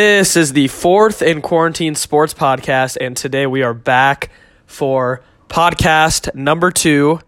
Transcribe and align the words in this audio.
This 0.00 0.34
is 0.34 0.54
the 0.54 0.68
fourth 0.68 1.20
in 1.20 1.42
quarantine 1.42 1.94
sports 1.94 2.32
podcast, 2.32 2.96
and 2.98 3.14
today 3.14 3.46
we 3.46 3.62
are 3.62 3.74
back 3.74 4.30
for 4.64 5.22
podcast 5.50 6.34
number 6.34 6.70
two. 6.70 7.20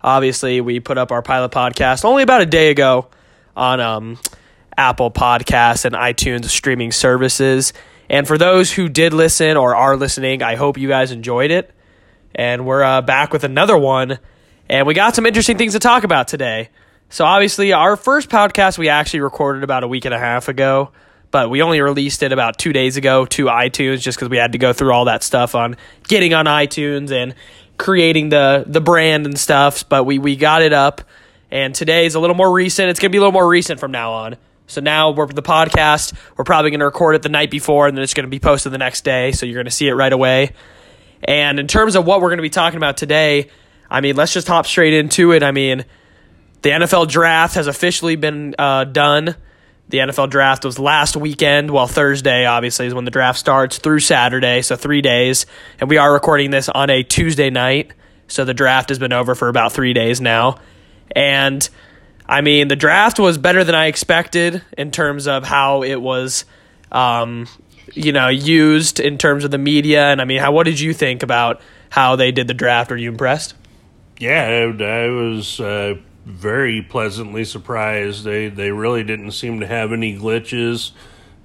Obviously, 0.00 0.60
we 0.60 0.78
put 0.78 0.96
up 0.96 1.10
our 1.10 1.22
pilot 1.22 1.50
podcast 1.50 2.04
only 2.04 2.22
about 2.22 2.40
a 2.40 2.46
day 2.46 2.70
ago 2.70 3.08
on 3.56 3.80
um, 3.80 4.16
Apple 4.76 5.10
Podcasts 5.10 5.84
and 5.84 5.96
iTunes 5.96 6.44
streaming 6.44 6.92
services. 6.92 7.72
And 8.08 8.28
for 8.28 8.38
those 8.38 8.70
who 8.70 8.88
did 8.88 9.12
listen 9.12 9.56
or 9.56 9.74
are 9.74 9.96
listening, 9.96 10.40
I 10.40 10.54
hope 10.54 10.78
you 10.78 10.86
guys 10.86 11.10
enjoyed 11.10 11.50
it. 11.50 11.74
And 12.32 12.64
we're 12.64 12.84
uh, 12.84 13.02
back 13.02 13.32
with 13.32 13.42
another 13.42 13.76
one. 13.76 14.20
And 14.68 14.86
we 14.86 14.94
got 14.94 15.16
some 15.16 15.26
interesting 15.26 15.58
things 15.58 15.72
to 15.72 15.80
talk 15.80 16.04
about 16.04 16.28
today. 16.28 16.68
So, 17.08 17.24
obviously, 17.24 17.72
our 17.72 17.96
first 17.96 18.28
podcast 18.28 18.78
we 18.78 18.88
actually 18.88 19.18
recorded 19.18 19.64
about 19.64 19.82
a 19.82 19.88
week 19.88 20.04
and 20.04 20.14
a 20.14 20.18
half 20.20 20.46
ago, 20.46 20.92
but 21.30 21.50
we 21.50 21.62
only 21.62 21.80
released 21.80 22.22
it 22.22 22.32
about 22.32 22.58
two 22.58 22.72
days 22.72 22.96
ago 22.96 23.24
to 23.26 23.46
iTunes 23.46 24.00
just 24.00 24.18
because 24.18 24.28
we 24.28 24.36
had 24.36 24.52
to 24.52 24.58
go 24.58 24.72
through 24.72 24.92
all 24.92 25.04
that 25.04 25.22
stuff 25.22 25.54
on 25.54 25.76
getting 26.08 26.34
on 26.34 26.46
iTunes 26.46 27.10
and 27.12 27.34
creating 27.78 28.28
the, 28.30 28.64
the 28.66 28.80
brand 28.80 29.26
and 29.26 29.38
stuff. 29.38 29.88
But 29.88 30.04
we, 30.04 30.18
we 30.18 30.36
got 30.36 30.62
it 30.62 30.72
up. 30.72 31.02
And 31.50 31.74
today 31.74 32.06
is 32.06 32.14
a 32.14 32.20
little 32.20 32.36
more 32.36 32.52
recent. 32.52 32.90
It's 32.90 33.00
to 33.10 33.12
be 33.12 33.18
a 33.18 33.20
little 33.20 33.32
more 33.32 33.48
recent 33.48 33.80
from 33.80 33.90
now 33.90 34.12
on. 34.12 34.36
So 34.66 34.80
now 34.80 35.10
we're 35.10 35.26
the 35.26 35.42
podcast. 35.42 36.14
We're 36.36 36.44
probably 36.44 36.70
to 36.78 36.86
record 36.86 37.16
it 37.16 37.22
the 37.22 37.28
night 37.28 37.50
before, 37.50 37.88
and 37.88 37.96
then 37.96 38.04
it's 38.04 38.14
to 38.24 38.30
be 38.30 38.38
posted 38.38 38.70
the 38.70 38.78
next 38.78 39.02
day. 39.02 39.32
So 39.32 39.44
you're 39.44 39.56
to 39.64 39.70
see 39.70 39.88
it 39.88 39.94
right 39.94 40.12
away. 40.12 40.52
And 41.24 41.58
in 41.58 41.66
terms 41.66 41.96
of 41.96 42.06
what 42.06 42.20
we're 42.20 42.28
to 42.38 42.42
be 42.42 42.50
talking 42.50 42.76
about 42.76 42.96
today, 42.96 43.48
I 43.90 44.00
mean, 44.00 44.14
let's 44.14 44.32
just 44.32 44.46
hop 44.46 44.66
straight 44.66 44.94
into 44.94 45.32
it. 45.32 45.42
I 45.42 45.50
mean, 45.50 45.84
the 46.62 46.70
NFL 46.70 47.08
draft 47.08 47.56
has 47.56 47.66
officially 47.66 48.14
been 48.14 48.54
uh, 48.58 48.84
done. 48.84 49.34
The 49.90 49.98
NFL 49.98 50.30
draft 50.30 50.64
was 50.64 50.78
last 50.78 51.16
weekend. 51.16 51.72
Well, 51.72 51.88
Thursday, 51.88 52.46
obviously, 52.46 52.86
is 52.86 52.94
when 52.94 53.04
the 53.04 53.10
draft 53.10 53.40
starts 53.40 53.78
through 53.78 53.98
Saturday, 53.98 54.62
so 54.62 54.76
three 54.76 55.02
days. 55.02 55.46
And 55.80 55.90
we 55.90 55.96
are 55.96 56.12
recording 56.12 56.52
this 56.52 56.68
on 56.68 56.90
a 56.90 57.02
Tuesday 57.02 57.50
night. 57.50 57.92
So 58.28 58.44
the 58.44 58.54
draft 58.54 58.90
has 58.90 59.00
been 59.00 59.12
over 59.12 59.34
for 59.34 59.48
about 59.48 59.72
three 59.72 59.92
days 59.92 60.20
now. 60.20 60.60
And 61.10 61.68
I 62.24 62.40
mean, 62.40 62.68
the 62.68 62.76
draft 62.76 63.18
was 63.18 63.36
better 63.36 63.64
than 63.64 63.74
I 63.74 63.86
expected 63.86 64.62
in 64.78 64.92
terms 64.92 65.26
of 65.26 65.42
how 65.42 65.82
it 65.82 66.00
was, 66.00 66.44
um, 66.92 67.48
you 67.92 68.12
know, 68.12 68.28
used 68.28 69.00
in 69.00 69.18
terms 69.18 69.42
of 69.42 69.50
the 69.50 69.58
media. 69.58 70.04
And 70.04 70.20
I 70.20 70.24
mean, 70.24 70.38
how 70.38 70.52
what 70.52 70.66
did 70.66 70.78
you 70.78 70.94
think 70.94 71.24
about 71.24 71.60
how 71.88 72.14
they 72.14 72.30
did 72.30 72.46
the 72.46 72.54
draft? 72.54 72.92
Are 72.92 72.96
you 72.96 73.08
impressed? 73.08 73.54
Yeah, 74.20 74.70
I, 74.78 75.08
was 75.08 75.58
uh, 75.58 75.96
very 76.24 76.82
pleasantly 76.82 77.44
surprised. 77.44 78.24
They 78.24 78.48
they 78.48 78.70
really 78.70 79.04
didn't 79.04 79.32
seem 79.32 79.60
to 79.60 79.66
have 79.66 79.92
any 79.92 80.18
glitches, 80.18 80.92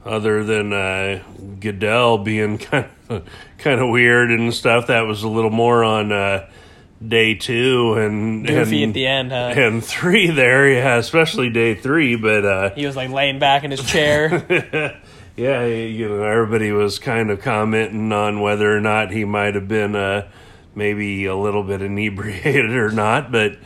other 0.06 0.44
than 0.44 0.74
uh, 0.74 1.24
Goodell 1.60 2.20
being 2.20 2.58
kind 2.60 2.90
of 3.10 3.28
kind 3.58 3.82
of 3.82 3.90
weird 3.90 4.32
and 4.32 4.54
stuff. 4.54 4.88
That 4.88 5.02
was 5.02 5.24
a 5.24 5.30
little 5.30 5.52
more 5.52 5.84
on. 5.84 6.12
Uh, 6.12 6.50
day 7.06 7.36
two 7.36 7.94
and 7.96 8.48
Goofy 8.48 8.84
and, 8.84 8.92
at 8.92 8.94
the 8.94 9.06
end, 9.06 9.32
huh? 9.32 9.54
and 9.56 9.84
three 9.84 10.30
there, 10.30 10.70
yeah, 10.70 10.96
especially 10.96 11.50
day 11.50 11.76
three. 11.76 12.16
But 12.16 12.46
uh, 12.46 12.70
He 12.74 12.86
was 12.86 12.96
like 12.96 13.10
laying 13.10 13.38
back 13.38 13.64
in 13.64 13.72
his 13.72 13.84
chair. 13.84 14.30
yeah, 15.36 15.66
you 15.66 16.10
know, 16.10 16.24
everybody 16.24 16.72
was 16.72 17.00
kind 17.00 17.30
of 17.30 17.42
commenting 17.42 18.12
on 18.12 18.40
whether 18.40 18.76
or 18.76 18.80
not 18.80 19.12
he 19.12 19.26
might 19.26 19.56
have 19.56 19.68
been 19.68 19.96
uh, 19.96 20.30
maybe 20.74 21.26
a 21.26 21.36
little 21.36 21.64
bit 21.64 21.82
inebriated 21.82 22.72
or 22.72 22.92
not. 22.92 23.32
But 23.32 23.58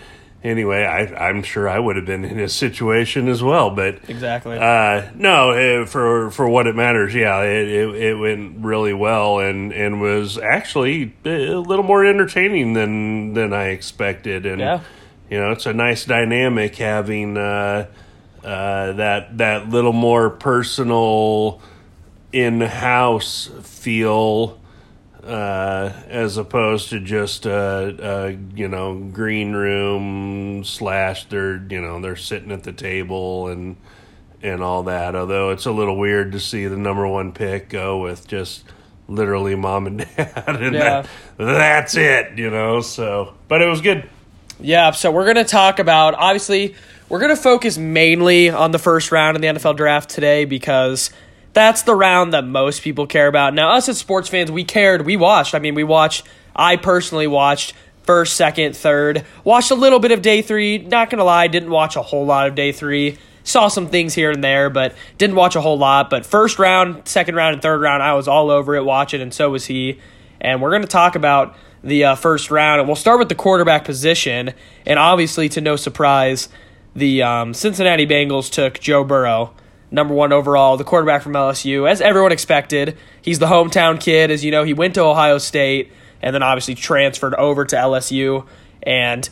anyway, 0.44 0.84
I, 0.84 1.28
I'm 1.30 1.44
sure 1.44 1.68
I 1.68 1.80
would 1.80 1.96
have 1.96 2.06
been 2.06 2.26
in 2.26 2.38
his 2.38 2.54
situation 2.54 3.28
as 3.28 3.42
well. 3.44 3.70
But 3.72 4.00
exactly. 4.10 4.58
uh, 4.58 5.10
no, 5.16 5.52
eh, 5.52 5.86
for 5.86 6.32
for 6.32 6.48
what 6.50 6.68
it 6.68 6.76
matters, 6.76 7.14
yeah, 7.14 7.42
it, 7.42 7.68
it, 7.68 7.96
it 7.96 8.14
went 8.16 8.58
really 8.64 8.94
well 8.94 9.40
and, 9.40 9.72
and 9.74 10.02
was 10.02 10.38
actually 10.38 11.14
a 11.26 11.56
little 11.56 11.86
more 11.86 12.06
entertaining 12.06 12.74
than 12.74 13.34
than 13.34 13.54
I 13.54 13.70
expected. 13.70 14.46
And 14.46 14.60
Yeah. 14.60 14.82
you 15.30 15.40
know, 15.40 15.52
it's 15.52 15.66
a 15.66 15.74
nice 15.74 16.06
dynamic 16.06 16.76
having 16.76 17.38
uh, 17.38 17.88
uh, 18.44 18.92
that 18.94 19.38
that 19.38 19.70
little 19.70 19.94
more 19.94 20.30
personal 20.30 21.62
in 22.32 22.62
house 22.62 23.50
feel. 23.64 24.59
Uh, 25.30 25.94
as 26.08 26.38
opposed 26.38 26.90
to 26.90 27.00
just 27.00 27.46
uh, 27.46 27.50
uh, 27.52 28.32
you 28.56 28.68
know 28.68 28.96
green 28.96 29.54
room 29.54 30.64
slash 30.64 31.26
they're 31.26 31.64
you 31.70 31.80
know 31.80 32.02
they're 32.02 32.16
sitting 32.16 32.52
at 32.52 32.64
the 32.64 32.72
table 32.74 33.48
and 33.48 33.78
and 34.42 34.64
all 34.64 34.84
that. 34.84 35.16
Although 35.16 35.52
it's 35.52 35.68
a 35.68 35.72
little 35.72 35.98
weird 35.98 36.32
to 36.32 36.40
see 36.40 36.66
the 36.66 36.78
number 36.78 37.08
one 37.08 37.32
pick 37.32 37.70
go 37.70 38.00
with 38.02 38.28
just 38.28 38.64
literally 39.08 39.54
mom 39.54 39.86
and 39.86 39.98
dad, 40.18 40.44
and 40.48 40.74
Yeah. 40.74 41.02
that, 41.02 41.08
that's 41.38 41.96
it, 41.96 42.38
you 42.38 42.50
know. 42.50 42.82
So, 42.82 43.36
but 43.48 43.62
it 43.62 43.68
was 43.68 43.82
good. 43.82 44.10
Yeah, 44.60 44.92
so 44.92 45.12
we're 45.12 45.26
going 45.32 45.46
to 45.46 45.50
talk 45.50 45.78
about 45.80 46.16
obviously 46.16 46.74
we're 47.08 47.20
going 47.20 47.36
to 47.36 47.42
focus 47.42 47.78
mainly 47.78 48.50
on 48.50 48.72
the 48.72 48.80
first 48.80 49.12
round 49.12 49.36
in 49.36 49.42
the 49.42 49.60
NFL 49.60 49.78
draft 49.78 50.10
today 50.10 50.46
because 50.46 51.12
that's 51.54 51.82
the 51.82 51.96
round 51.96 52.34
that 52.34 52.46
most 52.46 52.82
people 52.82 53.08
care 53.08 53.28
about. 53.28 53.54
Now, 53.54 53.72
us 53.72 53.90
as 53.90 53.98
sports 53.98 54.30
fans, 54.30 54.52
we 54.52 54.64
cared, 54.64 55.06
we 55.06 55.18
watched. 55.18 55.56
I 55.56 55.60
mean, 55.60 55.76
we 55.76 55.84
watched 55.84 56.26
I 56.60 56.76
personally 56.76 57.28
watched 57.28 57.74
first, 58.04 58.36
second, 58.36 58.76
third, 58.76 59.26
watched 59.46 59.72
a 59.72 59.76
little 59.76 60.00
bit 60.00 60.12
of 60.12 60.22
day 60.22 60.42
3. 60.42 60.80
Not 60.80 61.10
to 61.20 61.24
lie, 61.24 61.48
didn't 61.48 61.70
watch 61.70 61.96
a 61.96 62.02
whole 62.02 62.26
lot 62.26 62.48
of 62.48 62.56
day 62.56 62.74
3. 62.74 63.18
Saw 63.46 63.70
some 63.70 63.88
things 63.88 64.14
here 64.14 64.30
and 64.30 64.44
there, 64.44 64.70
but 64.70 64.94
didn't 65.18 65.38
watch 65.38 65.56
a 65.56 65.62
whole 65.62 65.78
lot. 65.78 66.10
But 66.10 66.26
first 66.26 66.60
round, 66.60 67.08
second 67.08 67.36
round, 67.36 67.54
and 67.54 67.62
third 67.62 67.80
round, 67.80 68.04
I 68.04 68.14
was 68.14 68.28
all 68.28 68.52
over 68.52 68.76
it 68.76 68.84
watching, 68.84 69.22
and 69.22 69.34
so 69.34 69.50
was 69.50 69.68
he. 69.68 70.00
And 70.42 70.62
we're 70.62 70.78
to 70.80 70.88
talk 70.88 71.16
about 71.16 71.56
the 71.82 72.04
uh, 72.04 72.16
first 72.16 72.52
round, 72.52 72.82
and 72.82 72.90
we'll 72.90 72.96
start 72.96 73.20
with 73.20 73.30
the 73.30 73.36
quarterback 73.36 73.86
position. 73.86 74.54
And 74.86 75.00
obviously, 75.00 75.48
to 75.50 75.62
no 75.62 75.78
surprise, 75.78 76.50
the 76.94 77.24
um, 77.24 77.54
Cincinnati 77.54 78.06
Bengals 78.06 78.52
took 78.52 78.80
Joe 78.80 79.06
Burrow, 79.06 79.54
number 79.92 80.14
one 80.14 80.32
overall, 80.32 80.78
the 80.78 80.84
quarterback 80.84 81.22
from 81.22 81.34
LSU, 81.34 81.90
as 81.90 82.02
everyone 82.02 82.32
expected. 82.32 82.98
He's 83.22 83.40
the 83.40 83.48
hometown 83.48 84.00
kid, 84.00 84.32
as 84.32 84.44
you 84.44 84.52
know. 84.52 84.64
He 84.64 84.74
went 84.74 84.96
to 84.96 85.04
Ohio 85.04 85.38
State 85.38 85.92
and 86.22 86.34
then 86.34 86.44
obviously 86.44 86.76
transferred 86.76 87.34
over 87.36 87.66
to 87.66 87.76
LSU 87.76 88.46
and 88.84 89.28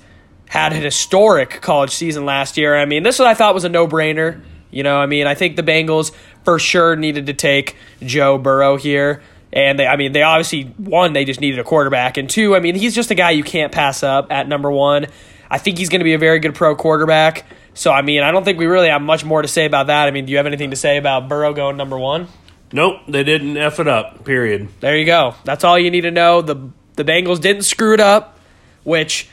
had 0.48 0.74
an 0.74 0.82
historic 0.82 1.62
college 1.62 1.92
season 1.92 2.26
last 2.26 2.58
year. 2.58 2.76
I 2.76 2.86
mean, 2.86 3.04
this 3.04 3.20
what 3.20 3.28
I 3.28 3.34
thought 3.34 3.54
was 3.54 3.66
a 3.66 3.70
no 3.70 3.88
brainer. 3.88 4.42
You 4.72 4.84
know, 4.84 4.98
I 4.98 5.06
mean, 5.06 5.28
I 5.28 5.36
think 5.36 5.56
the 5.56 5.64
Bengals 5.64 6.12
for 6.44 6.60
sure 6.60 6.96
needed 6.96 7.28
to 7.28 7.34
take 7.34 7.76
Joe 8.02 8.38
Burrow 8.38 8.78
here. 8.78 9.22
And 9.54 9.80
they, 9.80 9.88
I 9.88 9.96
mean, 9.96 10.12
they 10.12 10.24
obviously 10.24 10.64
one, 10.78 11.14
they 11.14 11.26
just 11.26 11.40
needed 11.40 11.60
a 11.60 11.64
quarterback, 11.64 12.18
and 12.18 12.30
two, 12.30 12.54
I 12.54 12.60
mean, 12.60 12.76
he's 12.76 12.94
just 12.94 13.12
a 13.12 13.16
guy 13.16 13.32
you 13.32 13.44
can't 13.44 13.72
pass 13.72 14.04
up 14.04 14.30
at 14.30 14.48
number 14.48 14.70
one. 14.70 15.08
I 15.50 15.58
think 15.58 15.78
he's 15.78 15.88
going 15.88 16.02
to 16.02 16.06
be 16.06 16.14
a 16.14 16.18
very 16.18 16.40
good 16.40 16.54
pro 16.54 16.76
quarterback. 16.76 17.46
So, 17.78 17.92
I 17.92 18.02
mean, 18.02 18.24
I 18.24 18.32
don't 18.32 18.44
think 18.44 18.58
we 18.58 18.66
really 18.66 18.90
have 18.90 19.04
much 19.04 19.24
more 19.24 19.42
to 19.42 19.48
say 19.48 19.66
about 19.66 19.88
that. 19.88 20.08
I 20.08 20.12
mean, 20.12 20.26
do 20.26 20.32
you 20.32 20.38
have 20.38 20.48
anything 20.48 20.72
to 20.72 20.76
say 20.76 20.98
about 20.98 21.30
Burrow 21.30 21.54
going 21.54 21.78
number 21.78 21.98
one? 21.98 22.28
Nope, 22.72 23.02
they 23.08 23.24
didn't 23.24 23.56
f 23.56 23.80
it 23.80 23.88
up. 23.88 24.26
Period. 24.26 24.68
There 24.80 24.98
you 24.98 25.06
go. 25.06 25.36
That's 25.44 25.64
all 25.64 25.78
you 25.78 25.92
need 25.92 26.02
to 26.02 26.12
know. 26.12 26.42
The 26.42 26.72
the 26.96 27.04
Bengals 27.04 27.40
didn't 27.40 27.62
screw 27.62 27.94
it 27.94 28.00
up, 28.00 28.40
which, 28.84 29.30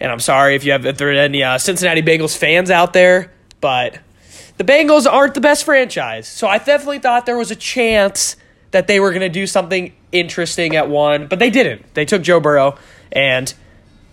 and 0.00 0.10
I'm 0.10 0.20
sorry 0.20 0.56
if 0.56 0.64
you 0.64 0.72
have 0.72 0.86
if 0.86 0.96
there 0.96 1.10
are 1.10 1.12
any 1.12 1.42
uh, 1.42 1.58
Cincinnati 1.58 2.02
Bengals 2.02 2.36
fans 2.36 2.70
out 2.70 2.94
there, 2.94 3.32
but 3.60 3.98
the 4.56 4.64
Bengals 4.64 5.06
aren't 5.06 5.34
the 5.34 5.42
best 5.42 5.64
franchise. 5.64 6.26
So 6.26 6.48
I 6.48 6.56
definitely 6.58 6.98
thought 6.98 7.26
there 7.26 7.36
was 7.36 7.50
a 7.50 7.56
chance 7.56 8.36
that 8.70 8.86
they 8.88 9.00
were 9.00 9.10
going 9.10 9.20
to 9.20 9.28
do 9.28 9.46
something 9.46 9.94
interesting 10.12 10.74
at 10.76 10.88
one, 10.88 11.26
but 11.28 11.38
they 11.38 11.50
didn't. 11.50 11.94
They 11.94 12.06
took 12.06 12.22
Joe 12.22 12.40
Burrow, 12.40 12.78
and 13.12 13.52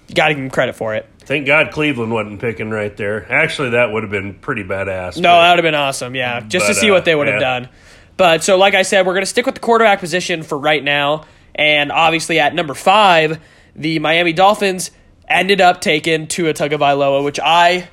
you 0.10 0.16
got 0.16 0.28
to 0.28 0.36
give 0.36 0.44
him 0.44 0.50
credit 0.50 0.76
for 0.76 0.96
it. 0.96 1.08
Thank 1.26 1.46
God 1.48 1.72
Cleveland 1.72 2.12
wasn't 2.12 2.40
picking 2.42 2.70
right 2.70 2.96
there. 2.96 3.32
Actually, 3.32 3.72
that 3.72 3.92
would 3.92 4.04
have 4.04 4.12
been 4.12 4.34
pretty 4.36 4.64
badass. 4.64 5.18
No, 5.18 5.30
but- 5.30 5.42
that 5.42 5.50
would 5.52 5.60
have 5.60 5.64
been 5.64 5.76
awesome. 5.76 6.16
Yeah, 6.16 6.42
just 6.42 6.68
to 6.68 6.74
see 6.74 6.90
uh, 6.90 6.94
what 6.94 7.06
they 7.06 7.16
would 7.16 7.28
have 7.28 7.40
done. 7.40 7.70
But 8.16 8.44
so, 8.44 8.58
like 8.58 8.76
I 8.76 8.84
said, 8.84 9.06
we're 9.06 9.14
going 9.14 9.24
to 9.24 9.30
stick 9.30 9.46
with 9.46 9.56
the 9.56 9.62
quarterback 9.62 10.00
position 10.00 10.44
for 10.44 10.58
right 10.58 10.84
now. 10.84 11.26
And 11.56 11.92
obviously, 11.92 12.40
at 12.40 12.54
number 12.54 12.74
five, 12.74 13.40
the 13.76 14.00
Miami 14.00 14.34
Dolphins 14.34 14.92
ended 15.28 15.62
up 15.62 15.82
taking 15.82 16.28
Tua 16.28 16.54
Tagovailoa, 16.54 17.24
which 17.24 17.40
I 17.40 17.88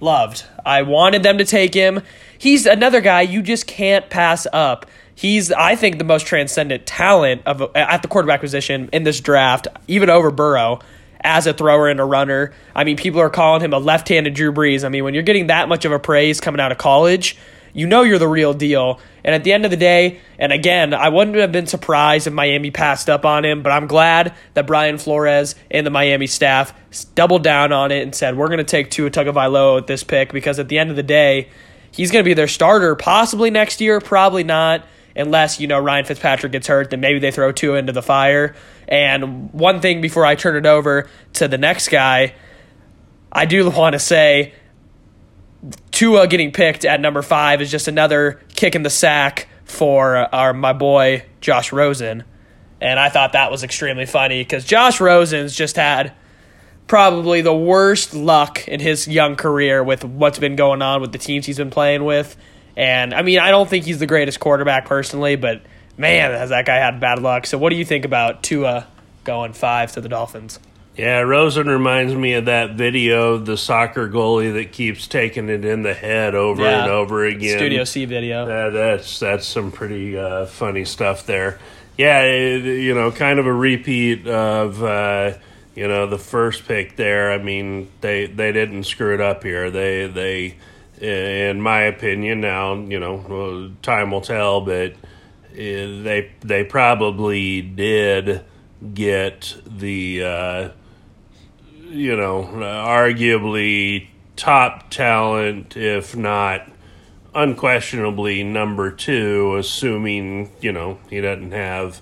loved. 0.00 0.44
I 0.64 0.82
wanted 0.82 1.22
them 1.22 1.38
to 1.38 1.44
take 1.44 1.74
him. 1.74 2.02
He's 2.38 2.66
another 2.66 3.00
guy 3.00 3.22
you 3.22 3.42
just 3.42 3.66
can't 3.66 4.08
pass 4.10 4.46
up. 4.52 4.86
He's, 5.14 5.52
I 5.52 5.76
think, 5.76 5.98
the 5.98 6.04
most 6.04 6.26
transcendent 6.26 6.86
talent 6.86 7.42
of 7.46 7.62
at 7.76 8.00
the 8.02 8.08
quarterback 8.08 8.40
position 8.40 8.88
in 8.92 9.04
this 9.04 9.20
draft, 9.20 9.68
even 9.86 10.08
over 10.08 10.30
Burrow 10.30 10.80
as 11.22 11.46
a 11.46 11.52
thrower 11.52 11.88
and 11.88 12.00
a 12.00 12.04
runner. 12.04 12.52
I 12.74 12.84
mean, 12.84 12.96
people 12.96 13.20
are 13.20 13.30
calling 13.30 13.62
him 13.62 13.72
a 13.72 13.78
left-handed 13.78 14.34
Drew 14.34 14.52
Brees. 14.52 14.84
I 14.84 14.88
mean, 14.88 15.04
when 15.04 15.14
you're 15.14 15.22
getting 15.22 15.48
that 15.48 15.68
much 15.68 15.84
of 15.84 15.92
a 15.92 15.98
praise 15.98 16.40
coming 16.40 16.60
out 16.60 16.72
of 16.72 16.78
college, 16.78 17.36
you 17.72 17.86
know 17.86 18.02
you're 18.02 18.18
the 18.18 18.28
real 18.28 18.54
deal. 18.54 19.00
And 19.22 19.34
at 19.34 19.44
the 19.44 19.52
end 19.52 19.64
of 19.64 19.70
the 19.70 19.76
day, 19.76 20.20
and 20.38 20.52
again, 20.52 20.94
I 20.94 21.08
wouldn't 21.08 21.36
have 21.36 21.52
been 21.52 21.66
surprised 21.66 22.26
if 22.26 22.32
Miami 22.32 22.70
passed 22.70 23.08
up 23.10 23.24
on 23.24 23.44
him, 23.44 23.62
but 23.62 23.70
I'm 23.70 23.86
glad 23.86 24.34
that 24.54 24.66
Brian 24.66 24.98
Flores 24.98 25.54
and 25.70 25.86
the 25.86 25.90
Miami 25.90 26.26
staff 26.26 26.74
doubled 27.14 27.44
down 27.44 27.72
on 27.72 27.92
it 27.92 28.02
and 28.02 28.14
said, 28.14 28.36
we're 28.36 28.48
going 28.48 28.58
to 28.58 28.64
take 28.64 28.90
Tua 28.90 29.10
Tagovailoa 29.10 29.82
at 29.82 29.86
this 29.86 30.02
pick 30.02 30.32
because 30.32 30.58
at 30.58 30.68
the 30.68 30.78
end 30.78 30.90
of 30.90 30.96
the 30.96 31.02
day, 31.02 31.48
he's 31.92 32.10
going 32.10 32.24
to 32.24 32.28
be 32.28 32.34
their 32.34 32.48
starter 32.48 32.96
possibly 32.96 33.50
next 33.50 33.80
year, 33.80 34.00
probably 34.00 34.44
not. 34.44 34.84
Unless, 35.16 35.60
you 35.60 35.66
know, 35.66 35.78
Ryan 35.78 36.04
Fitzpatrick 36.04 36.52
gets 36.52 36.66
hurt, 36.66 36.90
then 36.90 37.00
maybe 37.00 37.18
they 37.18 37.30
throw 37.30 37.52
Tua 37.52 37.78
into 37.78 37.92
the 37.92 38.02
fire. 38.02 38.54
And 38.88 39.52
one 39.52 39.80
thing 39.80 40.00
before 40.00 40.24
I 40.24 40.34
turn 40.34 40.56
it 40.56 40.66
over 40.66 41.08
to 41.34 41.48
the 41.48 41.58
next 41.58 41.88
guy, 41.88 42.34
I 43.32 43.46
do 43.46 43.68
want 43.70 43.94
to 43.94 43.98
say 43.98 44.54
Tua 45.90 46.26
getting 46.26 46.52
picked 46.52 46.84
at 46.84 47.00
number 47.00 47.22
five 47.22 47.60
is 47.60 47.70
just 47.70 47.88
another 47.88 48.40
kick 48.54 48.74
in 48.74 48.82
the 48.82 48.90
sack 48.90 49.48
for 49.64 50.16
our 50.34 50.52
my 50.52 50.72
boy 50.72 51.24
Josh 51.40 51.72
Rosen. 51.72 52.24
And 52.80 52.98
I 52.98 53.08
thought 53.10 53.34
that 53.34 53.50
was 53.50 53.62
extremely 53.62 54.06
funny 54.06 54.42
because 54.42 54.64
Josh 54.64 55.00
Rosen's 55.00 55.54
just 55.54 55.76
had 55.76 56.14
probably 56.86 57.40
the 57.40 57.54
worst 57.54 58.14
luck 58.14 58.66
in 58.66 58.80
his 58.80 59.06
young 59.06 59.36
career 59.36 59.84
with 59.84 60.04
what's 60.04 60.38
been 60.38 60.56
going 60.56 60.82
on 60.82 61.00
with 61.00 61.12
the 61.12 61.18
teams 61.18 61.46
he's 61.46 61.58
been 61.58 61.70
playing 61.70 62.04
with. 62.04 62.36
And 62.80 63.12
I 63.12 63.20
mean, 63.20 63.38
I 63.38 63.50
don't 63.50 63.68
think 63.68 63.84
he's 63.84 63.98
the 63.98 64.06
greatest 64.06 64.40
quarterback 64.40 64.86
personally, 64.86 65.36
but 65.36 65.60
man, 65.98 66.30
has 66.30 66.48
that 66.48 66.64
guy 66.64 66.76
had 66.76 66.98
bad 66.98 67.18
luck. 67.18 67.44
So, 67.46 67.58
what 67.58 67.68
do 67.70 67.76
you 67.76 67.84
think 67.84 68.06
about 68.06 68.42
Tua 68.42 68.86
going 69.24 69.52
five 69.52 69.92
to 69.92 70.00
the 70.00 70.08
Dolphins? 70.08 70.58
Yeah, 70.96 71.20
Rosen 71.20 71.68
reminds 71.68 72.14
me 72.14 72.32
of 72.34 72.46
that 72.46 72.72
video, 72.72 73.34
of 73.34 73.44
the 73.46 73.58
soccer 73.58 74.08
goalie 74.08 74.54
that 74.54 74.72
keeps 74.72 75.06
taking 75.06 75.50
it 75.50 75.64
in 75.64 75.82
the 75.82 75.92
head 75.92 76.34
over 76.34 76.62
Yeah. 76.62 76.82
and 76.82 76.90
over 76.90 77.26
again. 77.26 77.58
Studio 77.58 77.84
C 77.84 78.06
video. 78.06 78.46
That, 78.46 78.70
that's 78.72 79.20
that's 79.20 79.46
some 79.46 79.72
pretty 79.72 80.18
uh, 80.18 80.46
funny 80.46 80.86
stuff 80.86 81.26
there. 81.26 81.58
Yeah, 81.98 82.22
it, 82.22 82.64
you 82.64 82.94
know, 82.94 83.10
kind 83.12 83.38
of 83.38 83.46
a 83.46 83.52
repeat 83.52 84.26
of 84.26 84.82
uh, 84.82 85.34
you 85.74 85.86
know 85.86 86.06
the 86.06 86.18
first 86.18 86.66
pick 86.66 86.96
there. 86.96 87.30
I 87.30 87.38
mean, 87.38 87.90
they 88.00 88.24
they 88.24 88.52
didn't 88.52 88.84
screw 88.84 89.12
it 89.12 89.20
up 89.20 89.42
here. 89.42 89.70
They 89.70 90.06
they, 90.06 90.56
in 91.00 91.60
my 91.60 91.82
opinion, 91.82 92.40
now 92.40 92.74
you 92.74 93.00
know 93.00 93.72
time 93.82 94.10
will 94.10 94.20
tell, 94.20 94.60
but 94.60 94.92
uh, 94.92 94.96
they 95.54 96.30
they 96.40 96.64
probably 96.64 97.62
did 97.62 98.44
get 98.94 99.56
the 99.66 100.24
uh, 100.24 100.68
you 101.88 102.16
know 102.16 102.44
arguably 102.44 104.08
top 104.36 104.90
talent, 104.90 105.76
if 105.76 106.14
not 106.14 106.68
unquestionably 107.34 108.42
number 108.42 108.90
two, 108.90 109.56
assuming 109.56 110.50
you 110.60 110.72
know 110.72 110.98
he 111.08 111.20
doesn't 111.20 111.52
have 111.52 112.00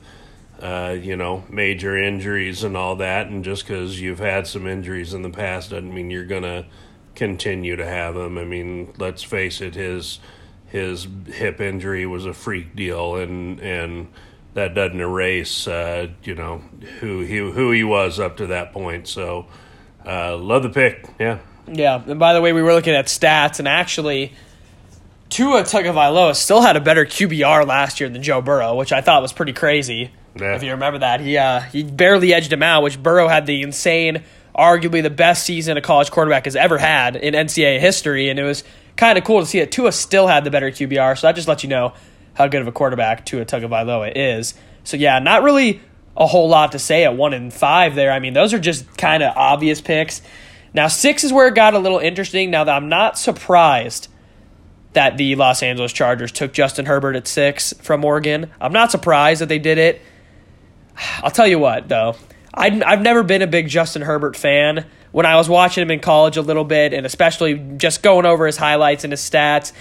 uh, 0.61 0.97
you 1.01 1.17
know 1.17 1.44
major 1.49 1.97
injuries 1.97 2.65
and 2.65 2.77
all 2.77 2.97
that, 2.97 3.29
and 3.29 3.44
just 3.44 3.67
because 3.67 4.01
you've 4.01 4.19
had 4.19 4.47
some 4.47 4.67
injuries 4.67 5.15
in 5.15 5.23
the 5.23 5.31
past 5.31 5.71
doesn't 5.71 5.94
mean 5.94 6.11
you're 6.11 6.25
gonna 6.25 6.67
continue 7.19 7.76
to 7.76 7.85
have 7.85 8.17
him. 8.17 8.38
I 8.38 8.44
mean, 8.44 8.94
let's 8.97 9.23
face 9.23 9.61
it, 9.61 9.75
his 9.75 10.20
his 10.69 11.06
hip 11.26 11.61
injury 11.61 12.06
was 12.06 12.25
a 12.25 12.32
freak 12.32 12.75
deal, 12.75 13.17
and 13.17 13.61
and 13.61 14.09
that 14.55 14.75
doesn't 14.75 15.00
erase 15.00 15.67
uh, 15.67 16.09
you 16.23 16.35
know 16.35 16.59
who 17.00 17.20
he 17.20 17.38
who 17.38 17.73
he 17.73 17.85
was 17.85 18.19
up 18.19 18.37
to 18.38 18.47
that 18.47 18.73
point. 18.73 19.09
So 19.09 19.47
uh, 20.06 20.37
love 20.37 20.62
the 20.62 20.70
pick, 20.70 21.06
yeah. 21.19 21.38
Yeah, 21.70 22.03
and 22.06 22.19
by 22.19 22.32
the 22.32 22.41
way, 22.41 22.55
we 22.55 22.62
were 22.62 22.73
looking 22.73 22.94
at 22.94 23.06
stats, 23.06 23.59
and 23.59 23.69
actually, 23.69 24.32
Tua 25.29 25.62
Tagovailoa 25.62 26.35
still 26.35 26.62
had 26.62 26.76
a 26.76 26.81
better 26.81 27.05
QBR 27.05 27.67
last 27.67 28.00
year 28.00 28.09
than 28.09 28.23
Joe 28.23 28.41
Burrow, 28.41 28.75
which 28.75 28.93
I 28.93 29.03
thought 29.03 29.20
was 29.20 29.35
pretty 29.35 29.53
crazy. 29.53 30.11
Yeah. 30.35 30.55
If 30.55 30.62
you 30.62 30.70
remember 30.70 31.00
that, 31.00 31.20
he 31.20 31.37
uh, 31.37 31.61
he 31.61 31.82
barely 31.82 32.32
edged 32.32 32.53
him 32.53 32.62
out, 32.62 32.82
which 32.82 33.03
Burrow 33.03 33.29
had 33.29 33.44
the 33.47 33.62
insane, 33.62 34.23
arguably 34.58 35.02
the 35.02 35.10
best 35.10 35.46
season 35.46 35.76
a 35.76 35.81
college 35.81 36.10
quarterback 36.10 36.44
has 36.44 36.56
ever 36.56 36.76
had 36.76 37.16
in 37.16 37.32
NCAA 37.32 37.78
history, 37.78 38.28
and 38.28 38.38
it 38.38 38.43
was 38.43 38.64
kind 38.96 39.16
of 39.16 39.25
cool 39.25 39.40
to 39.40 39.46
see 39.46 39.60
it. 39.60 39.70
Tua 39.70 39.93
still 39.93 40.26
had 40.26 40.44
the 40.44 40.50
better 40.50 40.70
QBR, 40.70 41.16
so 41.16 41.28
that 41.28 41.37
just 41.37 41.46
lets 41.46 41.62
you 41.62 41.70
know 41.70 41.94
how 42.34 42.49
good 42.49 42.60
of 42.60 42.66
a 42.66 42.72
quarterback 42.72 43.25
Tua 43.25 43.44
Tagovailoa 43.44 44.12
is. 44.14 44.55
So 44.84 44.96
yeah, 44.96 45.20
not 45.20 45.43
really 45.43 45.81
a 46.16 46.26
whole 46.26 46.49
lot 46.49 46.72
to 46.72 46.78
say 46.78 47.05
at 47.05 47.16
one 47.16 47.32
and 47.32 47.55
five 47.55 47.94
there. 47.94 48.10
I 48.10 48.19
mean, 48.19 48.34
those 48.34 48.52
are 48.52 48.58
just 48.58 48.96
kind 48.99 49.22
of 49.22 49.37
obvious 49.37 49.81
picks. 49.81 50.20
Now 50.75 50.88
six 50.88 51.25
is 51.25 51.32
where 51.32 51.46
it 51.46 51.55
got 51.55 51.75
a 51.75 51.78
little 51.78 51.99
interesting. 51.99 52.50
Now 52.50 52.64
that 52.64 52.75
I'm 52.75 52.88
not 52.88 53.16
surprised 53.16 54.08
that 54.94 55.16
the 55.16 55.37
Los 55.37 55.62
Angeles 55.62 55.93
Chargers 55.93 56.32
took 56.32 56.52
Justin 56.52 56.87
Herbert 56.87 57.14
at 57.14 57.28
six 57.28 57.72
from 57.81 58.05
Oregon. 58.05 58.50
I'm 58.60 58.72
not 58.72 58.90
surprised 58.90 59.40
that 59.40 59.49
they 59.49 59.60
did 59.60 59.78
it. 59.78 60.02
I'll 61.22 61.31
tell 61.31 61.46
you 61.46 61.58
what, 61.58 61.88
though. 61.88 62.16
I, 62.58 62.82
I've 62.84 63.02
never 63.02 63.22
been 63.22 63.40
a 63.40 63.46
big 63.46 63.69
Justin 63.69 64.02
Herbert 64.02 64.37
fan. 64.37 64.84
When 65.12 65.25
I 65.25 65.37
was 65.37 65.49
watching 65.49 65.82
him 65.82 65.90
in 65.90 66.00
college 66.00 66.37
a 66.37 66.43
little 66.43 66.64
bit, 66.64 66.93
and 66.93 67.06
especially 67.06 67.55
just 67.76 68.02
going 68.02 68.26
over 68.26 68.46
his 68.46 68.56
highlights 68.56 69.05
and 69.05 69.12
his 69.12 69.20
stats, 69.20 69.72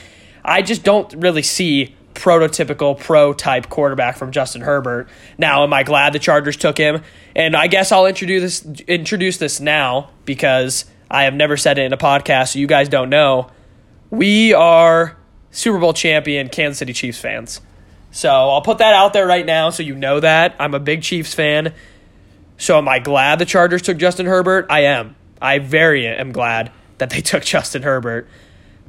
I 0.46 0.62
just 0.62 0.84
don't 0.84 1.12
really 1.16 1.42
see 1.42 1.96
prototypical 2.14 2.98
pro 2.98 3.34
type 3.34 3.68
quarterback 3.70 4.18
from 4.18 4.32
Justin 4.32 4.62
Herbert. 4.62 5.10
Now, 5.38 5.64
am 5.64 5.74
I 5.74 5.84
glad 5.84 6.14
the 6.14 6.20
Chargers 6.20 6.56
took 6.56 6.78
him? 6.78 7.02
And 7.36 7.56
I 7.56 7.68
guess 7.68 7.92
I'll 7.92 8.06
introduce 8.06 8.62
this, 8.62 8.82
introduce 8.82 9.38
this 9.38 9.60
now 9.60 10.12
because 10.26 10.86
I 11.10 11.24
have 11.24 11.34
never 11.34 11.58
said 11.58 11.78
it 11.78 11.84
in 11.84 11.94
a 11.94 11.98
podcast, 11.98 12.54
so 12.54 12.60
you 12.60 12.68
guys 12.68 12.90
don't 12.90 13.10
know. 13.10 13.50
We 14.10 14.54
are 14.54 15.18
Super 15.52 15.80
Bowl 15.80 15.94
champion 15.94 16.48
Kansas 16.50 16.78
City 16.78 16.94
Chiefs 16.94 17.20
fans. 17.20 17.60
So 18.12 18.30
I'll 18.30 18.62
put 18.62 18.78
that 18.78 18.94
out 18.94 19.14
there 19.14 19.28
right 19.28 19.46
now 19.46 19.72
so 19.72 19.84
you 19.84 19.96
know 19.96 20.20
that. 20.20 20.56
I'm 20.60 20.74
a 20.74 20.80
big 20.80 21.02
Chiefs 21.02 21.34
fan. 21.34 21.74
So 22.58 22.78
am 22.78 22.88
I 22.88 23.00
glad 23.00 23.40
the 23.40 23.46
Chargers 23.46 23.82
took 23.82 23.98
Justin 23.98 24.26
Herbert? 24.26 24.66
I 24.70 24.82
am. 24.82 25.16
I 25.42 25.60
very 25.60 26.08
am 26.08 26.32
glad 26.32 26.72
that 26.98 27.10
they 27.10 27.22
took 27.22 27.44
Justin 27.44 27.84
Herbert. 27.84 28.28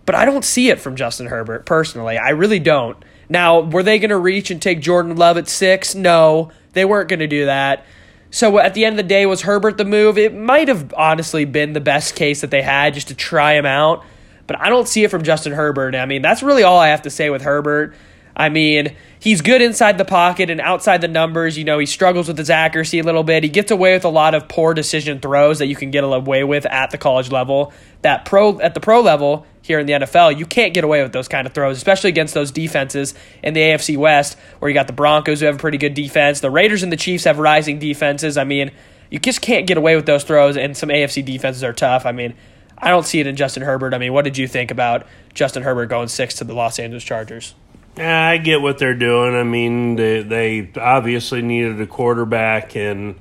But 0.07 0.15
I 0.15 0.25
don't 0.25 0.45
see 0.45 0.71
it 0.71 0.81
from 0.81 0.97
Justin 0.97 1.27
Herbert 1.27 1.67
personally. 1.67 2.17
I 2.17 2.31
really 2.31 2.59
don't. 2.59 2.97
Now, 3.29 3.61
were 3.61 3.83
they 3.83 3.99
going 3.99 4.09
to 4.09 4.19
reach 4.19 4.51
and 4.51 4.61
take 4.61 4.81
Jordan 4.81 5.17
Love 5.17 5.37
at 5.37 5.49
six? 5.49 5.95
No, 5.95 6.51
they 6.73 6.87
weren't 6.87 7.11
going 7.11 7.19
to 7.19 7.27
do 7.27 7.45
that. 7.45 7.85
So 8.31 8.59
at 8.59 8.73
the 8.73 8.85
end 8.85 8.95
of 8.95 9.05
the 9.05 9.09
day, 9.09 9.27
was 9.27 9.43
Herbert 9.43 9.77
the 9.77 9.85
move? 9.85 10.17
It 10.17 10.35
might 10.35 10.69
have 10.69 10.95
honestly 10.97 11.45
been 11.45 11.75
the 11.75 11.81
best 11.81 12.15
case 12.15 12.41
that 12.41 12.51
they 12.51 12.63
had 12.63 12.95
just 12.95 13.09
to 13.09 13.15
try 13.15 13.55
him 13.55 13.67
out. 13.67 14.05
But 14.47 14.59
I 14.61 14.71
don't 14.71 14.89
see 14.89 15.05
it 15.05 15.11
from 15.11 15.25
Justin 15.25 15.53
Herbert. 15.53 15.95
I 15.95 16.07
mean, 16.07 16.23
that's 16.23 16.43
really 16.43 16.63
all 16.63 16.79
I 16.79 16.89
have 16.89 17.03
to 17.03 17.11
say 17.11 17.29
with 17.29 17.43
Herbert. 17.43 17.95
I 18.35 18.49
mean, 18.49 18.97
he's 19.21 19.41
good 19.41 19.63
inside 19.63 19.99
the 19.99 20.05
pocket 20.05 20.51
and 20.51 20.61
outside 20.61 21.01
the 21.01 21.09
numbers. 21.09 21.59
You 21.59 21.65
know, 21.65 21.79
he 21.79 21.87
struggles 21.87 22.29
with 22.29 22.39
his 22.39 22.51
accuracy 22.51 22.99
a 22.99 23.03
little 23.03 23.25
bit. 23.25 23.43
He 23.43 23.49
gets 23.49 23.71
away 23.71 23.95
with 23.95 24.05
a 24.05 24.11
lot 24.11 24.35
of 24.35 24.49
poor 24.49 24.75
decision 24.75 25.21
throws 25.21 25.59
that 25.59 25.67
you 25.67 25.77
can 25.77 25.91
get 25.91 26.05
away 26.05 26.45
with 26.45 26.67
at 26.67 26.91
the 26.91 26.99
college 26.99 27.31
level. 27.31 27.73
That 28.03 28.25
pro 28.25 28.61
at 28.61 28.75
the 28.75 28.81
pro 28.81 29.01
level 29.01 29.47
here 29.63 29.79
in 29.79 29.87
the 29.87 29.93
NFL, 29.95 30.39
you 30.39 30.47
can't 30.47 30.73
get 30.73 30.85
away 30.85 31.03
with 31.03 31.13
those 31.13 31.29
kind 31.29 31.47
of 31.47 31.53
throws, 31.53 31.77
especially 31.77 32.09
against 32.09 32.35
those 32.35 32.51
defenses 32.51 33.15
in 33.43 33.55
the 33.55 33.61
AFC 33.61 33.97
West, 33.97 34.39
where 34.59 34.69
you 34.69 34.75
got 34.75 34.87
the 34.87 34.93
Broncos 34.93 35.41
who 35.41 35.47
have 35.47 35.57
a 35.57 35.59
pretty 35.59 35.79
good 35.79 35.95
defense. 35.95 36.41
The 36.41 36.51
Raiders 36.51 36.83
and 36.83 36.93
the 36.93 36.97
Chiefs 36.97 37.25
have 37.25 37.39
rising 37.39 37.79
defenses. 37.79 38.39
I 38.39 38.45
mean, 38.45 38.71
you 39.11 39.19
just 39.19 39.41
can't 39.41 39.67
get 39.67 39.77
away 39.77 39.97
with 39.97 40.07
those 40.07 40.25
throws, 40.25 40.57
and 40.57 40.77
some 40.77 40.91
AFC 40.91 41.25
defenses 41.25 41.65
are 41.65 41.73
tough. 41.73 42.07
I 42.07 42.13
mean, 42.13 42.35
I 42.77 42.91
don't 42.91 43.07
see 43.07 43.21
it 43.21 43.27
in 43.27 43.37
Justin 43.37 43.63
Herbert. 43.63 43.95
I 43.95 43.99
mean, 43.99 44.13
what 44.13 44.25
did 44.25 44.39
you 44.39 44.47
think 44.47 44.71
about 44.71 45.07
Justin 45.35 45.63
Herbert 45.63 45.87
going 45.87 46.09
six 46.09 46.35
to 46.37 46.45
the 46.45 46.55
Los 46.55 46.79
Angeles 46.79 47.05
Chargers? 47.05 47.55
Yeah, 47.99 48.29
I 48.29 48.37
get 48.37 48.63
what 48.63 48.79
they're 48.79 48.95
doing. 48.95 49.35
I 49.35 49.43
mean, 49.43 49.97
they, 49.97 50.23
they 50.23 50.71
obviously 50.81 51.43
needed 51.43 51.81
a 51.81 51.87
quarterback, 51.87 52.77
and 52.77 53.17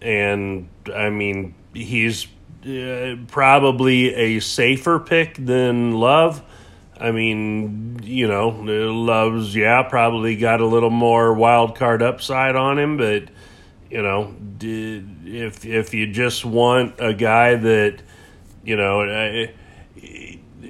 and 0.00 0.70
I 0.94 1.10
mean, 1.10 1.54
he's 1.74 2.26
uh, 2.66 3.16
probably 3.28 4.14
a 4.14 4.40
safer 4.40 4.98
pick 4.98 5.34
than 5.36 5.92
Love. 5.92 6.42
I 6.98 7.10
mean, 7.10 8.00
you 8.02 8.26
know, 8.26 8.48
Love's 8.48 9.54
yeah 9.54 9.82
probably 9.82 10.36
got 10.36 10.62
a 10.62 10.66
little 10.66 10.88
more 10.88 11.34
wild 11.34 11.76
card 11.76 12.02
upside 12.02 12.56
on 12.56 12.78
him, 12.78 12.96
but 12.96 13.24
you 13.90 14.00
know, 14.00 14.34
if 14.62 15.66
if 15.66 15.92
you 15.92 16.10
just 16.10 16.46
want 16.46 16.94
a 16.98 17.12
guy 17.12 17.56
that 17.56 18.00
you 18.64 18.76
know. 18.76 19.02
uh, 19.02 19.48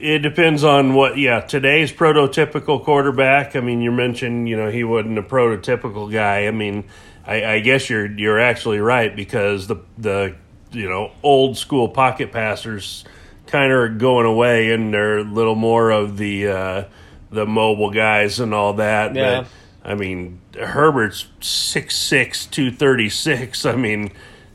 it 0.05 0.19
depends 0.19 0.63
on 0.65 0.93
what 0.93 1.17
yeah 1.17 1.41
today's 1.41 1.91
prototypical 1.91 2.85
quarterback. 2.85 3.57
I 3.57 3.61
mean 3.61 3.81
you 3.81 3.91
mentioned 3.91 4.49
you 4.49 4.57
know 4.57 4.71
he 4.71 4.85
wasn't 4.85 5.19
a 5.19 5.23
prototypical 5.23 6.13
guy. 6.13 6.47
I 6.47 6.51
mean 6.51 6.85
i, 7.27 7.45
I 7.45 7.61
guess 7.61 7.89
you're 7.89 8.07
you're 8.07 8.39
actually 8.39 8.81
right 8.81 9.17
because 9.17 9.67
the 9.67 9.77
the 9.97 10.37
you 10.73 10.89
know 10.89 11.13
old 11.23 11.57
school 11.57 11.89
pocket 11.89 12.33
passers 12.33 13.05
kind 13.47 13.73
of 13.73 13.79
are 13.79 13.89
going 13.89 14.27
away 14.27 14.73
and 14.73 14.93
they're 14.93 15.19
a 15.19 15.25
little 15.25 15.55
more 15.55 15.91
of 15.91 16.19
the 16.19 16.49
uh 16.49 16.85
the 17.31 17.47
mobile 17.47 17.91
guys 17.91 18.41
and 18.41 18.53
all 18.53 18.75
that. 18.75 19.15
Yeah. 19.15 19.41
but 19.41 19.49
i 19.91 19.95
mean 19.95 20.41
herbert's 20.59 21.27
6'6 21.41 22.51
236 22.51 23.67
i 23.67 23.77
mean 23.77 24.13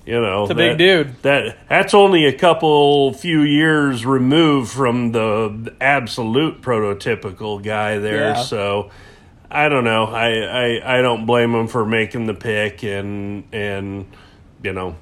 you 0.10 0.20
know 0.20 0.46
a 0.46 0.56
big 0.56 0.78
dude. 0.78 1.22
that 1.22 1.58
that's 1.70 1.94
only 1.94 2.26
a 2.26 2.34
couple 2.34 3.14
few 3.14 3.42
years 3.42 4.06
removed 4.06 4.72
from 4.72 5.12
the 5.12 5.74
absolute 5.80 6.62
prototypical 6.62 7.62
guy 7.64 8.00
there 8.00 8.32
Yeah. 8.32 8.42
so 8.42 8.90
i 9.52 9.70
don't 9.70 9.84
know 9.84 10.06
I, 10.06 10.30
I 10.40 10.98
i 10.98 11.02
don't 11.02 11.26
blame 11.28 11.54
him 11.54 11.68
for 11.68 11.86
making 11.86 12.26
the 12.26 12.34
pick 12.34 12.84
and 12.84 13.44
and 13.54 14.08
you 14.64 14.74
know 14.74 14.96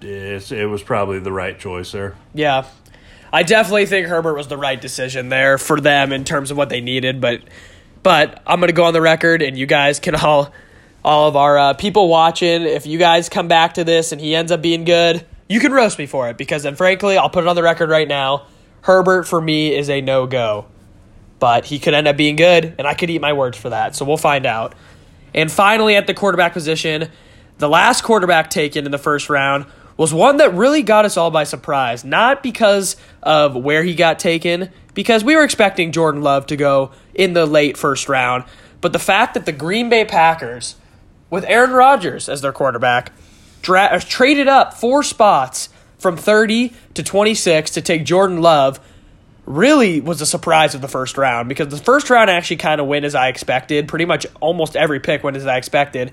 it's, 0.00 0.50
it 0.50 0.64
was 0.68 0.82
probably 0.82 1.18
the 1.18 1.32
right 1.32 1.58
choice 1.58 1.92
there 1.92 2.14
Yeah. 2.32 2.64
I 3.32 3.42
definitely 3.42 3.86
think 3.86 4.06
Herbert 4.06 4.34
was 4.36 4.46
the 4.46 4.56
right 4.56 4.80
decision 4.80 5.28
there 5.28 5.58
for 5.58 5.80
them 5.80 6.12
in 6.12 6.22
terms 6.22 6.52
of 6.52 6.56
what 6.56 6.68
they 6.68 6.80
needed, 6.80 7.20
but 7.20 7.40
But 8.04 8.40
I'm 8.46 8.60
going 8.60 8.68
to 8.68 8.72
go 8.74 8.84
on 8.84 8.92
the 8.92 9.00
record, 9.00 9.42
and 9.42 9.58
you 9.58 9.66
guys 9.66 9.98
can 9.98 10.14
all, 10.14 10.52
all 11.04 11.28
of 11.28 11.36
our 11.36 11.58
uh, 11.58 11.74
people 11.74 12.08
watching, 12.08 12.62
if 12.62 12.86
you 12.86 12.98
guys 12.98 13.28
come 13.28 13.46
back 13.46 13.74
to 13.74 13.84
this 13.84 14.12
and 14.12 14.20
he 14.20 14.34
ends 14.34 14.50
up 14.50 14.62
being 14.62 14.84
good, 14.84 15.26
you 15.48 15.60
can 15.60 15.72
roast 15.72 15.98
me 15.98 16.06
for 16.06 16.30
it 16.30 16.38
because 16.38 16.62
then, 16.62 16.74
frankly, 16.76 17.18
I'll 17.18 17.28
put 17.28 17.44
it 17.44 17.48
on 17.48 17.56
the 17.56 17.62
record 17.62 17.90
right 17.90 18.08
now. 18.08 18.46
Herbert 18.80 19.24
for 19.24 19.40
me 19.40 19.74
is 19.74 19.90
a 19.90 20.00
no 20.00 20.26
go, 20.26 20.66
but 21.38 21.66
he 21.66 21.78
could 21.78 21.94
end 21.94 22.08
up 22.08 22.16
being 22.16 22.36
good, 22.36 22.74
and 22.78 22.86
I 22.86 22.94
could 22.94 23.10
eat 23.10 23.20
my 23.20 23.32
words 23.32 23.58
for 23.58 23.70
that. 23.70 23.94
So 23.94 24.04
we'll 24.04 24.16
find 24.16 24.46
out. 24.46 24.74
And 25.34 25.50
finally, 25.50 25.96
at 25.96 26.06
the 26.06 26.14
quarterback 26.14 26.52
position, 26.52 27.10
the 27.58 27.68
last 27.68 28.02
quarterback 28.02 28.50
taken 28.50 28.86
in 28.86 28.90
the 28.90 28.98
first 28.98 29.28
round 29.28 29.66
was 29.96 30.12
one 30.12 30.38
that 30.38 30.54
really 30.54 30.82
got 30.82 31.04
us 31.04 31.16
all 31.16 31.30
by 31.30 31.44
surprise. 31.44 32.04
Not 32.04 32.42
because 32.42 32.96
of 33.22 33.54
where 33.54 33.84
he 33.84 33.94
got 33.94 34.18
taken, 34.18 34.70
because 34.94 35.22
we 35.22 35.36
were 35.36 35.44
expecting 35.44 35.92
Jordan 35.92 36.22
Love 36.22 36.46
to 36.46 36.56
go 36.56 36.92
in 37.14 37.32
the 37.32 37.46
late 37.46 37.76
first 37.76 38.08
round, 38.08 38.44
but 38.80 38.92
the 38.92 38.98
fact 38.98 39.34
that 39.34 39.46
the 39.46 39.52
Green 39.52 39.88
Bay 39.88 40.04
Packers, 40.04 40.76
with 41.34 41.44
Aaron 41.48 41.72
Rodgers 41.72 42.28
as 42.28 42.42
their 42.42 42.52
quarterback, 42.52 43.10
dra- 43.60 43.90
uh, 43.90 43.98
traded 44.00 44.46
up 44.46 44.72
four 44.72 45.02
spots 45.02 45.68
from 45.98 46.16
30 46.16 46.72
to 46.94 47.02
26 47.02 47.72
to 47.72 47.82
take 47.82 48.04
Jordan 48.04 48.40
Love 48.40 48.78
really 49.44 50.00
was 50.00 50.20
a 50.20 50.26
surprise 50.26 50.76
of 50.76 50.80
the 50.80 50.86
first 50.86 51.18
round 51.18 51.48
because 51.48 51.68
the 51.68 51.76
first 51.76 52.08
round 52.08 52.30
actually 52.30 52.56
kind 52.56 52.80
of 52.80 52.86
went 52.86 53.04
as 53.04 53.16
I 53.16 53.28
expected. 53.28 53.88
Pretty 53.88 54.04
much 54.04 54.26
almost 54.40 54.76
every 54.76 55.00
pick 55.00 55.24
went 55.24 55.36
as 55.36 55.44
I 55.44 55.56
expected. 55.56 56.12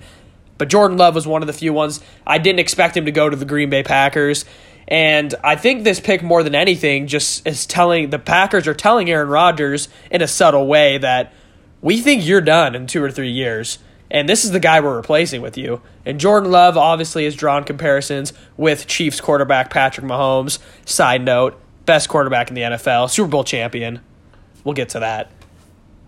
But 0.57 0.69
Jordan 0.69 0.97
Love 0.97 1.13
was 1.13 1.27
one 1.27 1.43
of 1.43 1.47
the 1.47 1.53
few 1.53 1.71
ones 1.71 2.01
I 2.25 2.39
didn't 2.39 2.59
expect 2.59 2.97
him 2.97 3.05
to 3.05 3.11
go 3.11 3.29
to 3.29 3.35
the 3.35 3.45
Green 3.45 3.69
Bay 3.69 3.83
Packers. 3.83 4.43
And 4.87 5.35
I 5.43 5.55
think 5.55 5.83
this 5.83 5.99
pick, 5.99 6.23
more 6.23 6.41
than 6.41 6.55
anything, 6.55 7.05
just 7.05 7.45
is 7.45 7.67
telling 7.67 8.09
the 8.09 8.19
Packers 8.19 8.67
are 8.67 8.73
telling 8.73 9.09
Aaron 9.09 9.29
Rodgers 9.29 9.87
in 10.09 10.23
a 10.23 10.27
subtle 10.27 10.65
way 10.65 10.97
that 10.97 11.31
we 11.79 12.01
think 12.01 12.25
you're 12.25 12.41
done 12.41 12.73
in 12.73 12.87
two 12.87 13.03
or 13.03 13.11
three 13.11 13.31
years. 13.31 13.77
And 14.11 14.27
this 14.27 14.43
is 14.43 14.51
the 14.51 14.59
guy 14.59 14.81
we're 14.81 14.97
replacing 14.97 15.41
with 15.41 15.57
you. 15.57 15.81
And 16.05 16.19
Jordan 16.19 16.51
Love 16.51 16.77
obviously 16.77 17.23
has 17.23 17.33
drawn 17.33 17.63
comparisons 17.63 18.33
with 18.57 18.85
Chiefs 18.85 19.21
quarterback 19.21 19.69
Patrick 19.69 20.05
Mahomes. 20.05 20.59
Side 20.85 21.23
note, 21.23 21.59
best 21.85 22.09
quarterback 22.09 22.49
in 22.49 22.55
the 22.55 22.61
NFL, 22.61 23.09
Super 23.09 23.29
Bowl 23.29 23.45
champion. 23.45 24.01
We'll 24.65 24.75
get 24.75 24.89
to 24.89 24.99
that. 24.99 25.31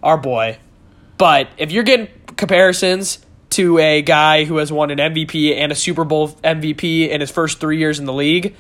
Our 0.04 0.18
boy. 0.18 0.58
But 1.18 1.48
if 1.58 1.72
you're 1.72 1.84
getting 1.84 2.10
comparisons 2.36 3.26
to 3.52 3.78
a 3.78 4.02
guy 4.02 4.44
who 4.44 4.58
has 4.58 4.70
won 4.70 4.92
an 4.92 4.98
MVP 4.98 5.56
and 5.56 5.72
a 5.72 5.76
Super 5.76 6.04
Bowl 6.04 6.30
MVP 6.44 7.08
in 7.08 7.22
his 7.22 7.32
first 7.32 7.62
three 7.62 7.78
years 7.78 8.00
in 8.00 8.06
the 8.06 8.14
league, 8.14 8.54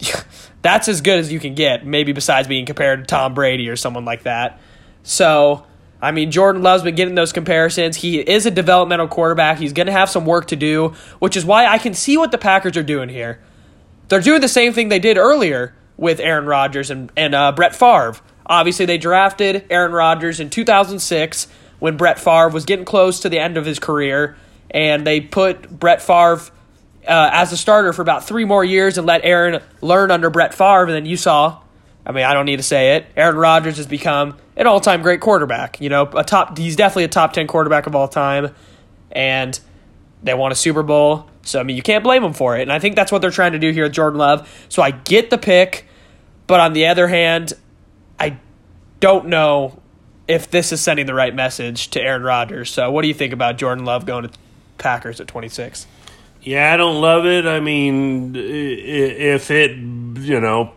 that's 0.62 0.88
as 0.88 1.02
good 1.02 1.18
as 1.18 1.30
you 1.30 1.40
can 1.40 1.54
get, 1.54 1.84
maybe 1.84 2.12
besides 2.12 2.48
being 2.48 2.64
compared 2.64 3.00
to 3.00 3.06
Tom 3.06 3.34
Brady 3.34 3.68
or 3.68 3.76
someone 3.76 4.06
like 4.06 4.22
that. 4.22 4.60
So, 5.02 5.66
I 6.02 6.10
mean, 6.10 6.32
Jordan 6.32 6.62
Love's 6.62 6.82
been 6.82 6.96
getting 6.96 7.14
those 7.14 7.32
comparisons. 7.32 7.96
He 7.96 8.18
is 8.18 8.44
a 8.44 8.50
developmental 8.50 9.06
quarterback. 9.06 9.58
He's 9.58 9.72
going 9.72 9.86
to 9.86 9.92
have 9.92 10.10
some 10.10 10.26
work 10.26 10.48
to 10.48 10.56
do, 10.56 10.94
which 11.20 11.36
is 11.36 11.44
why 11.44 11.66
I 11.66 11.78
can 11.78 11.94
see 11.94 12.18
what 12.18 12.32
the 12.32 12.38
Packers 12.38 12.76
are 12.76 12.82
doing 12.82 13.08
here. 13.08 13.40
They're 14.08 14.20
doing 14.20 14.40
the 14.40 14.48
same 14.48 14.72
thing 14.72 14.88
they 14.88 14.98
did 14.98 15.16
earlier 15.16 15.74
with 15.96 16.18
Aaron 16.18 16.46
Rodgers 16.46 16.90
and, 16.90 17.12
and 17.16 17.36
uh, 17.36 17.52
Brett 17.52 17.76
Favre. 17.76 18.16
Obviously, 18.44 18.84
they 18.84 18.98
drafted 18.98 19.64
Aaron 19.70 19.92
Rodgers 19.92 20.40
in 20.40 20.50
2006 20.50 21.46
when 21.78 21.96
Brett 21.96 22.18
Favre 22.18 22.48
was 22.48 22.64
getting 22.64 22.84
close 22.84 23.20
to 23.20 23.28
the 23.28 23.38
end 23.38 23.56
of 23.56 23.64
his 23.64 23.78
career, 23.78 24.36
and 24.72 25.06
they 25.06 25.20
put 25.20 25.70
Brett 25.70 26.02
Favre 26.02 26.40
uh, 27.06 27.30
as 27.32 27.52
a 27.52 27.56
starter 27.56 27.92
for 27.92 28.02
about 28.02 28.24
three 28.24 28.44
more 28.44 28.64
years 28.64 28.98
and 28.98 29.06
let 29.06 29.24
Aaron 29.24 29.62
learn 29.80 30.10
under 30.10 30.30
Brett 30.30 30.52
Favre. 30.52 30.84
And 30.84 30.94
then 30.94 31.06
you 31.06 31.16
saw, 31.16 31.60
I 32.04 32.12
mean, 32.12 32.24
I 32.24 32.34
don't 32.34 32.46
need 32.46 32.56
to 32.56 32.62
say 32.62 32.96
it. 32.96 33.06
Aaron 33.16 33.36
Rodgers 33.36 33.76
has 33.76 33.86
become 33.86 34.36
an 34.56 34.66
all-time 34.66 35.02
great 35.02 35.20
quarterback. 35.20 35.80
You 35.80 35.88
know, 35.88 36.02
a 36.02 36.24
top. 36.24 36.58
He's 36.58 36.76
definitely 36.76 37.04
a 37.04 37.08
top 37.08 37.32
ten 37.32 37.46
quarterback 37.46 37.86
of 37.86 37.94
all 37.94 38.08
time, 38.08 38.54
and 39.10 39.58
they 40.22 40.34
won 40.34 40.52
a 40.52 40.56
Super 40.56 40.82
Bowl. 40.82 41.26
So 41.42 41.60
I 41.60 41.62
mean, 41.62 41.76
you 41.76 41.82
can't 41.82 42.04
blame 42.04 42.22
them 42.22 42.32
for 42.32 42.56
it. 42.56 42.62
And 42.62 42.72
I 42.72 42.78
think 42.78 42.96
that's 42.96 43.12
what 43.12 43.22
they're 43.22 43.30
trying 43.30 43.52
to 43.52 43.58
do 43.58 43.70
here 43.70 43.84
with 43.84 43.92
Jordan 43.92 44.18
Love. 44.18 44.48
So 44.68 44.82
I 44.82 44.90
get 44.90 45.30
the 45.30 45.38
pick, 45.38 45.86
but 46.46 46.60
on 46.60 46.72
the 46.72 46.86
other 46.86 47.08
hand, 47.08 47.52
I 48.18 48.38
don't 49.00 49.26
know 49.26 49.80
if 50.28 50.50
this 50.50 50.72
is 50.72 50.80
sending 50.80 51.06
the 51.06 51.14
right 51.14 51.34
message 51.34 51.88
to 51.90 52.00
Aaron 52.00 52.22
Rodgers. 52.22 52.70
So, 52.70 52.90
what 52.90 53.02
do 53.02 53.08
you 53.08 53.14
think 53.14 53.32
about 53.32 53.58
Jordan 53.58 53.84
Love 53.84 54.06
going 54.06 54.28
to 54.28 54.30
Packers 54.78 55.20
at 55.20 55.28
26? 55.28 55.86
Yeah, 56.42 56.72
I 56.72 56.76
don't 56.76 57.00
love 57.00 57.24
it. 57.26 57.46
I 57.46 57.60
mean, 57.60 58.34
if 58.34 59.50
it, 59.50 59.76
you 59.76 60.40
know, 60.40 60.72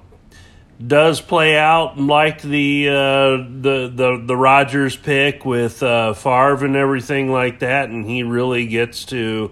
does 0.86 1.22
play 1.22 1.58
out 1.58 1.98
like 1.98 2.41
the 2.41 2.89
uh, 2.89 3.38
the 3.38 3.91
the 3.94 4.24
the 4.25 4.36
Rodgers 4.36 4.96
pick 4.96 5.46
with 5.46 5.82
uh, 5.82 6.13
Favre 6.13 6.65
and 6.65 6.75
everything 6.75 7.32
like 7.32 7.60
that, 7.60 7.89
and 7.89 8.05
he 8.05 8.24
really 8.24 8.67
gets 8.67 9.05
to 9.05 9.51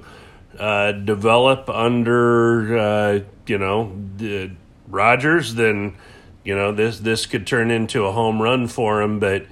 uh, 0.59 0.91
develop 0.91 1.69
under 1.69 2.77
uh, 2.77 3.19
you 3.47 3.57
know 3.57 3.95
the 4.17 4.51
Rodgers, 4.87 5.55
then 5.55 5.95
you 6.43 6.55
know 6.55 6.71
this 6.71 6.99
this 6.99 7.25
could 7.25 7.47
turn 7.47 7.71
into 7.71 8.05
a 8.05 8.11
home 8.11 8.41
run 8.41 8.67
for 8.67 9.01
him. 9.01 9.19
But 9.19 9.45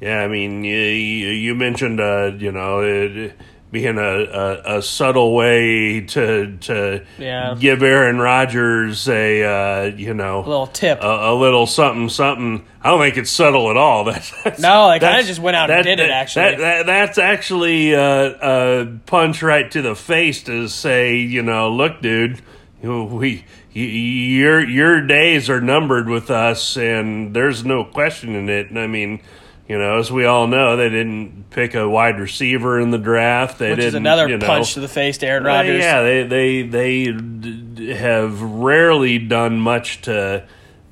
yeah, 0.00 0.20
I 0.20 0.28
mean, 0.28 0.62
you, 0.62 0.76
you 0.76 1.54
mentioned, 1.54 2.00
uh, 2.00 2.32
you 2.36 2.52
know, 2.52 2.80
it 2.80 3.34
being 3.70 3.98
a, 3.98 4.02
a, 4.02 4.78
a, 4.78 4.82
subtle 4.82 5.34
way 5.34 6.00
to 6.00 6.56
to 6.58 7.04
yeah. 7.18 7.56
give 7.58 7.82
Aaron 7.82 8.18
Rodgers 8.18 9.08
a 9.08 9.42
uh, 9.42 9.84
you 9.96 10.14
know 10.14 10.40
a 10.40 10.48
little 10.48 10.66
tip, 10.68 11.02
a, 11.02 11.32
a, 11.32 11.34
little 11.34 11.66
something 11.66 12.08
something. 12.08 12.64
I 12.80 12.90
don't 12.90 13.00
think 13.00 13.16
it's 13.16 13.30
subtle 13.30 13.70
at 13.70 13.76
all. 13.76 14.04
That's, 14.16 14.32
that's 14.44 14.60
no, 14.60 14.86
I 14.86 14.98
kind 15.00 15.20
of 15.20 15.26
just 15.26 15.40
went 15.40 15.56
out 15.56 15.66
that, 15.68 15.78
and 15.78 15.84
did 15.84 15.98
that, 15.98 16.08
it. 16.08 16.12
Actually, 16.12 16.56
that, 16.56 16.86
that's 16.86 17.18
actually 17.18 17.92
a, 17.92 18.82
a, 18.82 18.86
punch 19.06 19.42
right 19.42 19.68
to 19.72 19.82
the 19.82 19.96
face 19.96 20.44
to 20.44 20.68
say, 20.68 21.16
you 21.16 21.42
know, 21.42 21.70
look, 21.70 22.00
dude, 22.00 22.42
we. 22.82 23.44
Your 23.78 24.66
your 24.66 25.06
days 25.06 25.50
are 25.50 25.60
numbered 25.60 26.08
with 26.08 26.30
us, 26.30 26.78
and 26.78 27.36
there's 27.36 27.62
no 27.62 27.84
question 27.84 28.34
in 28.34 28.48
it. 28.48 28.70
And 28.70 28.78
I 28.78 28.86
mean, 28.86 29.20
you 29.68 29.78
know, 29.78 29.98
as 29.98 30.12
we 30.12 30.24
all 30.24 30.46
know, 30.46 30.76
they 30.76 30.88
didn't 30.88 31.50
pick 31.50 31.74
a 31.74 31.88
wide 31.88 32.20
receiver 32.20 32.78
in 32.78 32.92
the 32.92 32.98
draft. 32.98 33.58
They 33.58 33.70
Which 33.70 33.78
didn't, 33.78 33.88
is 33.88 33.94
another 33.94 34.28
you 34.28 34.38
know, 34.38 34.46
punch 34.46 34.74
to 34.74 34.80
the 34.80 34.88
face 34.88 35.18
to 35.18 35.26
Aaron 35.26 35.44
Rodgers. 35.44 35.80
yeah, 35.80 36.02
they 36.02 36.22
they 36.22 36.62
they 36.62 37.94
have 37.94 38.40
rarely 38.42 39.18
done 39.18 39.58
much 39.58 40.02
to 40.02 40.46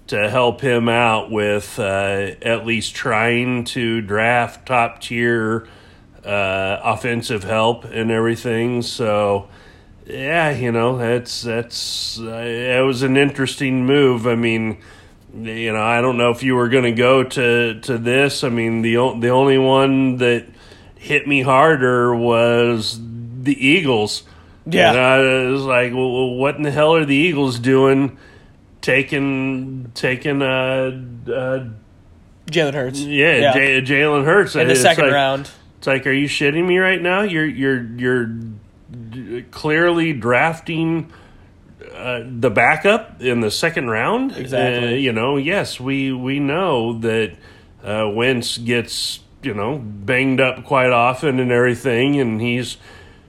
to 0.08 0.28
help 0.28 0.60
him 0.60 0.88
out 0.88 1.30
with 1.30 1.78
uh, 1.78 2.32
at 2.42 2.66
least 2.66 2.94
trying 2.94 3.64
to 3.64 4.00
draft 4.00 4.66
top 4.66 5.00
tier 5.00 5.68
uh, 6.24 6.80
offensive 6.82 7.44
help 7.44 7.84
and 7.84 8.10
everything. 8.10 8.82
So, 8.82 9.48
yeah, 10.04 10.50
you 10.50 10.72
know, 10.72 10.98
that's 10.98 11.42
that's 11.42 12.18
uh, 12.18 12.24
it 12.24 12.84
was 12.84 13.02
an 13.02 13.16
interesting 13.16 13.86
move. 13.86 14.26
I 14.26 14.34
mean 14.34 14.78
you 15.42 15.72
know, 15.72 15.82
I 15.82 16.00
don't 16.00 16.16
know 16.16 16.30
if 16.30 16.42
you 16.42 16.54
were 16.54 16.68
going 16.68 16.84
to 16.84 16.92
go 16.92 17.24
to 17.24 17.80
to 17.80 17.98
this. 17.98 18.44
I 18.44 18.48
mean, 18.48 18.82
the 18.82 18.94
the 19.18 19.30
only 19.30 19.58
one 19.58 20.18
that 20.18 20.46
hit 20.94 21.26
me 21.26 21.42
harder 21.42 22.14
was 22.14 23.00
the 23.42 23.66
Eagles. 23.66 24.22
Yeah, 24.66 24.90
and 24.90 24.98
I 24.98 25.50
was 25.50 25.62
like, 25.62 25.92
well, 25.92 26.34
what 26.34 26.56
in 26.56 26.62
the 26.62 26.70
hell 26.70 26.94
are 26.94 27.04
the 27.04 27.14
Eagles 27.14 27.58
doing? 27.58 28.18
Taking 28.80 29.90
taking 29.94 30.42
uh, 30.42 31.00
uh 31.26 31.64
Jalen 32.46 32.74
Hurts. 32.74 33.00
Yeah, 33.00 33.36
yeah. 33.36 33.52
J- 33.52 33.82
Jalen 33.82 34.24
Hurts 34.24 34.54
in 34.54 34.66
the 34.66 34.72
it's 34.72 34.82
second 34.82 35.04
like, 35.04 35.12
round. 35.12 35.50
It's 35.78 35.86
like, 35.86 36.06
are 36.06 36.12
you 36.12 36.28
shitting 36.28 36.66
me 36.66 36.78
right 36.78 37.00
now? 37.00 37.22
You're 37.22 37.46
you're 37.46 37.82
you're 37.82 38.30
clearly 39.50 40.12
drafting 40.12 41.12
uh, 41.94 42.24
the 42.26 42.50
backup 42.50 43.20
in 43.22 43.40
the 43.40 43.50
second 43.50 43.88
round. 43.88 44.36
Exactly. 44.36 44.94
Uh, 44.94 44.96
you 44.96 45.12
know, 45.12 45.36
yes, 45.36 45.78
we 45.78 46.12
we 46.12 46.40
know 46.40 46.98
that 46.98 47.36
uh, 47.82 48.10
Wentz 48.12 48.58
gets 48.58 49.20
you 49.42 49.54
know 49.54 49.78
banged 49.78 50.40
up 50.40 50.64
quite 50.64 50.90
often 50.90 51.38
and 51.38 51.52
everything, 51.52 52.18
and 52.20 52.40
he's 52.40 52.76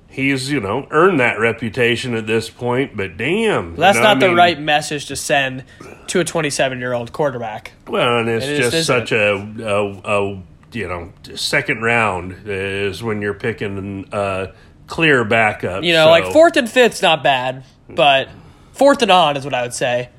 he's 0.08 0.50
you 0.50 0.60
know 0.60 0.88
earned 0.92 1.20
that 1.20 1.40
reputation 1.40 2.16
at 2.16 2.26
this 2.26 2.50
point. 2.50 2.98
But 2.98 3.18
damn, 3.18 3.76
that's 3.76 3.98
you 3.98 4.04
know 4.04 4.10
not 4.10 4.20
the 4.20 4.30
mean? 4.30 4.38
right 4.38 4.60
message 4.60 5.06
to 5.08 5.16
send 5.16 5.64
to 6.08 6.20
a 6.20 6.24
27 6.24 6.80
year 6.80 6.94
old 6.94 7.12
quarterback. 7.12 7.74
Well, 7.88 8.20
and 8.20 8.30
it's 8.30 8.46
it 8.46 8.72
just 8.72 8.88
such 8.88 9.12
a, 9.12 9.36
a, 9.36 10.32
a 10.34 10.44
you 10.72 10.88
know 10.88 11.14
second 11.36 11.82
round 11.82 12.48
is 12.48 13.04
when 13.04 13.22
you're 13.22 13.34
picking 13.34 14.08
a 14.12 14.16
uh, 14.16 14.54
clear 14.88 15.24
backup. 15.24 15.84
You 15.84 15.94
know, 15.94 16.06
so. 16.06 16.10
like 16.10 16.34
fourth 16.34 16.58
and 16.58 16.70
fifth's 16.70 17.02
not 17.02 17.24
bad, 17.24 17.64
but 17.90 18.30
fourth 18.76 19.02
and 19.02 19.12
on 19.12 19.38
is 19.38 19.46
what 19.46 19.54
I 19.54 19.62
would 19.62 19.74
say. 19.74 20.10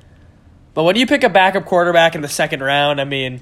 But 0.73 0.83
when 0.83 0.95
you 0.95 1.07
pick 1.07 1.23
a 1.23 1.29
backup 1.29 1.65
quarterback 1.65 2.15
in 2.15 2.21
the 2.21 2.27
second 2.27 2.61
round, 2.61 3.01
I 3.01 3.03
mean, 3.05 3.41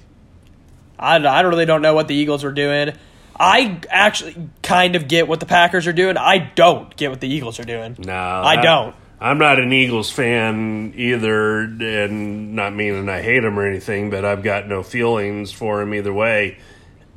I, 0.97 1.17
I 1.17 1.41
really 1.41 1.65
don't 1.65 1.81
know 1.81 1.93
what 1.93 2.07
the 2.07 2.15
Eagles 2.15 2.43
were 2.43 2.51
doing. 2.51 2.93
I 3.37 3.81
actually 3.89 4.49
kind 4.61 4.95
of 4.95 5.07
get 5.07 5.27
what 5.27 5.41
the 5.41 5.45
Packers 5.45 5.87
are 5.87 5.93
doing. 5.93 6.15
I 6.15 6.37
don't 6.37 6.95
get 6.95 7.09
what 7.11 7.19
the 7.19 7.27
Eagles 7.27 7.59
are 7.59 7.65
doing. 7.65 7.97
No, 7.99 8.13
I 8.13 8.61
don't. 8.61 8.95
I'm 9.19 9.37
not 9.37 9.59
an 9.59 9.73
Eagles 9.73 10.11
fan 10.11 10.93
either, 10.95 11.61
and 11.61 12.55
not 12.55 12.73
meaning 12.73 13.09
I 13.09 13.21
hate 13.21 13.41
them 13.41 13.57
or 13.57 13.65
anything, 13.65 14.09
but 14.09 14.23
I've 14.23 14.43
got 14.43 14.67
no 14.67 14.83
feelings 14.83 15.51
for 15.51 15.79
them 15.79 15.93
either 15.93 16.13
way. 16.13 16.59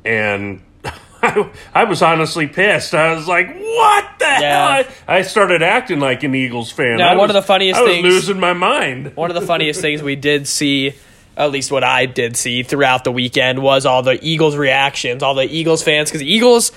And 0.03 0.61
I, 1.23 1.49
I 1.73 1.83
was 1.83 2.01
honestly 2.01 2.47
pissed. 2.47 2.93
I 2.93 3.13
was 3.13 3.27
like, 3.27 3.47
"What 3.55 4.05
the 4.19 4.25
Yeah. 4.25 4.83
hell?" 4.83 4.85
I, 5.07 5.17
I 5.17 5.21
started 5.23 5.61
acting 5.61 5.99
like 5.99 6.23
an 6.23 6.33
Eagles 6.35 6.71
fan. 6.71 6.97
No, 6.97 7.05
I 7.05 7.09
one 7.15 7.27
was- 7.27 7.29
of 7.31 7.33
the 7.35 7.41
funniest 7.47 7.79
I 7.79 7.83
was 7.83 7.91
things- 7.91 8.03
losing 8.05 8.39
my 8.39 8.53
mind. 8.53 9.15
One 9.15 9.29
of 9.29 9.35
the 9.35 9.45
funniest 9.53 9.81
things 9.81 10.01
we 10.01 10.15
did 10.15 10.47
see, 10.47 10.93
at 11.35 11.51
least 11.51 11.71
what 11.71 11.83
I 11.83 12.05
did 12.05 12.37
see 12.37 12.63
throughout 12.63 13.03
the 13.03 13.11
weekend, 13.11 13.61
was 13.61 13.85
all 13.85 14.01
the 14.01 14.17
Eagles 14.25 14.55
reactions, 14.55 15.21
all 15.23 15.33
the 15.35 15.43
Eagles 15.45 15.83
fans, 15.83 16.09
because 16.09 16.23
Eagles 16.23 16.71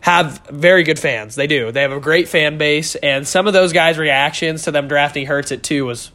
have 0.00 0.40
very 0.50 0.82
good 0.82 0.98
fans. 0.98 1.34
They 1.36 1.46
do. 1.46 1.70
They 1.70 1.82
have 1.82 1.92
a 1.92 2.00
great 2.00 2.28
fan 2.28 2.58
base, 2.58 2.94
and 2.96 3.26
some 3.28 3.46
of 3.46 3.52
those 3.52 3.72
guys' 3.72 3.98
reactions 3.98 4.62
to 4.64 4.70
them 4.70 4.88
drafting 4.88 5.26
Hurts 5.26 5.52
at 5.52 5.62
two 5.62 5.84
was 5.86 6.10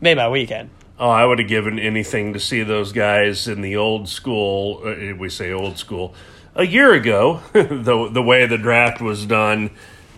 made 0.00 0.16
my 0.16 0.28
weekend. 0.28 0.70
Oh, 0.98 1.08
I 1.10 1.24
would 1.24 1.38
have 1.38 1.48
given 1.48 1.78
anything 1.78 2.34
to 2.34 2.40
see 2.40 2.62
those 2.62 2.92
guys 2.92 3.48
in 3.48 3.62
the 3.62 3.76
old 3.76 4.08
school. 4.08 4.82
Uh, 4.84 5.14
we 5.16 5.28
say 5.30 5.50
old 5.52 5.78
school. 5.78 6.14
A 6.54 6.66
year 6.66 6.92
ago, 6.92 7.40
the 7.52 8.08
the 8.10 8.22
way 8.22 8.46
the 8.46 8.58
draft 8.58 9.00
was 9.00 9.24
done, 9.26 9.70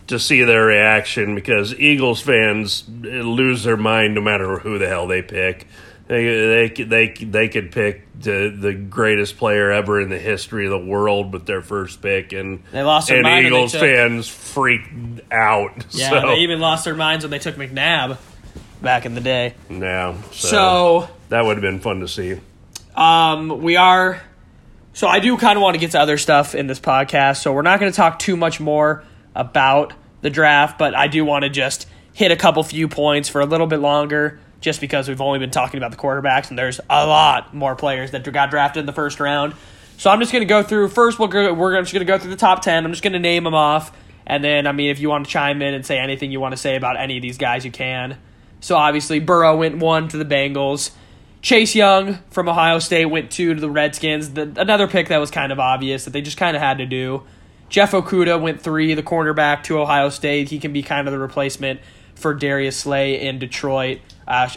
to 0.07 0.19
see 0.19 0.43
their 0.43 0.67
reaction 0.67 1.35
because 1.35 1.75
Eagles 1.79 2.21
fans 2.21 2.85
lose 2.89 3.65
their 3.65 3.77
mind 3.77 4.15
no 4.15 4.21
matter 4.21 4.59
who 4.59 4.79
the 4.79 4.89
hell 4.89 5.07
they 5.07 5.23
pick. 5.23 5.67
They 6.09 6.69
they 6.75 6.85
they 6.85 7.09
they 7.09 7.49
could 7.49 7.71
pick 7.71 8.07
the 8.19 8.55
the 8.55 8.75
greatest 8.75 9.39
player 9.39 9.71
ever 9.71 10.01
in 10.01 10.09
the 10.09 10.19
history 10.19 10.67
of 10.67 10.71
the 10.71 10.79
world 10.79 11.33
with 11.33 11.47
their 11.47 11.63
first 11.63 12.03
pick, 12.03 12.33
and 12.33 12.63
They 12.73 12.83
lost 12.83 13.09
their 13.09 13.19
and 13.19 13.25
mind 13.25 13.47
Eagles 13.47 13.73
fans 13.73 14.29
freaked 14.29 15.23
out. 15.31 15.73
Yeah, 15.93 16.11
so, 16.11 16.29
they 16.29 16.37
even 16.41 16.61
lost 16.61 16.85
their 16.85 16.95
minds 16.95 17.25
when 17.25 17.31
they 17.31 17.39
took 17.39 17.57
McNabb 17.57 18.19
back 18.83 19.07
in 19.07 19.15
the 19.15 19.21
day. 19.21 19.55
now 19.69 20.17
so, 20.33 20.49
So 20.49 21.09
that 21.29 21.45
would 21.45 21.57
have 21.57 21.63
been 21.63 21.81
fun 21.81 22.01
to 22.01 22.09
see. 22.09 22.41
Um, 22.97 23.63
we 23.63 23.77
are. 23.77 24.21
So 24.95 25.09
I 25.09 25.21
do 25.21 25.37
kind 25.39 25.57
of 25.57 25.63
want 25.63 25.75
to 25.75 25.81
get 25.81 25.93
to 25.93 26.01
other 26.01 26.19
stuff 26.19 26.55
in 26.55 26.67
this 26.67 26.79
podcast. 26.79 27.41
So 27.41 27.53
we're 27.53 27.63
not 27.63 27.81
going 27.81 27.91
to 27.91 27.97
talk 27.97 28.19
too 28.19 28.37
much 28.37 28.61
more 28.61 29.05
about 29.35 29.95
the 30.21 30.31
draft, 30.31 30.79
but 30.79 30.95
I 30.95 31.09
do 31.09 31.25
want 31.25 31.45
to 31.45 31.49
just 31.49 31.89
hit 32.13 32.31
a 32.31 32.37
couple 32.37 32.63
few 32.63 32.89
points 32.89 33.29
for 33.29 33.41
a 33.41 33.47
little 33.47 33.67
bit 33.67 33.79
longer, 33.79 34.39
just 34.61 34.81
because 34.81 35.09
we've 35.09 35.21
only 35.21 35.39
been 35.39 35.51
talking 35.51 35.79
about 35.79 35.91
the 35.91 35.97
quarterbacks, 35.97 36.51
and 36.51 36.59
there's 36.59 36.79
a 36.91 37.07
lot 37.07 37.55
more 37.55 37.75
players 37.75 38.11
that 38.11 38.31
got 38.31 38.51
drafted 38.51 38.81
in 38.81 38.87
the 38.87 38.93
first 38.93 39.19
round. 39.19 39.55
So 39.97 40.11
I'm 40.11 40.21
just 40.21 40.31
going 40.31 40.43
to 40.43 40.47
go 40.47 40.63
through. 40.63 40.89
First, 40.89 41.19
we'll 41.19 41.29
go, 41.29 41.53
we're 41.55 41.81
just 41.81 41.93
going 41.93 42.07
to 42.07 42.13
go 42.13 42.19
through 42.19 42.31
the 42.31 42.37
top 42.37 42.63
ten. 42.63 42.85
I'm 42.85 42.93
just 42.93 43.03
going 43.03 43.15
to 43.15 43.19
name 43.19 43.45
them 43.45 43.55
off, 43.55 43.93
and 44.27 44.45
then 44.45 44.67
I 44.67 44.73
mean, 44.73 44.91
if 44.91 45.01
you 45.01 45.09
want 45.09 45.25
to 45.25 45.31
chime 45.31 45.63
in 45.63 45.75
and 45.75 45.87
say 45.87 45.99
anything 45.99 46.31
you 46.31 46.39
want 46.39 46.53
to 46.53 46.59
say 46.59 46.77
about 46.77 46.99
any 46.99 47.17
of 47.17 47.23
these 47.23 47.39
guys, 47.39 47.65
you 47.65 47.71
can. 47.73 48.19
So 48.61 48.77
obviously, 48.77 49.19
Burrow 49.19 49.57
went 49.57 49.79
one 49.79 50.09
to 50.09 50.19
the 50.19 50.25
Bengals. 50.25 50.91
Chase 51.43 51.75
Young 51.75 52.19
from 52.31 52.49
Ohio 52.49 52.79
State 52.79 53.07
went 53.07 53.33
two 53.33 53.53
to 53.53 53.61
the 53.61 53.69
Redskins. 53.69 54.31
The, 54.31 54.43
another 54.57 54.87
pick 54.87 55.09
that 55.09 55.19
was 55.19 55.31
kind 55.31 55.51
of 55.51 55.59
obvious 55.59 56.05
that 56.05 56.13
they 56.13 56.23
just 56.23 56.37
kind 56.37 56.57
of 56.57 56.63
had 56.63 56.79
to 56.79 56.87
do. 56.87 57.25
Jeff 57.69 57.91
Okudah 57.93 58.41
went 58.41 58.61
three, 58.61 58.95
the 58.95 59.03
cornerback 59.03 59.65
to 59.65 59.81
Ohio 59.81 60.09
State. 60.09 60.51
He 60.51 60.61
can 60.61 60.73
be 60.73 60.83
kind 60.83 61.09
of 61.09 61.13
the 61.13 61.19
replacement 61.19 61.81
for 62.15 62.33
Darius 62.33 62.77
Slay 62.77 63.21
in 63.21 63.41
Detroit 63.41 64.01
uh, 64.29 64.49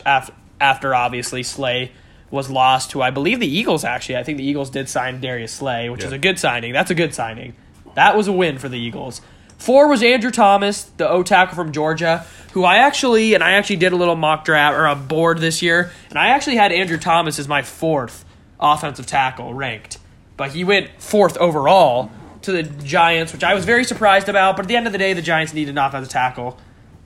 after 0.62 0.94
obviously 0.94 1.42
Slay 1.42 1.92
was 2.30 2.50
lost 2.50 2.92
to 2.92 3.02
I 3.02 3.12
believe 3.12 3.40
the 3.40 3.48
Eagles 3.48 3.84
actually. 3.84 4.18
I 4.18 4.24
think 4.24 4.38
the 4.38 4.44
Eagles 4.44 4.70
did 4.70 4.90
sign 4.90 5.22
Darius 5.22 5.54
Slay, 5.54 5.90
which 5.90 6.04
is 6.04 6.12
a 6.12 6.18
good 6.18 6.38
signing. 6.38 6.74
That's 6.74 6.92
a 6.92 6.96
good 6.96 7.14
signing. 7.14 7.56
That 7.96 8.16
was 8.16 8.28
a 8.28 8.32
win 8.34 8.58
for 8.58 8.70
the 8.70 8.78
Eagles. 8.78 9.22
Four 9.66 9.88
was 9.88 10.04
Andrew 10.04 10.30
Thomas, 10.30 10.84
the 10.84 11.10
O 11.10 11.24
tackle 11.24 11.56
from 11.56 11.72
Georgia, 11.72 12.24
who 12.54 12.64
I 12.64 12.78
actually 12.78 13.34
and 13.34 13.44
I 13.44 13.54
actually 13.54 13.78
did 13.78 13.94
a 13.94 13.96
little 13.96 14.16
mock 14.16 14.46
draft 14.46 14.78
or 14.78 14.86
a 14.86 14.96
board 14.96 15.40
this 15.40 15.64
year, 15.64 15.90
and 16.12 16.20
I 16.20 16.28
actually 16.28 16.58
had 16.58 16.72
Andrew 16.72 17.00
Thomas 17.00 17.40
as 17.40 17.48
my 17.48 17.64
fourth 17.64 18.26
offensive 18.60 19.08
tackle 19.08 19.56
ranked, 19.56 19.98
but 20.38 20.52
he 20.52 20.64
went 20.64 20.92
fourth 21.02 21.36
overall 21.38 22.12
to 22.44 22.52
the 22.52 22.62
Giants, 22.62 23.34
which 23.34 23.44
I 23.44 23.56
was 23.56 23.66
very 23.66 23.84
surprised 23.84 24.30
about. 24.30 24.56
But 24.56 24.66
at 24.66 24.68
the 24.68 24.76
end 24.76 24.86
of 24.86 24.94
the 24.94 25.00
day, 25.00 25.14
the 25.14 25.24
Giants 25.24 25.52
needed 25.52 25.72
an 25.72 25.80
offensive 25.80 26.12
tackle. 26.12 26.60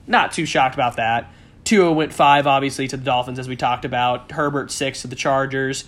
Not 0.06 0.32
too 0.32 0.44
shocked 0.44 0.74
about 0.74 0.96
that. 0.96 1.32
Tua 1.64 1.90
went 1.90 2.12
five, 2.12 2.46
obviously, 2.46 2.86
to 2.88 2.98
the 2.98 3.04
Dolphins, 3.04 3.38
as 3.38 3.48
we 3.48 3.56
talked 3.56 3.86
about. 3.86 4.32
Herbert 4.32 4.70
six 4.70 5.00
to 5.00 5.08
the 5.08 5.16
Chargers. 5.16 5.84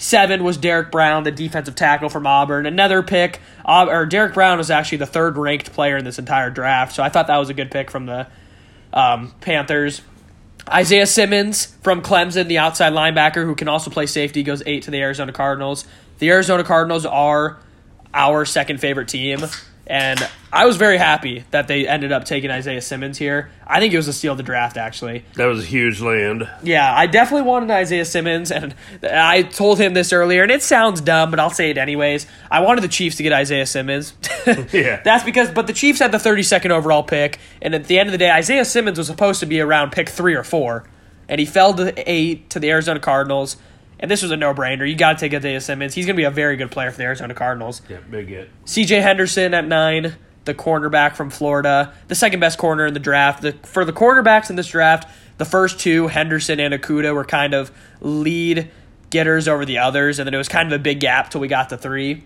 Seven 0.00 0.44
was 0.44 0.56
Derrick 0.56 0.90
Brown, 0.90 1.24
the 1.24 1.30
defensive 1.30 1.74
tackle 1.74 2.08
from 2.08 2.26
Auburn. 2.26 2.64
Another 2.64 3.02
pick, 3.02 3.38
or 3.66 4.06
Derrick 4.06 4.32
Brown 4.32 4.56
was 4.56 4.70
actually 4.70 4.96
the 4.96 5.06
third 5.06 5.36
ranked 5.36 5.74
player 5.74 5.98
in 5.98 6.06
this 6.06 6.18
entire 6.18 6.48
draft, 6.48 6.94
so 6.94 7.02
I 7.02 7.10
thought 7.10 7.26
that 7.26 7.36
was 7.36 7.50
a 7.50 7.54
good 7.54 7.70
pick 7.70 7.90
from 7.90 8.06
the 8.06 8.26
um, 8.94 9.34
Panthers. 9.42 10.00
Isaiah 10.66 11.06
Simmons 11.06 11.66
from 11.82 12.00
Clemson, 12.00 12.48
the 12.48 12.56
outside 12.56 12.94
linebacker 12.94 13.44
who 13.44 13.54
can 13.54 13.68
also 13.68 13.90
play 13.90 14.06
safety, 14.06 14.42
goes 14.42 14.62
eight 14.64 14.84
to 14.84 14.90
the 14.90 15.02
Arizona 15.02 15.32
Cardinals. 15.32 15.86
The 16.18 16.30
Arizona 16.30 16.64
Cardinals 16.64 17.04
are 17.04 17.58
our 18.14 18.46
second 18.46 18.80
favorite 18.80 19.08
team, 19.08 19.40
and 19.90 20.20
I 20.52 20.66
was 20.66 20.76
very 20.76 20.98
happy 20.98 21.44
that 21.50 21.66
they 21.66 21.88
ended 21.88 22.12
up 22.12 22.24
taking 22.24 22.48
Isaiah 22.48 22.80
Simmons 22.80 23.18
here. 23.18 23.50
I 23.66 23.80
think 23.80 23.92
it 23.92 23.96
was 23.96 24.06
a 24.06 24.12
steal 24.12 24.30
of 24.32 24.36
the 24.36 24.44
draft, 24.44 24.76
actually. 24.76 25.24
That 25.34 25.46
was 25.46 25.64
a 25.64 25.66
huge 25.66 26.00
land. 26.00 26.48
Yeah, 26.62 26.94
I 26.94 27.08
definitely 27.08 27.48
wanted 27.48 27.72
Isaiah 27.72 28.04
Simmons, 28.04 28.52
and 28.52 28.72
I 29.02 29.42
told 29.42 29.80
him 29.80 29.92
this 29.92 30.12
earlier, 30.12 30.44
and 30.44 30.52
it 30.52 30.62
sounds 30.62 31.00
dumb, 31.00 31.32
but 31.32 31.40
I'll 31.40 31.50
say 31.50 31.70
it 31.70 31.76
anyways. 31.76 32.28
I 32.52 32.60
wanted 32.60 32.82
the 32.82 32.88
Chiefs 32.88 33.16
to 33.16 33.24
get 33.24 33.32
Isaiah 33.32 33.66
Simmons. 33.66 34.14
Yeah. 34.72 35.02
That's 35.02 35.22
because, 35.24 35.50
but 35.50 35.66
the 35.66 35.72
Chiefs 35.72 35.98
had 35.98 36.12
the 36.12 36.18
32nd 36.18 36.70
overall 36.70 37.02
pick, 37.02 37.38
and 37.60 37.74
at 37.74 37.84
the 37.84 37.98
end 37.98 38.08
of 38.08 38.12
the 38.12 38.18
day, 38.18 38.30
Isaiah 38.30 38.64
Simmons 38.64 38.96
was 38.96 39.06
supposed 39.08 39.40
to 39.40 39.46
be 39.46 39.60
around 39.60 39.90
pick 39.90 40.08
three 40.08 40.34
or 40.34 40.44
four, 40.44 40.88
and 41.28 41.38
he 41.38 41.46
fell 41.46 41.74
to 41.74 42.10
eight 42.10 42.48
to 42.50 42.60
the 42.60 42.70
Arizona 42.70 43.00
Cardinals, 43.00 43.56
and 44.00 44.10
this 44.10 44.22
was 44.22 44.32
a 44.32 44.36
no 44.36 44.52
brainer. 44.54 44.88
You 44.88 44.96
got 44.96 45.18
to 45.18 45.20
take 45.20 45.34
Isaiah 45.34 45.60
Simmons. 45.60 45.94
He's 45.94 46.06
going 46.06 46.16
to 46.16 46.20
be 46.20 46.24
a 46.24 46.30
very 46.30 46.56
good 46.56 46.70
player 46.70 46.90
for 46.90 46.96
the 46.96 47.04
Arizona 47.04 47.34
Cardinals. 47.34 47.82
Yeah, 47.88 47.98
big 48.10 48.28
hit. 48.28 48.50
CJ 48.64 49.02
Henderson 49.02 49.52
at 49.52 49.66
nine, 49.66 50.16
the 50.46 50.54
cornerback 50.54 51.14
from 51.14 51.28
Florida, 51.30 51.92
the 52.08 52.14
second 52.14 52.40
best 52.40 52.58
corner 52.58 52.86
in 52.86 52.94
the 52.94 53.00
draft. 53.00 53.42
The, 53.42 53.52
for 53.62 53.84
the 53.84 53.92
quarterbacks 53.92 54.48
in 54.48 54.56
this 54.56 54.68
draft, 54.68 55.08
the 55.36 55.44
first 55.44 55.78
two, 55.78 56.08
Henderson 56.08 56.58
and 56.58 56.72
Okudah, 56.74 57.14
were 57.14 57.26
kind 57.26 57.52
of 57.52 57.70
lead 58.00 58.70
getters 59.10 59.46
over 59.46 59.66
the 59.66 59.78
others, 59.78 60.18
and 60.18 60.26
then 60.26 60.34
it 60.34 60.38
was 60.38 60.48
kind 60.48 60.72
of 60.72 60.80
a 60.80 60.82
big 60.82 61.00
gap 61.00 61.30
till 61.30 61.40
we 61.40 61.48
got 61.48 61.68
the 61.68 61.76
three. 61.76 62.24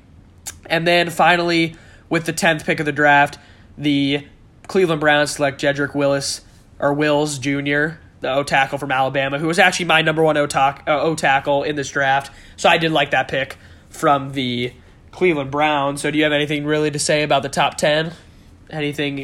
And 0.66 0.87
then 0.87 1.10
finally, 1.10 1.74
with 2.08 2.24
the 2.24 2.32
10th 2.32 2.64
pick 2.64 2.78
of 2.78 2.87
the 2.87 2.92
draft, 2.92 3.38
the 3.76 4.26
Cleveland 4.68 5.00
Browns 5.00 5.32
select 5.32 5.60
Jedrick 5.60 5.94
Willis, 5.94 6.42
or 6.78 6.94
Wills 6.94 7.38
Jr., 7.38 7.96
the 8.24 8.32
O 8.32 8.42
tackle 8.42 8.78
from 8.78 8.90
Alabama, 8.90 9.38
who 9.38 9.46
was 9.46 9.58
actually 9.58 9.84
my 9.84 10.00
number 10.00 10.22
one 10.22 10.37
O 10.38 10.44
uh, 10.46 11.14
tackle 11.14 11.62
in 11.62 11.76
this 11.76 11.90
draft. 11.90 12.32
So 12.56 12.70
I 12.70 12.78
did 12.78 12.90
like 12.90 13.10
that 13.10 13.28
pick 13.28 13.56
from 13.90 14.32
the 14.32 14.72
Cleveland 15.10 15.50
Browns. 15.50 16.00
So 16.00 16.10
do 16.10 16.16
you 16.16 16.24
have 16.24 16.32
anything 16.32 16.64
really 16.64 16.90
to 16.90 16.98
say 16.98 17.22
about 17.22 17.42
the 17.42 17.50
top 17.50 17.76
10? 17.76 18.12
Anything 18.70 19.18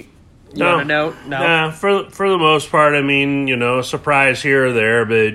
you 0.54 0.64
want 0.64 0.82
to 0.82 0.84
note? 0.84 1.16
No. 1.26 1.38
Nah, 1.38 1.70
for 1.70 2.10
for 2.10 2.28
the 2.28 2.36
most 2.36 2.70
part, 2.70 2.94
I 2.94 3.00
mean, 3.00 3.48
you 3.48 3.56
know, 3.56 3.80
surprise 3.80 4.42
here 4.42 4.66
or 4.66 4.72
there, 4.72 5.06
but 5.06 5.34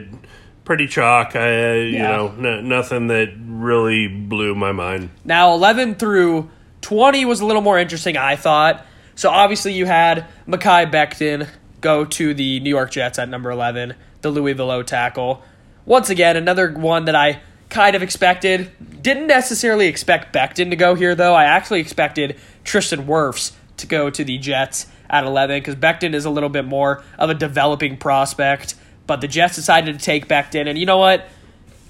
pretty 0.64 0.86
chalk. 0.86 1.36
I, 1.36 1.72
uh, 1.72 1.74
you 1.74 2.00
know, 2.00 2.36
n- 2.38 2.70
nothing 2.70 3.08
that 3.08 3.34
really 3.40 4.08
blew 4.08 4.54
my 4.54 4.74
mind. 4.74 5.10
Now, 5.24 5.54
11 5.56 5.96
through 5.96 6.52
20 6.82 7.26
was 7.26 7.42
a 7.42 7.46
little 7.48 7.64
more 7.64 7.80
interesting, 7.80 8.16
I 8.16 8.36
thought. 8.36 8.86
So, 9.16 9.30
obviously, 9.30 9.74
you 9.74 9.86
had 9.86 10.28
Mekhi 10.48 10.92
Becton 10.92 11.48
go 11.86 12.04
to 12.04 12.34
the 12.34 12.60
New 12.62 12.72
York 12.72 12.90
Jets 12.90 13.20
at 13.20 13.30
number 13.30 13.52
11, 13.52 13.94
the 14.22 14.32
Louisville 14.32 14.72
O 14.72 14.82
tackle. 14.82 15.44
Once 15.86 16.10
again, 16.10 16.36
another 16.36 16.72
one 16.72 17.06
that 17.06 17.14
I 17.14 17.42
kind 17.70 17.96
of 17.96 18.02
expected. 18.02 18.72
Didn't 19.04 19.28
necessarily 19.28 19.86
expect 19.86 20.34
Becton 20.34 20.72
to 20.72 20.76
go 20.76 20.96
here, 20.96 21.14
though. 21.14 21.36
I 21.36 21.44
actually 21.44 21.82
expected 21.82 22.40
Tristan 22.64 23.06
Wirfs 23.06 23.52
to 23.78 23.86
go 23.86 24.10
to 24.10 24.24
the 24.24 24.40
Jets 24.40 24.88
at 25.12 25.26
11 25.26 25.60
because 25.60 25.76
Becton 25.76 26.16
is 26.16 26.26
a 26.26 26.32
little 26.32 26.50
bit 26.50 26.66
more 26.66 27.04
of 27.20 27.30
a 27.30 27.36
developing 27.36 27.98
prospect. 27.98 28.74
But 29.06 29.22
the 29.22 29.28
Jets 29.28 29.56
decided 29.56 30.00
to 30.00 30.04
take 30.04 30.28
Becton, 30.28 30.68
and 30.68 30.80
you 30.80 30.88
know 30.88 30.98
what? 30.98 31.28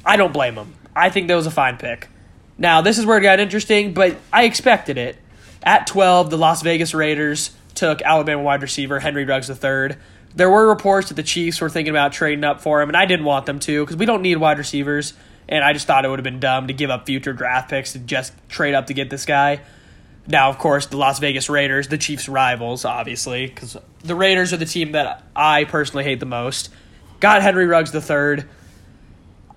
I 0.06 0.18
don't 0.18 0.34
blame 0.34 0.56
them. 0.56 0.76
I 0.94 1.10
think 1.10 1.30
that 1.30 1.36
was 1.36 1.48
a 1.48 1.52
fine 1.52 1.78
pick. 1.78 2.10
Now, 2.58 2.82
this 2.82 2.98
is 2.98 3.06
where 3.06 3.18
it 3.18 3.22
got 3.22 3.40
interesting, 3.40 3.94
but 3.94 4.18
I 4.34 4.44
expected 4.44 4.98
it. 4.98 5.16
At 5.64 5.88
12, 5.88 6.32
the 6.32 6.38
Las 6.38 6.62
Vegas 6.64 6.94
Raiders 6.94 7.52
took 7.76 8.02
Alabama 8.02 8.42
wide 8.42 8.62
receiver 8.62 9.00
Henry 9.00 9.26
Ruggs 9.26 9.50
III. 9.50 9.98
There 10.36 10.50
were 10.50 10.68
reports 10.68 11.10
that 11.10 11.16
the 11.16 11.24
Chiefs 11.24 11.62
were 11.62 11.70
thinking 11.70 11.92
about 11.92 12.12
trading 12.12 12.44
up 12.44 12.62
for 12.62 12.82
him, 12.82 12.90
and 12.90 12.98
I 12.98 13.06
didn't 13.06 13.26
want 13.26 13.46
them 13.46 13.60
to 13.60 13.84
because 13.84 13.96
we 13.96 14.06
don't 14.06 14.22
need 14.22 14.38
wide 14.38 14.58
receivers, 14.58 15.14
and 15.48 15.64
I 15.64 15.74
just 15.74 15.88
thought 15.88 16.04
it 16.04 16.10
would 16.10 16.20
have 16.20 16.26
been 16.26 16.40
dumb 16.40 16.68
to 16.68 16.74
give 16.74 16.90
up 16.90 17.06
future 17.06 17.34
draft 17.34 17.70
picks 17.70 17.94
to 17.94 18.00
just 18.00 18.34
trade 18.50 18.74
up 18.74 18.88
to 18.88 18.94
get 18.94 19.10
this 19.10 19.26
guy. 19.26 19.62
Now, 20.28 20.50
of 20.50 20.58
course, 20.58 20.88
the 20.88 20.98
Las 20.98 21.20
Vegas 21.20 21.50
Raiders, 21.50 21.88
the 21.88 21.98
Chiefs' 21.98 22.28
rivals, 22.28 22.84
obviously, 22.84 23.46
because 23.48 23.78
the 24.04 24.16
Raiders 24.16 24.54
are 24.54 24.58
the 24.58 24.66
team 24.66 24.94
that 24.94 25.24
I 25.36 25.66
personally 25.66 26.04
hate 26.04 26.20
the 26.20 26.26
most. 26.26 26.70
Got 27.20 27.44
Henry 27.44 27.68
Ruggs 27.68 27.94
III. 27.94 28.46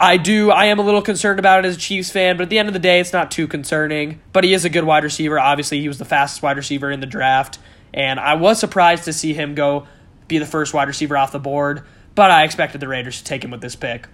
I 0.00 0.16
do. 0.16 0.50
I 0.50 0.66
am 0.66 0.78
a 0.78 0.82
little 0.82 1.02
concerned 1.02 1.38
about 1.38 1.64
it 1.64 1.68
as 1.68 1.76
a 1.76 1.78
Chiefs 1.78 2.10
fan, 2.10 2.36
but 2.36 2.44
at 2.44 2.50
the 2.50 2.58
end 2.58 2.68
of 2.68 2.74
the 2.74 2.80
day, 2.80 3.00
it's 3.00 3.12
not 3.12 3.30
too 3.30 3.48
concerning. 3.48 4.20
But 4.32 4.44
he 4.44 4.52
is 4.52 4.64
a 4.64 4.70
good 4.70 4.84
wide 4.84 5.02
receiver. 5.02 5.40
Obviously, 5.40 5.80
he 5.80 5.88
was 5.88 5.98
the 5.98 6.04
fastest 6.04 6.42
wide 6.42 6.56
receiver 6.56 6.90
in 6.90 7.00
the 7.00 7.06
draft, 7.06 7.58
and 7.98 8.20
I 8.20 8.34
was 8.34 8.60
surprised 8.60 9.04
to 9.04 9.12
see 9.12 9.34
him 9.34 9.54
go 9.54 9.86
be 10.28 10.38
the 10.38 10.46
first 10.46 10.72
wide 10.72 10.86
receiver 10.86 11.16
off 11.16 11.32
the 11.32 11.40
board. 11.40 11.82
But 12.14 12.30
I 12.30 12.44
expected 12.44 12.80
the 12.80 12.88
Raiders 12.88 13.18
to 13.18 13.24
take 13.24 13.44
him 13.44 13.50
with 13.50 13.60
this 13.60 13.76
pick. 13.76 14.08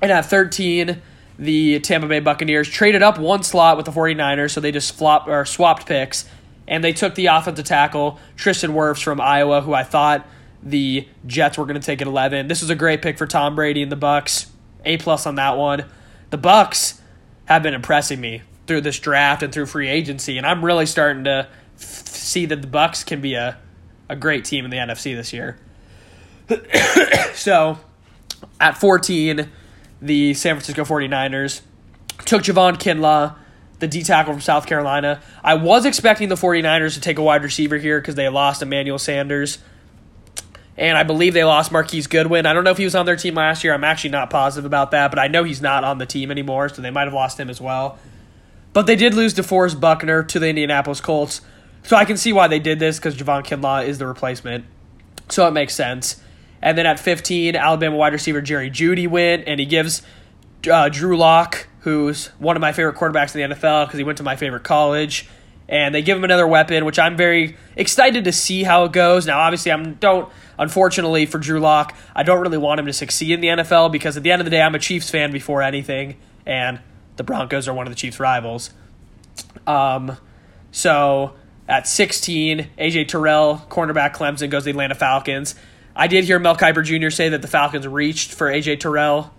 And 0.00 0.10
at 0.12 0.26
13, 0.26 1.00
the 1.38 1.80
Tampa 1.80 2.06
Bay 2.06 2.20
Buccaneers 2.20 2.68
traded 2.68 3.02
up 3.02 3.18
one 3.18 3.42
slot 3.42 3.76
with 3.76 3.86
the 3.86 3.92
49ers, 3.92 4.52
so 4.52 4.60
they 4.60 4.72
just 4.72 4.94
flopped 4.94 5.28
or 5.28 5.44
swapped 5.44 5.86
picks, 5.86 6.28
and 6.66 6.82
they 6.82 6.92
took 6.92 7.14
the 7.14 7.26
offensive 7.26 7.64
tackle 7.64 8.18
Tristan 8.36 8.72
Wirfs 8.72 9.02
from 9.02 9.20
Iowa, 9.20 9.60
who 9.60 9.74
I 9.74 9.84
thought 9.84 10.26
the 10.62 11.06
Jets 11.26 11.58
were 11.58 11.64
going 11.64 11.80
to 11.80 11.84
take 11.84 12.00
at 12.00 12.08
11. 12.08 12.48
This 12.48 12.60
was 12.60 12.70
a 12.70 12.74
great 12.74 13.02
pick 13.02 13.18
for 13.18 13.26
Tom 13.26 13.54
Brady 13.54 13.82
and 13.82 13.92
the 13.92 13.96
Bucks. 13.96 14.50
A 14.84 14.96
plus 14.96 15.26
on 15.26 15.36
that 15.36 15.56
one. 15.56 15.84
The 16.30 16.38
Bucks 16.38 17.00
have 17.46 17.62
been 17.62 17.74
impressing 17.74 18.20
me 18.20 18.42
through 18.66 18.82
this 18.82 18.98
draft 18.98 19.42
and 19.42 19.52
through 19.52 19.66
free 19.66 19.88
agency, 19.88 20.38
and 20.38 20.46
I'm 20.46 20.64
really 20.64 20.86
starting 20.86 21.24
to 21.24 21.48
f- 21.76 22.17
see 22.28 22.46
that 22.46 22.62
the 22.62 22.68
Bucks 22.68 23.04
can 23.04 23.20
be 23.20 23.34
a 23.34 23.58
a 24.08 24.16
great 24.16 24.44
team 24.44 24.64
in 24.64 24.70
the 24.70 24.76
NFC 24.76 25.14
this 25.14 25.32
year. 25.32 25.58
so, 27.34 27.78
at 28.60 28.78
14, 28.78 29.48
the 30.00 30.34
San 30.34 30.54
Francisco 30.54 30.84
49ers 30.84 31.60
took 32.24 32.42
Javon 32.42 32.76
Kinlaw, 32.76 33.34
the 33.78 33.88
D 33.88 34.02
tackle 34.02 34.32
from 34.32 34.40
South 34.40 34.66
Carolina. 34.66 35.20
I 35.44 35.54
was 35.54 35.84
expecting 35.84 36.28
the 36.28 36.34
49ers 36.34 36.94
to 36.94 37.00
take 37.00 37.18
a 37.18 37.22
wide 37.22 37.42
receiver 37.42 37.76
here 37.76 38.00
because 38.00 38.14
they 38.14 38.28
lost 38.28 38.62
Emmanuel 38.62 38.98
Sanders. 38.98 39.58
And 40.76 40.96
I 40.96 41.02
believe 41.02 41.34
they 41.34 41.44
lost 41.44 41.72
Marquise 41.72 42.06
Goodwin. 42.06 42.46
I 42.46 42.52
don't 42.52 42.62
know 42.62 42.70
if 42.70 42.78
he 42.78 42.84
was 42.84 42.94
on 42.94 43.04
their 43.04 43.16
team 43.16 43.34
last 43.34 43.64
year. 43.64 43.74
I'm 43.74 43.82
actually 43.82 44.10
not 44.10 44.30
positive 44.30 44.64
about 44.64 44.92
that, 44.92 45.10
but 45.10 45.18
I 45.18 45.26
know 45.26 45.42
he's 45.42 45.60
not 45.60 45.82
on 45.82 45.98
the 45.98 46.06
team 46.06 46.30
anymore, 46.30 46.68
so 46.68 46.80
they 46.80 46.90
might 46.90 47.04
have 47.04 47.12
lost 47.12 47.38
him 47.38 47.50
as 47.50 47.60
well. 47.60 47.98
But 48.72 48.86
they 48.86 48.94
did 48.94 49.12
lose 49.12 49.34
DeForest 49.34 49.80
Buckner 49.80 50.22
to 50.22 50.38
the 50.38 50.48
Indianapolis 50.48 51.00
Colts. 51.00 51.40
So 51.82 51.96
I 51.96 52.04
can 52.04 52.16
see 52.16 52.32
why 52.32 52.48
they 52.48 52.58
did 52.58 52.78
this 52.78 52.98
because 52.98 53.16
Javon 53.16 53.44
Kinlaw 53.44 53.86
is 53.86 53.98
the 53.98 54.06
replacement. 54.06 54.64
So 55.28 55.46
it 55.46 55.52
makes 55.52 55.74
sense. 55.74 56.20
And 56.60 56.76
then 56.76 56.86
at 56.86 56.98
15, 56.98 57.56
Alabama 57.56 57.96
wide 57.96 58.12
receiver 58.12 58.40
Jerry 58.40 58.70
Jeudy 58.70 59.08
went, 59.08 59.44
and 59.46 59.60
he 59.60 59.66
gives 59.66 60.02
uh, 60.70 60.88
Drew 60.88 61.16
Lock, 61.16 61.68
who's 61.80 62.26
one 62.38 62.56
of 62.56 62.60
my 62.60 62.72
favorite 62.72 62.96
quarterbacks 62.96 63.34
in 63.34 63.50
the 63.50 63.56
NFL 63.56 63.86
because 63.86 63.98
he 63.98 64.04
went 64.04 64.18
to 64.18 64.24
my 64.24 64.36
favorite 64.36 64.64
college, 64.64 65.28
and 65.68 65.94
they 65.94 66.02
give 66.02 66.16
him 66.16 66.24
another 66.24 66.46
weapon, 66.46 66.84
which 66.84 66.98
I'm 66.98 67.16
very 67.16 67.56
excited 67.76 68.24
to 68.24 68.32
see 68.32 68.64
how 68.64 68.84
it 68.84 68.92
goes. 68.92 69.26
Now, 69.26 69.38
obviously, 69.38 69.70
I'm 69.70 69.94
don't 69.94 70.28
unfortunately 70.58 71.26
for 71.26 71.38
Drew 71.38 71.60
Lock, 71.60 71.96
I 72.14 72.24
don't 72.24 72.40
really 72.40 72.58
want 72.58 72.80
him 72.80 72.86
to 72.86 72.92
succeed 72.92 73.32
in 73.32 73.40
the 73.40 73.48
NFL 73.48 73.92
because 73.92 74.16
at 74.16 74.22
the 74.22 74.32
end 74.32 74.40
of 74.40 74.46
the 74.46 74.50
day, 74.50 74.60
I'm 74.60 74.74
a 74.74 74.78
Chiefs 74.78 75.08
fan 75.10 75.30
before 75.30 75.62
anything, 75.62 76.16
and 76.44 76.80
the 77.16 77.22
Broncos 77.22 77.68
are 77.68 77.74
one 77.74 77.86
of 77.86 77.92
the 77.92 77.96
Chiefs' 77.96 78.18
rivals. 78.18 78.70
Um, 79.66 80.16
so 80.72 81.34
at 81.68 81.86
16, 81.86 82.70
AJ 82.78 83.08
Terrell, 83.08 83.62
cornerback 83.68 84.14
Clemson, 84.14 84.50
goes 84.50 84.62
to 84.62 84.64
the 84.64 84.70
Atlanta 84.70 84.94
Falcons. 84.94 85.54
I 85.94 86.06
did 86.06 86.24
hear 86.24 86.38
Mel 86.38 86.56
Kiper 86.56 86.82
Jr. 86.82 87.10
say 87.10 87.28
that 87.28 87.42
the 87.42 87.48
Falcons 87.48 87.86
reached 87.86 88.32
for 88.32 88.50
AJ 88.50 88.80
Terrell, 88.80 89.34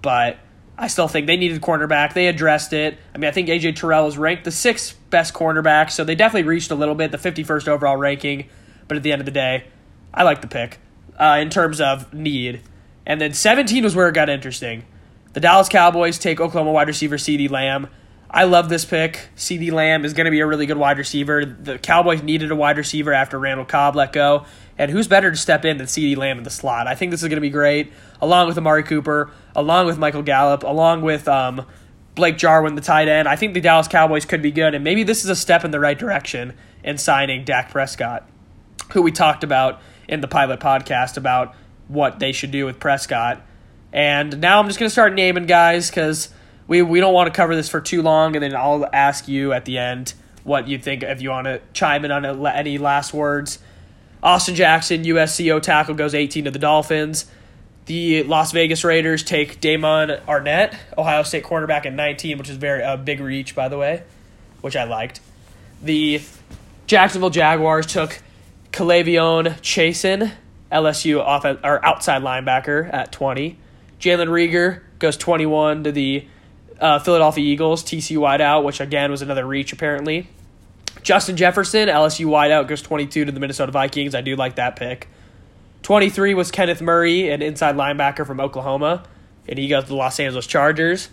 but 0.00 0.38
I 0.78 0.86
still 0.86 1.08
think 1.08 1.26
they 1.26 1.36
needed 1.36 1.60
cornerback. 1.60 2.14
They 2.14 2.28
addressed 2.28 2.72
it. 2.72 2.98
I 3.14 3.18
mean, 3.18 3.28
I 3.28 3.32
think 3.32 3.48
AJ 3.48 3.76
Terrell 3.76 4.06
is 4.06 4.16
ranked 4.16 4.44
the 4.44 4.52
sixth 4.52 4.98
best 5.10 5.34
cornerback, 5.34 5.90
so 5.90 6.04
they 6.04 6.14
definitely 6.14 6.48
reached 6.48 6.70
a 6.70 6.74
little 6.74 6.94
bit, 6.94 7.10
the 7.10 7.18
51st 7.18 7.68
overall 7.68 7.96
ranking. 7.96 8.48
But 8.86 8.96
at 8.96 9.02
the 9.02 9.12
end 9.12 9.20
of 9.20 9.26
the 9.26 9.32
day, 9.32 9.64
I 10.14 10.22
like 10.22 10.40
the 10.40 10.48
pick 10.48 10.78
uh, 11.18 11.38
in 11.40 11.50
terms 11.50 11.80
of 11.80 12.12
need. 12.14 12.62
And 13.06 13.20
then 13.20 13.34
17 13.34 13.82
was 13.82 13.96
where 13.96 14.08
it 14.08 14.14
got 14.14 14.28
interesting. 14.28 14.84
The 15.32 15.40
Dallas 15.40 15.68
Cowboys 15.68 16.18
take 16.18 16.40
Oklahoma 16.40 16.72
wide 16.72 16.88
receiver 16.88 17.16
CeeDee 17.16 17.50
Lamb. 17.50 17.88
I 18.34 18.44
love 18.44 18.70
this 18.70 18.86
pick. 18.86 19.28
CeeDee 19.36 19.72
Lamb 19.72 20.06
is 20.06 20.14
going 20.14 20.24
to 20.24 20.30
be 20.30 20.40
a 20.40 20.46
really 20.46 20.64
good 20.64 20.78
wide 20.78 20.96
receiver. 20.96 21.44
The 21.44 21.78
Cowboys 21.78 22.22
needed 22.22 22.50
a 22.50 22.56
wide 22.56 22.78
receiver 22.78 23.12
after 23.12 23.38
Randall 23.38 23.66
Cobb 23.66 23.94
let 23.94 24.12
go. 24.12 24.46
And 24.78 24.90
who's 24.90 25.06
better 25.06 25.30
to 25.30 25.36
step 25.36 25.66
in 25.66 25.76
than 25.76 25.86
CeeDee 25.86 26.16
Lamb 26.16 26.38
in 26.38 26.44
the 26.44 26.50
slot? 26.50 26.86
I 26.86 26.94
think 26.94 27.10
this 27.10 27.22
is 27.22 27.28
going 27.28 27.36
to 27.36 27.42
be 27.42 27.50
great, 27.50 27.92
along 28.22 28.48
with 28.48 28.56
Amari 28.56 28.84
Cooper, 28.84 29.30
along 29.54 29.84
with 29.84 29.98
Michael 29.98 30.22
Gallup, 30.22 30.62
along 30.62 31.02
with 31.02 31.28
um, 31.28 31.66
Blake 32.14 32.38
Jarwin, 32.38 32.74
the 32.74 32.80
tight 32.80 33.06
end. 33.06 33.28
I 33.28 33.36
think 33.36 33.52
the 33.52 33.60
Dallas 33.60 33.86
Cowboys 33.86 34.24
could 34.24 34.40
be 34.40 34.50
good, 34.50 34.74
and 34.74 34.82
maybe 34.82 35.02
this 35.02 35.24
is 35.24 35.30
a 35.30 35.36
step 35.36 35.62
in 35.62 35.70
the 35.70 35.80
right 35.80 35.98
direction 35.98 36.54
in 36.82 36.96
signing 36.96 37.44
Dak 37.44 37.70
Prescott, 37.70 38.26
who 38.92 39.02
we 39.02 39.12
talked 39.12 39.44
about 39.44 39.82
in 40.08 40.22
the 40.22 40.28
pilot 40.28 40.58
podcast 40.58 41.18
about 41.18 41.54
what 41.88 42.18
they 42.18 42.32
should 42.32 42.50
do 42.50 42.64
with 42.64 42.80
Prescott. 42.80 43.42
And 43.92 44.40
now 44.40 44.58
I'm 44.58 44.66
just 44.68 44.78
going 44.78 44.88
to 44.88 44.92
start 44.92 45.12
naming 45.12 45.44
guys 45.44 45.90
because 45.90 46.30
we, 46.66 46.82
we 46.82 47.00
don't 47.00 47.14
want 47.14 47.32
to 47.32 47.36
cover 47.36 47.54
this 47.54 47.68
for 47.68 47.80
too 47.80 48.02
long, 48.02 48.36
and 48.36 48.42
then 48.42 48.54
I'll 48.54 48.86
ask 48.92 49.28
you 49.28 49.52
at 49.52 49.64
the 49.64 49.78
end 49.78 50.14
what 50.44 50.68
you 50.68 50.78
think 50.78 51.02
if 51.02 51.22
you 51.22 51.30
want 51.30 51.46
to 51.46 51.60
chime 51.72 52.04
in 52.04 52.10
on 52.10 52.46
any 52.46 52.78
last 52.78 53.12
words. 53.14 53.58
Austin 54.22 54.54
Jackson, 54.54 55.04
USCO 55.04 55.60
tackle, 55.60 55.94
goes 55.94 56.14
18 56.14 56.44
to 56.44 56.50
the 56.50 56.58
Dolphins. 56.58 57.26
The 57.86 58.22
Las 58.22 58.52
Vegas 58.52 58.84
Raiders 58.84 59.24
take 59.24 59.60
Damon 59.60 60.10
Arnette, 60.28 60.76
Ohio 60.96 61.24
State 61.24 61.42
cornerback 61.42 61.84
at 61.84 61.92
19, 61.92 62.38
which 62.38 62.48
is 62.48 62.56
very 62.56 62.82
a 62.82 62.96
big 62.96 63.18
reach, 63.18 63.56
by 63.56 63.68
the 63.68 63.76
way, 63.76 64.04
which 64.60 64.76
I 64.76 64.84
liked. 64.84 65.20
The 65.82 66.20
Jacksonville 66.86 67.30
Jaguars 67.30 67.86
took 67.86 68.20
K'Lavon 68.70 69.58
Chaisson, 69.60 70.32
LSU 70.70 71.20
off 71.20 71.44
or 71.44 71.84
outside 71.84 72.22
linebacker 72.22 72.92
at 72.92 73.10
20. 73.10 73.58
Jalen 74.00 74.28
Reagor 74.28 74.80
goes 75.00 75.16
21 75.16 75.84
to 75.84 75.92
the 75.92 76.26
uh, 76.82 76.98
Philadelphia 76.98 77.44
Eagles, 77.44 77.82
TC 77.84 78.16
wideout, 78.18 78.64
which 78.64 78.80
again 78.80 79.10
was 79.10 79.22
another 79.22 79.46
reach 79.46 79.72
apparently. 79.72 80.28
Justin 81.02 81.36
Jefferson, 81.36 81.88
LSU 81.88 82.26
wideout, 82.26 82.68
goes 82.68 82.82
22 82.82 83.24
to 83.24 83.32
the 83.32 83.40
Minnesota 83.40 83.72
Vikings. 83.72 84.14
I 84.14 84.20
do 84.20 84.36
like 84.36 84.56
that 84.56 84.76
pick. 84.76 85.08
23 85.82 86.34
was 86.34 86.50
Kenneth 86.50 86.82
Murray, 86.82 87.30
an 87.30 87.40
inside 87.40 87.76
linebacker 87.76 88.26
from 88.26 88.40
Oklahoma, 88.40 89.04
and 89.48 89.58
he 89.58 89.68
goes 89.68 89.84
to 89.84 89.88
the 89.90 89.94
Los 89.96 90.20
Angeles 90.20 90.46
Chargers. 90.46 91.08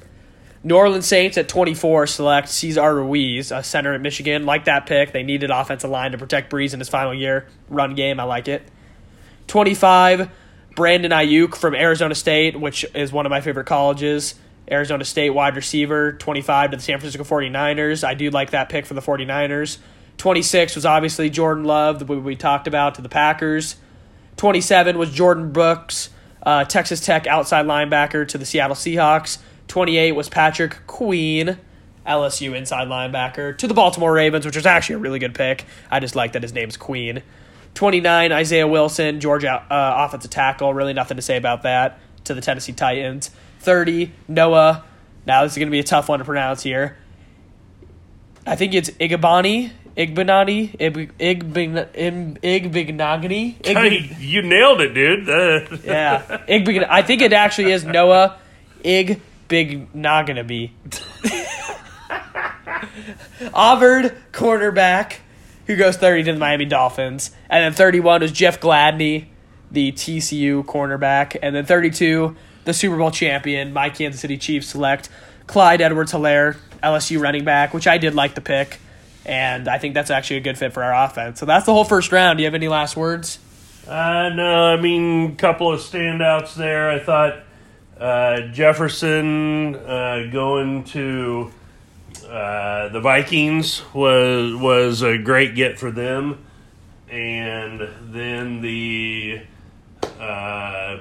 New 0.63 0.75
Orleans 0.75 1.05
Saints 1.05 1.37
at 1.37 1.47
24 1.47 2.07
select 2.07 2.49
Cesar 2.49 2.93
Ruiz, 2.93 3.51
a 3.51 3.63
center 3.63 3.93
at 3.93 4.01
Michigan. 4.01 4.45
Like 4.45 4.65
that 4.65 4.85
pick. 4.87 5.13
They 5.13 5.23
needed 5.23 5.51
offensive 5.51 5.89
line 5.89 6.11
to 6.11 6.17
protect 6.17 6.51
Brees 6.51 6.73
in 6.73 6.79
his 6.79 6.89
final 6.89 7.13
year. 7.13 7.47
Run 7.69 7.95
game, 7.95 8.19
I 8.19 8.23
like 8.23 8.47
it. 8.47 8.63
25, 9.47 10.29
Brandon 10.75 11.11
Aiyuk 11.11 11.55
from 11.55 11.75
Arizona 11.75 12.13
State, 12.13 12.59
which 12.59 12.85
is 12.93 13.13
one 13.13 13.25
of 13.25 13.29
my 13.29 13.39
favorite 13.39 13.67
colleges. 13.67 14.35
Arizona 14.71 15.03
State 15.03 15.31
wide 15.31 15.55
receiver, 15.55 16.13
25 16.13 16.71
to 16.71 16.77
the 16.77 16.83
San 16.83 16.99
Francisco 16.99 17.23
49ers. 17.23 18.03
I 18.03 18.13
do 18.13 18.29
like 18.29 18.51
that 18.51 18.69
pick 18.69 18.85
for 18.85 18.93
the 18.93 19.01
49ers. 19.01 19.77
26 20.17 20.75
was 20.75 20.85
obviously 20.85 21.29
Jordan 21.29 21.63
Love, 21.63 21.99
the 21.99 22.05
we 22.05 22.35
talked 22.35 22.67
about, 22.67 22.95
to 22.95 23.01
the 23.01 23.09
Packers. 23.09 23.77
27 24.37 24.97
was 24.97 25.09
Jordyn 25.09 25.51
Brooks, 25.51 26.09
uh, 26.43 26.65
Texas 26.65 26.99
Tech 27.01 27.25
outside 27.25 27.65
linebacker 27.65 28.27
to 28.27 28.37
the 28.37 28.45
Seattle 28.45 28.75
Seahawks. 28.75 29.39
28 29.67 30.13
was 30.13 30.29
Patrick 30.29 30.85
Queen, 30.87 31.57
LSU 32.05 32.55
inside 32.55 32.87
linebacker, 32.87 33.57
to 33.57 33.67
the 33.67 33.73
Baltimore 33.73 34.11
Ravens, 34.13 34.45
which 34.45 34.55
was 34.55 34.65
actually 34.65 34.95
a 34.95 34.99
really 34.99 35.19
good 35.19 35.35
pick. 35.35 35.65
I 35.89 35.99
just 35.99 36.15
like 36.15 36.33
that 36.33 36.43
his 36.43 36.53
name's 36.53 36.77
Queen. 36.77 37.23
29, 37.75 38.31
Isaiah 38.31 38.67
Wilson, 38.67 39.19
Georgia 39.19 39.65
uh, 39.69 40.05
offensive 40.05 40.31
tackle. 40.31 40.73
Really 40.73 40.93
nothing 40.93 41.17
to 41.17 41.21
say 41.21 41.37
about 41.37 41.63
that. 41.63 41.99
To 42.25 42.33
the 42.33 42.41
Tennessee 42.41 42.73
Titans. 42.73 43.31
30, 43.59 44.11
Noah. 44.27 44.83
Now 45.25 45.43
this 45.43 45.53
is 45.53 45.57
going 45.57 45.67
to 45.67 45.71
be 45.71 45.79
a 45.79 45.83
tough 45.83 46.09
one 46.09 46.19
to 46.19 46.25
pronounce 46.25 46.63
here. 46.63 46.97
I 48.45 48.55
think 48.55 48.73
it's 48.73 48.89
Igabani, 48.89 49.71
Igbanani, 49.95 50.75
Ig, 50.79 51.17
Igbignagani. 52.41 54.19
You 54.19 54.41
nailed 54.41 54.81
it, 54.81 54.93
dude. 54.93 55.27
Yeah, 55.83 56.43
Igbig. 56.47 56.85
I 56.89 57.01
think 57.01 57.21
it 57.21 57.33
actually 57.33 57.71
is 57.71 57.83
Noah 57.83 58.37
Ig 58.83 59.21
Big 59.47 59.91
Naganabe. 59.93 60.71
Auburn 63.53 64.11
cornerback 64.31 65.17
who 65.65 65.75
goes 65.75 65.97
30 65.97 66.23
to 66.23 66.33
the 66.33 66.39
Miami 66.39 66.65
Dolphins. 66.65 67.31
And 67.49 67.63
then 67.63 67.73
31 67.73 68.23
is 68.23 68.31
Jeff 68.31 68.59
Gladney, 68.59 69.25
the 69.69 69.91
TCU 69.91 70.63
cornerback. 70.65 71.37
And 71.41 71.55
then 71.55 71.65
32, 71.65 72.35
the 72.69 72.73
Super 72.73 72.97
Bowl 72.97 73.09
champion, 73.09 73.73
my 73.73 73.89
Kansas 73.89 74.21
City 74.21 74.37
Chiefs 74.37 74.67
select 74.67 75.09
Clyde 75.47 75.81
Edwards 75.81 76.13
Helaire, 76.13 76.55
LSU 76.83 77.19
running 77.19 77.43
back, 77.43 77.73
which 77.73 77.87
I 77.87 77.97
did 77.97 78.13
like 78.13 78.35
the 78.35 78.41
pick. 78.41 78.79
And 79.25 79.67
I 79.67 79.79
think 79.79 79.95
that's 79.95 80.11
actually 80.11 80.37
a 80.37 80.41
good 80.41 80.57
fit 80.57 80.71
for 80.71 80.83
our 80.83 81.05
offense. 81.05 81.39
So 81.39 81.47
that's 81.47 81.65
the 81.65 81.73
whole 81.73 81.83
first 81.83 82.11
round. 82.11 82.37
Do 82.37 82.43
you 82.43 82.47
have 82.47 82.53
any 82.53 82.67
last 82.67 82.95
words? 82.95 83.39
Uh, 83.87 84.29
no, 84.29 84.65
I 84.65 84.79
mean, 84.79 85.31
a 85.31 85.35
couple 85.35 85.73
of 85.73 85.79
standouts 85.79 86.53
there. 86.53 86.91
I 86.91 86.99
thought 86.99 87.39
uh, 87.99 88.41
Jefferson 88.51 89.75
uh, 89.75 90.29
going 90.31 90.83
to 90.85 91.51
uh, 92.27 92.89
the 92.89 92.99
Vikings 93.01 93.81
was 93.93 94.55
was 94.55 95.01
a 95.01 95.17
great 95.17 95.55
get 95.55 95.79
for 95.79 95.89
them, 95.89 96.45
and 97.09 97.81
then 98.13 98.61
the 98.61 99.41
uh, 100.19 100.99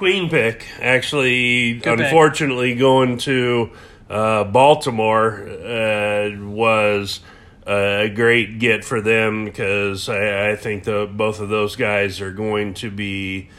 Queen 0.00 0.30
pick 0.30 0.66
actually, 0.80 1.74
Good 1.74 1.98
pick. 1.98 2.06
unfortunately, 2.06 2.74
going 2.74 3.18
to 3.18 3.70
uh, 4.08 4.44
Baltimore 4.44 5.46
uh, 5.46 6.30
was 6.40 7.20
a 7.66 8.08
great 8.08 8.58
get 8.58 8.82
for 8.82 9.02
them 9.02 9.44
because 9.44 10.08
I, 10.08 10.52
I 10.52 10.56
think 10.56 10.84
the 10.84 11.06
both 11.06 11.40
of 11.40 11.50
those 11.50 11.76
guys 11.76 12.22
are 12.22 12.32
going 12.32 12.72
to 12.76 12.90
be 12.90 13.50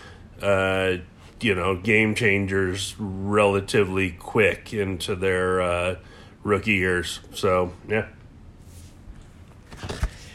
uh, 0.41 0.93
you 1.41 1.53
know 1.53 1.75
game 1.75 2.15
changers 2.15 2.95
relatively 2.97 4.09
quick 4.09 4.73
into 4.73 5.13
their 5.13 5.61
uh, 5.61 5.95
rookie 6.41 6.73
years. 6.73 7.19
So 7.35 7.71
yeah. 7.87 8.07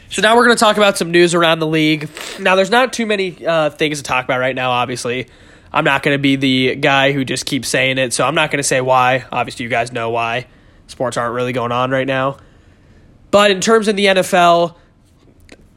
So 0.09 0.21
now 0.21 0.37
we're 0.37 0.45
going 0.45 0.55
to 0.55 0.59
talk 0.61 0.77
about 0.77 0.97
some 0.97 1.11
news 1.11 1.35
around 1.35 1.59
the 1.59 1.67
league. 1.67 2.09
Now, 2.39 2.55
there's 2.55 2.71
not 2.71 2.93
too 2.93 3.05
many 3.05 3.45
uh, 3.45 3.71
things 3.71 3.97
to 3.97 4.03
talk 4.03 4.23
about 4.23 4.39
right 4.39 4.55
now. 4.55 4.71
Obviously, 4.71 5.27
I'm 5.71 5.83
not 5.83 6.03
going 6.03 6.15
to 6.15 6.21
be 6.21 6.35
the 6.35 6.75
guy 6.75 7.11
who 7.11 7.25
just 7.25 7.45
keeps 7.45 7.67
saying 7.67 7.97
it, 7.97 8.13
so 8.13 8.25
I'm 8.25 8.35
not 8.35 8.51
going 8.51 8.59
to 8.59 8.63
say 8.63 8.81
why. 8.81 9.25
Obviously, 9.31 9.63
you 9.63 9.69
guys 9.69 9.91
know 9.91 10.09
why 10.09 10.47
sports 10.87 11.17
aren't 11.17 11.33
really 11.33 11.53
going 11.53 11.71
on 11.71 11.91
right 11.91 12.07
now. 12.07 12.37
But 13.31 13.51
in 13.51 13.59
terms 13.59 13.87
of 13.87 13.95
the 13.95 14.05
NFL, 14.05 14.75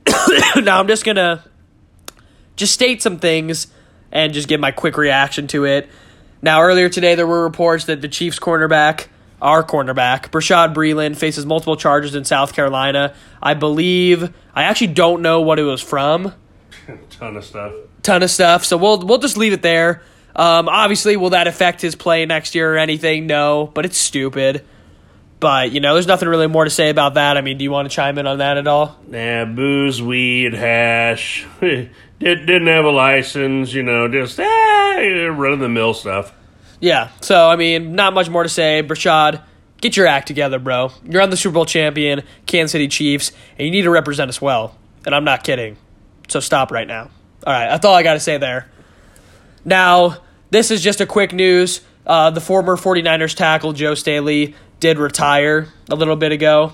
now 0.63 0.79
I'm 0.81 0.87
just 0.87 1.05
going 1.05 1.17
to 1.17 1.43
just 2.57 2.73
state 2.73 3.03
some 3.03 3.19
things 3.19 3.67
and 4.13 4.33
just 4.33 4.49
give 4.49 4.61
my 4.61 4.71
quick 4.71 4.97
reaction 4.97 5.47
to 5.49 5.65
it. 5.65 5.89
Now, 6.43 6.63
earlier 6.63 6.89
today, 6.89 7.15
there 7.15 7.27
were 7.27 7.43
reports 7.43 7.85
that 7.87 8.01
the 8.01 8.09
Chiefs 8.09 8.39
cornerback 8.39 9.09
our 9.43 9.65
cornerback, 9.65 10.31
Bashaud 10.31 10.75
Breeland, 10.75 11.17
faces 11.17 11.47
multiple 11.47 11.77
charges 11.77 12.15
in 12.15 12.25
South 12.25 12.53
Carolina. 12.53 13.15
I 13.43 13.55
believe 13.55 14.35
I 14.55 14.65
actually 14.65 14.89
don't 14.89 15.23
know 15.23 15.41
what 15.41 15.59
it 15.59 15.63
was 15.63 15.81
from. 15.81 16.35
Ton 17.11 17.37
of 17.37 17.45
stuff. 17.45 17.73
Ton 18.03 18.23
of 18.23 18.31
stuff. 18.31 18.65
So 18.65 18.77
we'll 18.77 19.05
we'll 19.07 19.19
just 19.19 19.37
leave 19.37 19.53
it 19.53 19.63
there. 19.63 20.03
Um, 20.35 20.69
obviously, 20.69 21.17
will 21.17 21.31
that 21.31 21.47
affect 21.47 21.81
his 21.81 21.95
play 21.95 22.25
next 22.25 22.55
year 22.55 22.75
or 22.75 22.79
anything? 22.79 23.27
No, 23.27 23.71
but 23.75 23.85
it's 23.85 23.99
stupid. 23.99 24.65
But 25.41 25.73
you 25.73 25.81
know, 25.81 25.95
there's 25.95 26.07
nothing 26.07 26.29
really 26.29 26.47
more 26.47 26.65
to 26.65 26.71
say 26.71 26.91
about 26.91 27.15
that. 27.15 27.37
I 27.37 27.41
mean, 27.41 27.59
do 27.59 27.65
you 27.65 27.71
want 27.71 27.91
to 27.91 27.95
chime 27.95 28.19
in 28.19 28.27
on 28.27 28.39
that 28.39 28.59
at 28.59 28.67
all? 28.67 28.99
Nah, 29.09 29.47
booze, 29.47 30.03
weed, 30.03 30.53
hash. 30.53 31.47
Did, 31.61 31.89
didn't 32.21 32.67
have 32.67 32.85
a 32.85 32.91
license, 32.91 33.73
you 33.73 33.83
know, 33.83 34.07
just 34.07 34.39
ah, 34.39 34.45
run 35.33 35.53
of 35.53 35.59
the 35.59 35.71
mill 35.71 35.95
stuff. 35.95 36.35
Yeah. 36.79 37.09
So 37.23 37.49
I 37.49 37.57
mean, 37.57 37.95
not 37.95 38.13
much 38.13 38.29
more 38.29 38.43
to 38.43 38.49
say. 38.49 38.83
Brashad, 38.87 39.43
get 39.81 39.97
your 39.97 40.07
act 40.07 40.29
together, 40.29 40.59
bro. 40.59 40.93
You're 41.05 41.23
on 41.23 41.31
the 41.31 41.37
Super 41.39 41.55
Bowl 41.55 41.65
champion, 41.65 42.23
Kansas 42.45 42.73
City 42.73 42.89
Chiefs, 42.89 43.33
and 43.59 43.65
you 43.65 43.71
need 43.71 43.83
to 43.83 43.91
represent 43.91 44.29
us 44.29 44.41
well. 44.41 44.77
And 45.07 45.15
I'm 45.15 45.25
not 45.25 45.45
kidding. 45.45 45.79
So 46.29 46.41
stop 46.41 46.71
right 46.71 46.87
now. 46.87 47.11
All 47.47 47.53
right, 47.53 47.69
that's 47.69 47.85
all 47.85 47.95
I 47.95 48.03
got 48.03 48.15
to 48.15 48.21
say 48.21 48.39
there. 48.39 48.69
Now, 49.65 50.19
this 50.51 50.71
is 50.71 50.83
just 50.83 51.01
a 51.01 51.07
quick 51.07 51.33
news. 51.33 51.81
Uh, 52.07 52.31
the 52.31 52.41
former 52.41 52.77
49ers 52.77 53.35
tackle, 53.35 53.73
Joe 53.73 53.95
Staley, 53.95 54.55
did 54.79 54.99
retire 54.99 55.69
a 55.89 55.95
little 55.95 56.17
bit 56.17 56.33
ago. 56.33 56.73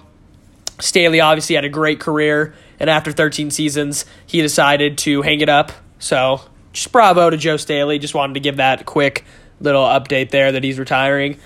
Staley 0.81 1.21
obviously 1.21 1.55
had 1.55 1.65
a 1.65 1.69
great 1.69 2.01
career, 2.01 2.55
and 2.79 2.91
after 2.91 3.13
13 3.13 3.51
seasons, 3.51 4.05
he 4.27 4.43
decided 4.43 4.99
to 4.99 5.23
hang 5.23 5.41
it 5.41 5.49
up. 5.49 5.73
So, 5.99 6.41
just 6.73 6.93
bravo 6.93 7.31
to 7.31 7.37
Joe 7.37 7.57
Staley. 7.57 7.99
Just 7.99 8.15
wanted 8.15 8.35
to 8.35 8.41
give 8.41 8.57
that 8.57 8.87
quick 8.87 9.25
little 9.61 9.85
update 9.85 10.31
there 10.31 10.53
that 10.53 10.63
he's 10.63 10.79
retiring. 10.79 11.39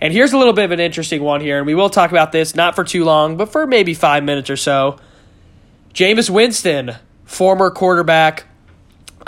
And 0.00 0.12
here's 0.12 0.32
a 0.32 0.38
little 0.38 0.52
bit 0.52 0.66
of 0.66 0.70
an 0.70 0.80
interesting 0.80 1.22
one 1.22 1.40
here, 1.40 1.58
and 1.58 1.66
we 1.66 1.74
will 1.74 1.90
talk 1.90 2.10
about 2.10 2.32
this 2.32 2.54
not 2.54 2.76
for 2.76 2.84
too 2.84 3.04
long, 3.04 3.36
but 3.36 3.50
for 3.50 3.66
maybe 3.66 3.94
five 3.94 4.22
minutes 4.22 4.48
or 4.48 4.56
so. 4.56 4.98
Jameis 5.92 6.30
Winston, 6.30 6.94
former 7.24 7.70
quarterback 7.70 8.44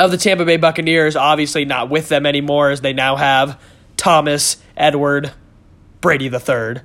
of 0.00 0.10
the 0.10 0.16
Tampa 0.16 0.46
Bay 0.46 0.56
Buccaneers, 0.56 1.14
obviously 1.14 1.66
not 1.66 1.90
with 1.90 2.08
them 2.08 2.24
anymore 2.24 2.70
as 2.70 2.80
they 2.80 2.94
now 2.94 3.16
have 3.16 3.60
Thomas 3.98 4.56
Edward 4.74 5.32
Brady 6.00 6.24
III, 6.24 6.80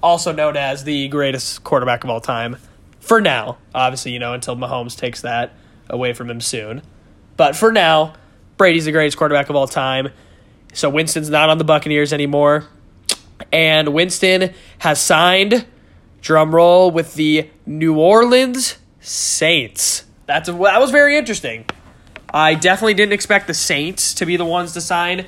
also 0.00 0.32
known 0.32 0.56
as 0.56 0.84
the 0.84 1.08
greatest 1.08 1.64
quarterback 1.64 2.04
of 2.04 2.10
all 2.10 2.20
time. 2.20 2.56
For 3.00 3.20
now, 3.20 3.58
obviously, 3.74 4.12
you 4.12 4.20
know, 4.20 4.34
until 4.34 4.54
Mahomes 4.54 4.96
takes 4.96 5.22
that 5.22 5.52
away 5.90 6.12
from 6.12 6.30
him 6.30 6.40
soon. 6.40 6.82
But 7.36 7.56
for 7.56 7.72
now, 7.72 8.14
Brady's 8.56 8.84
the 8.84 8.92
greatest 8.92 9.16
quarterback 9.16 9.50
of 9.50 9.56
all 9.56 9.66
time. 9.66 10.10
So 10.72 10.88
Winston's 10.88 11.28
not 11.28 11.50
on 11.50 11.58
the 11.58 11.64
Buccaneers 11.64 12.12
anymore. 12.12 12.68
And 13.50 13.88
Winston 13.88 14.54
has 14.78 15.00
signed, 15.00 15.66
drum 16.20 16.54
roll, 16.54 16.92
with 16.92 17.14
the 17.14 17.50
New 17.66 17.98
Orleans 17.98 18.78
Saints. 19.00 20.04
That's 20.26 20.48
a, 20.48 20.52
that 20.52 20.80
was 20.80 20.92
very 20.92 21.16
interesting. 21.16 21.66
I 22.34 22.56
definitely 22.56 22.94
didn't 22.94 23.12
expect 23.12 23.46
the 23.46 23.54
Saints 23.54 24.14
to 24.14 24.26
be 24.26 24.36
the 24.36 24.44
ones 24.44 24.72
to 24.72 24.80
sign 24.80 25.26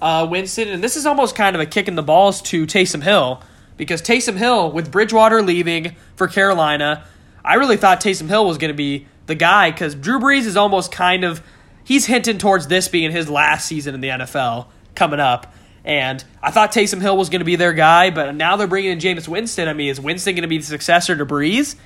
uh, 0.00 0.26
Winston, 0.28 0.68
and 0.68 0.82
this 0.82 0.96
is 0.96 1.04
almost 1.04 1.36
kind 1.36 1.54
of 1.54 1.60
a 1.60 1.66
kick 1.66 1.86
in 1.86 1.96
the 1.96 2.02
balls 2.02 2.40
to 2.42 2.66
Taysom 2.66 3.02
Hill 3.02 3.42
because 3.76 4.00
Taysom 4.00 4.38
Hill, 4.38 4.72
with 4.72 4.90
Bridgewater 4.90 5.42
leaving 5.42 5.96
for 6.16 6.28
Carolina, 6.28 7.04
I 7.44 7.54
really 7.54 7.76
thought 7.76 8.00
Taysom 8.00 8.28
Hill 8.28 8.46
was 8.46 8.56
going 8.56 8.70
to 8.70 8.76
be 8.76 9.06
the 9.26 9.34
guy 9.34 9.70
because 9.70 9.94
Drew 9.94 10.18
Brees 10.18 10.46
is 10.46 10.56
almost 10.56 10.90
kind 10.90 11.24
of 11.24 11.42
he's 11.84 12.06
hinting 12.06 12.38
towards 12.38 12.68
this 12.68 12.88
being 12.88 13.10
his 13.10 13.28
last 13.28 13.66
season 13.66 13.94
in 13.94 14.00
the 14.00 14.08
NFL 14.08 14.68
coming 14.94 15.20
up. 15.20 15.52
And 15.84 16.24
I 16.42 16.50
thought 16.50 16.72
Taysom 16.72 17.02
Hill 17.02 17.18
was 17.18 17.28
going 17.28 17.40
to 17.40 17.44
be 17.44 17.56
their 17.56 17.74
guy, 17.74 18.10
but 18.10 18.34
now 18.34 18.56
they're 18.56 18.66
bringing 18.66 18.92
in 18.92 18.98
Jameis 18.98 19.28
Winston. 19.28 19.68
I 19.68 19.74
mean, 19.74 19.90
is 19.90 20.00
Winston 20.00 20.34
going 20.34 20.42
to 20.42 20.48
be 20.48 20.58
the 20.58 20.64
successor 20.64 21.14
to 21.16 21.26
Brees? 21.26 21.76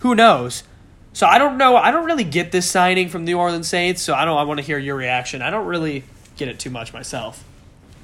Who 0.00 0.14
knows? 0.14 0.62
So 1.12 1.26
I 1.26 1.38
don't 1.38 1.58
know. 1.58 1.76
I 1.76 1.90
don't 1.90 2.04
really 2.04 2.24
get 2.24 2.52
this 2.52 2.70
signing 2.70 3.08
from 3.08 3.24
New 3.24 3.38
Orleans 3.38 3.68
Saints. 3.68 4.02
So 4.02 4.14
I 4.14 4.24
don't. 4.24 4.36
I 4.36 4.44
want 4.44 4.60
to 4.60 4.66
hear 4.66 4.78
your 4.78 4.96
reaction. 4.96 5.42
I 5.42 5.50
don't 5.50 5.66
really 5.66 6.04
get 6.36 6.48
it 6.48 6.58
too 6.58 6.70
much 6.70 6.92
myself. 6.92 7.44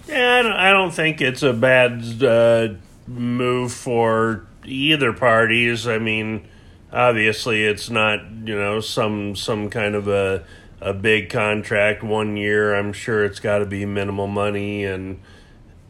Yeah, 0.07 0.37
I 0.37 0.43
don't, 0.43 0.53
I 0.53 0.71
don't 0.71 0.91
think 0.91 1.21
it's 1.21 1.43
a 1.43 1.53
bad 1.53 2.23
uh, 2.23 2.75
move 3.07 3.73
for 3.73 4.47
either 4.65 5.13
parties. 5.13 5.87
I 5.87 5.99
mean, 5.99 6.47
obviously, 6.93 7.65
it's 7.65 7.91
not 7.91 8.21
you 8.45 8.59
know 8.59 8.81
some 8.81 9.37
some 9.37 9.71
kind 9.71 9.95
of 9.95 10.09
a 10.09 10.45
a 10.81 10.95
big 10.95 11.31
contract 11.31 12.03
one 12.03 12.37
year. 12.37 12.75
I'm 12.75 12.93
sure 12.93 13.25
it's 13.25 13.41
got 13.41 13.59
to 13.59 13.67
be 13.67 13.85
minimal 13.85 14.27
money 14.27 14.85
and 14.85 15.21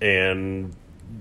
and 0.00 0.74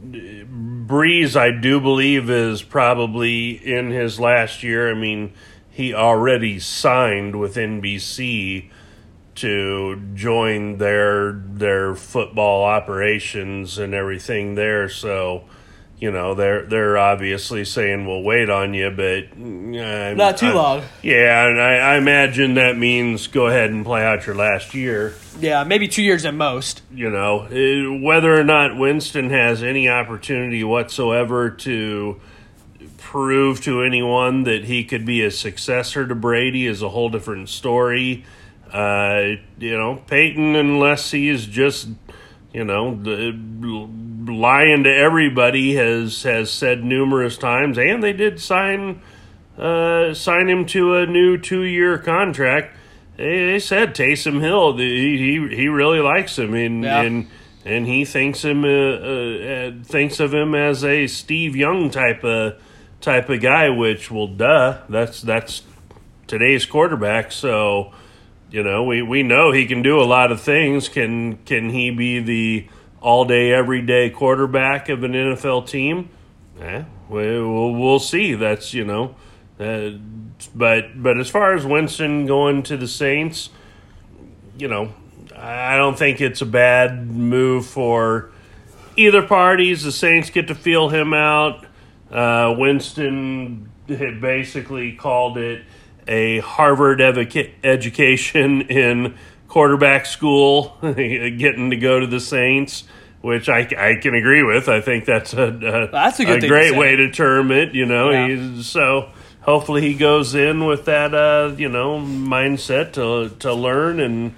Brees, 0.09 1.35
I 1.35 1.51
do 1.51 1.79
believe, 1.79 2.29
is 2.29 2.61
probably 2.61 3.51
in 3.51 3.89
his 3.89 4.19
last 4.19 4.63
year. 4.63 4.89
I 4.89 4.93
mean, 4.93 5.33
he 5.77 5.93
already 5.93 6.59
signed 6.59 7.35
with 7.35 7.53
NBC 7.53 8.71
to 9.35 10.01
join 10.15 10.79
their 10.79 11.33
their 11.33 11.93
football 11.93 12.63
operations 12.63 13.77
and 13.77 13.93
everything 13.93 14.55
there. 14.55 14.89
So 14.89 15.43
you 15.99 16.09
know 16.09 16.33
they're 16.33 16.65
they're 16.65 16.97
obviously 16.97 17.63
saying 17.63 18.07
we'll 18.07 18.23
wait 18.23 18.49
on 18.49 18.73
you, 18.73 18.89
but 18.89 19.33
uh, 19.33 20.15
not 20.15 20.37
too 20.37 20.47
I, 20.47 20.53
long. 20.53 20.83
Yeah, 21.03 21.45
and 21.45 21.61
I, 21.61 21.75
I, 21.75 21.97
imagine 21.97 22.55
that 22.55 22.75
means 22.75 23.27
go 23.27 23.45
ahead 23.45 23.69
and 23.69 23.85
play 23.85 24.03
out 24.03 24.25
your 24.25 24.35
last 24.35 24.73
year. 24.73 25.13
Yeah, 25.39 25.63
maybe 25.63 25.87
two 25.87 26.01
years 26.01 26.25
at 26.25 26.33
most. 26.33 26.81
You 26.91 27.11
know, 27.11 27.41
uh, 27.41 28.01
whether 28.01 28.35
or 28.35 28.43
not 28.43 28.79
Winston 28.79 29.29
has 29.29 29.61
any 29.61 29.87
opportunity 29.87 30.63
whatsoever 30.63 31.51
to 31.51 32.19
prove 33.17 33.59
to 33.59 33.81
anyone 33.81 34.43
that 34.43 34.65
he 34.65 34.83
could 34.83 35.03
be 35.03 35.23
a 35.23 35.31
successor 35.31 36.05
to 36.05 36.13
Brady 36.13 36.67
is 36.67 36.83
a 36.83 36.89
whole 36.89 37.09
different 37.09 37.49
story. 37.49 38.23
Uh, 38.71 39.37
you 39.57 39.75
know, 39.75 39.95
Payton, 40.05 40.55
unless 40.55 41.09
he 41.09 41.27
is 41.27 41.47
just 41.47 41.87
you 42.53 42.63
know, 42.63 42.89
lying 44.31 44.83
to 44.83 44.95
everybody 44.95 45.73
has 45.73 46.21
has 46.21 46.51
said 46.51 46.83
numerous 46.83 47.39
times, 47.39 47.79
and 47.79 48.03
they 48.03 48.13
did 48.13 48.39
sign 48.39 49.01
uh, 49.57 50.13
sign 50.13 50.47
him 50.47 50.67
to 50.67 50.93
a 50.93 51.07
new 51.07 51.39
two 51.39 51.63
year 51.63 51.97
contract. 51.97 52.77
They, 53.15 53.53
they, 53.53 53.59
said 53.59 53.95
Taysom 53.95 54.41
Hill, 54.41 54.77
he 54.77 55.17
he, 55.17 55.55
he 55.55 55.67
really 55.69 56.01
likes 56.01 56.37
him, 56.37 56.53
and 56.53 56.83
yeah. 56.83 57.01
and 57.01 57.27
and 57.65 57.87
he 57.87 58.05
thinks 58.05 58.45
him 58.45 58.63
uh, 58.63 58.67
uh, 58.67 59.71
thinks 59.83 60.19
of 60.19 60.35
him 60.35 60.53
as 60.53 60.83
a 60.83 61.07
Steve 61.07 61.55
Young 61.55 61.89
type 61.89 62.23
of 62.23 62.61
type 63.01 63.29
of 63.29 63.41
guy. 63.41 63.69
Which, 63.69 64.11
well, 64.11 64.27
duh, 64.27 64.81
that's 64.89 65.21
that's 65.21 65.63
today's 66.27 66.65
quarterback. 66.65 67.31
So 67.31 67.93
you 68.49 68.63
know, 68.63 68.83
we, 68.83 69.01
we 69.01 69.23
know 69.23 69.51
he 69.51 69.65
can 69.65 69.81
do 69.81 69.99
a 69.99 70.05
lot 70.05 70.31
of 70.31 70.41
things. 70.41 70.87
Can 70.87 71.37
can 71.37 71.69
he 71.69 71.91
be 71.91 72.19
the 72.19 72.67
all 73.01 73.25
day, 73.25 73.51
every 73.51 73.81
day 73.81 74.09
quarterback 74.09 74.89
of 74.89 75.03
an 75.03 75.11
NFL 75.13 75.67
team? 75.67 76.09
Eh, 76.59 76.83
we'll, 77.09 77.73
we'll 77.73 77.99
see. 77.99 78.33
That's 78.35 78.73
you 78.73 78.85
know, 78.85 79.15
uh, 79.59 79.91
but 80.55 81.01
but 81.01 81.19
as 81.19 81.29
far 81.29 81.53
as 81.55 81.65
Winston 81.65 82.25
going 82.25 82.63
to 82.63 82.77
the 82.77 82.87
Saints, 82.87 83.49
you 84.57 84.67
know, 84.67 84.93
I 85.35 85.75
don't 85.75 85.97
think 85.97 86.21
it's 86.21 86.41
a 86.41 86.45
bad 86.45 87.07
move 87.07 87.65
for 87.65 88.31
either 88.95 89.21
parties. 89.21 89.83
The 89.83 89.91
Saints 89.91 90.29
get 90.29 90.47
to 90.47 90.55
feel 90.55 90.89
him 90.89 91.13
out. 91.13 91.65
Uh, 92.11 92.55
Winston 92.57 93.69
had 93.87 94.21
basically 94.21 94.93
called 94.93 95.37
it 95.37 95.63
a 96.07 96.39
Harvard 96.39 97.01
education 97.01 98.61
in 98.69 99.15
quarterback 99.47 100.05
school, 100.05 100.77
getting 100.81 101.69
to 101.71 101.77
go 101.77 101.99
to 101.99 102.07
the 102.07 102.19
Saints, 102.19 102.83
which 103.21 103.49
I, 103.49 103.59
I 103.59 103.99
can 104.01 104.13
agree 104.13 104.43
with. 104.43 104.69
I 104.69 104.81
think 104.81 105.05
that's 105.05 105.33
a, 105.33 105.47
a 105.47 105.87
that's 105.91 106.19
a, 106.19 106.23
a 106.23 106.47
great 106.47 106.73
to 106.73 106.77
way 106.77 106.95
to 106.95 107.11
term 107.11 107.51
it. 107.51 107.73
You 107.73 107.85
know, 107.85 108.09
yeah. 108.11 108.61
so 108.61 109.09
hopefully 109.41 109.81
he 109.81 109.93
goes 109.93 110.35
in 110.35 110.65
with 110.65 110.85
that 110.85 111.13
uh, 111.13 111.53
you 111.57 111.69
know 111.69 111.99
mindset 111.99 112.93
to 112.93 113.35
to 113.39 113.53
learn 113.53 113.99
and 113.99 114.35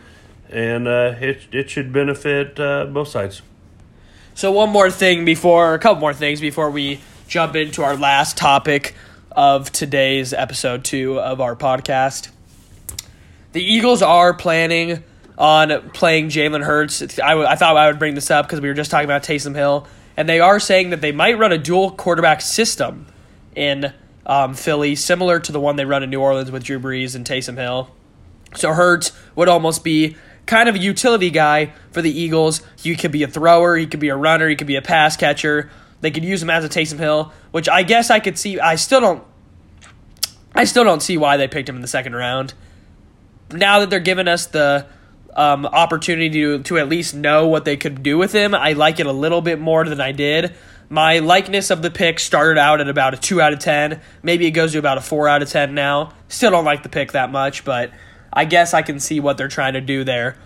and 0.50 0.88
uh, 0.88 1.16
it 1.20 1.48
it 1.52 1.70
should 1.70 1.92
benefit 1.92 2.60
uh, 2.60 2.86
both 2.86 3.10
sides. 3.10 3.42
So 4.34 4.52
one 4.52 4.70
more 4.70 4.90
thing 4.90 5.26
before 5.26 5.74
a 5.74 5.80
couple 5.80 6.00
more 6.00 6.14
things 6.14 6.40
before 6.40 6.72
we 6.72 7.02
jump 7.30 7.56
into 7.56 7.84
our 7.84 7.96
last 7.96 8.38
topic 8.38 8.96
of 9.32 9.72
today's 9.72 10.34
episode 10.34 10.84
2 10.84 11.20
of 11.20 11.40
our 11.40 11.56
podcast. 11.56 12.30
The 13.52 13.64
Eagles 13.64 14.02
are 14.02 14.34
planning 14.34 15.04
on 15.38 15.92
playing 15.92 16.30
Jalen 16.30 16.64
Hurts. 16.64 17.20
I, 17.20 17.30
w- 17.30 17.48
I 17.48 17.56
thought 17.56 17.78
I 17.78 17.86
would 17.86 18.00
bring 18.00 18.16
this 18.16 18.32
up 18.32 18.48
because 18.48 18.62
we 18.62 18.68
were 18.68 18.74
just 18.74 18.90
talking 18.90 19.06
about 19.06 19.22
Taysom 19.22 19.54
Hill, 19.54 19.86
and 20.18 20.28
they 20.28 20.40
are 20.40 20.60
saying 20.60 20.90
that 20.90 21.02
they 21.02 21.12
might 21.12 21.38
run 21.38 21.52
a 21.52 21.60
dual 21.60 21.92
quarterback 21.92 22.42
system 22.42 23.06
in 23.56 23.94
um, 24.26 24.56
Philly, 24.56 24.96
similar 24.96 25.40
to 25.40 25.52
the 25.52 25.60
one 25.60 25.76
they 25.76 25.86
run 25.86 26.02
in 26.02 26.10
New 26.10 26.22
Orleans 26.22 26.50
with 26.50 26.64
Drew 26.64 26.80
Brees 26.80 27.16
and 27.16 27.28
Taysom 27.28 27.58
Hill. 27.58 27.92
So 28.56 28.74
Hurts 28.74 29.12
would 29.36 29.48
almost 29.48 29.84
be 29.84 30.18
kind 30.48 30.68
of 30.68 30.74
a 30.74 30.80
utility 30.80 31.30
guy 31.30 31.74
for 31.92 32.02
the 32.02 32.10
Eagles. 32.10 32.64
He 32.76 32.96
could 32.96 33.12
be 33.12 33.22
a 33.22 33.28
thrower, 33.28 33.78
he 33.78 33.86
could 33.86 34.00
be 34.00 34.10
a 34.10 34.18
runner, 34.18 34.50
he 34.50 34.56
could 34.56 34.66
be 34.66 34.78
a 34.78 34.82
pass 34.82 35.16
catcher. 35.16 35.70
They 36.02 36.12
could 36.12 36.24
use 36.24 36.42
him 36.42 36.50
as 36.50 36.64
a 36.64 36.70
Taysom 36.70 36.98
Hill, 36.98 37.34
which 37.52 37.68
I 37.68 37.84
guess 37.84 38.10
I 38.10 38.20
could 38.20 38.38
see. 38.38 38.60
I 38.60 38.76
still 38.76 39.02
don't. 39.02 39.24
I 40.56 40.64
still 40.64 40.84
don't 40.84 41.02
see 41.02 41.18
why 41.18 41.38
they 41.38 41.48
picked 41.48 41.70
him 41.70 41.76
in 41.76 41.82
the 41.82 41.88
second 41.88 42.16
round. 42.16 42.54
Now 43.52 43.80
that 43.80 43.90
they're 43.90 44.00
giving 44.00 44.28
us 44.28 44.46
the 44.46 44.86
um, 45.36 45.66
opportunity 45.66 46.30
to 46.30 46.64
to 46.64 46.78
at 46.78 46.90
least 46.90 47.16
know 47.16 47.48
what 47.48 47.66
they 47.66 47.78
could 47.78 48.04
do 48.04 48.18
with 48.18 48.34
him, 48.34 48.56
I 48.56 48.74
like 48.74 49.00
it 49.00 49.06
a 49.06 49.12
little 49.12 49.42
bit 49.42 49.60
more 49.60 49.86
than 49.86 50.02
I 50.02 50.12
did. 50.12 50.54
My 50.92 51.20
likeness 51.20 51.70
of 51.70 51.84
the 51.84 51.92
pick 51.92 52.20
started 52.20 52.60
out 52.60 52.82
at 52.82 52.90
about 52.90 53.14
a 53.14 53.18
two 53.18 53.42
out 53.42 53.54
of 53.54 53.60
ten. 53.60 54.02
Maybe 54.24 54.48
it 54.48 54.52
goes 54.52 54.72
to 54.72 54.80
about 54.80 54.98
a 54.98 55.02
four 55.02 55.28
out 55.28 55.42
of 55.42 55.50
ten 55.50 55.76
now. 55.76 56.14
Still 56.30 56.52
don't 56.52 56.66
like 56.66 56.84
the 56.84 56.90
pick 56.90 57.12
that 57.12 57.32
much, 57.32 57.64
but 57.64 57.92
I 58.34 58.46
guess 58.46 58.74
I 58.74 58.82
can 58.82 59.00
see 59.00 59.20
what 59.20 59.38
they're 59.38 59.48
trying 59.48 59.74
to 59.74 59.82
do 59.82 60.04
there 60.04 60.38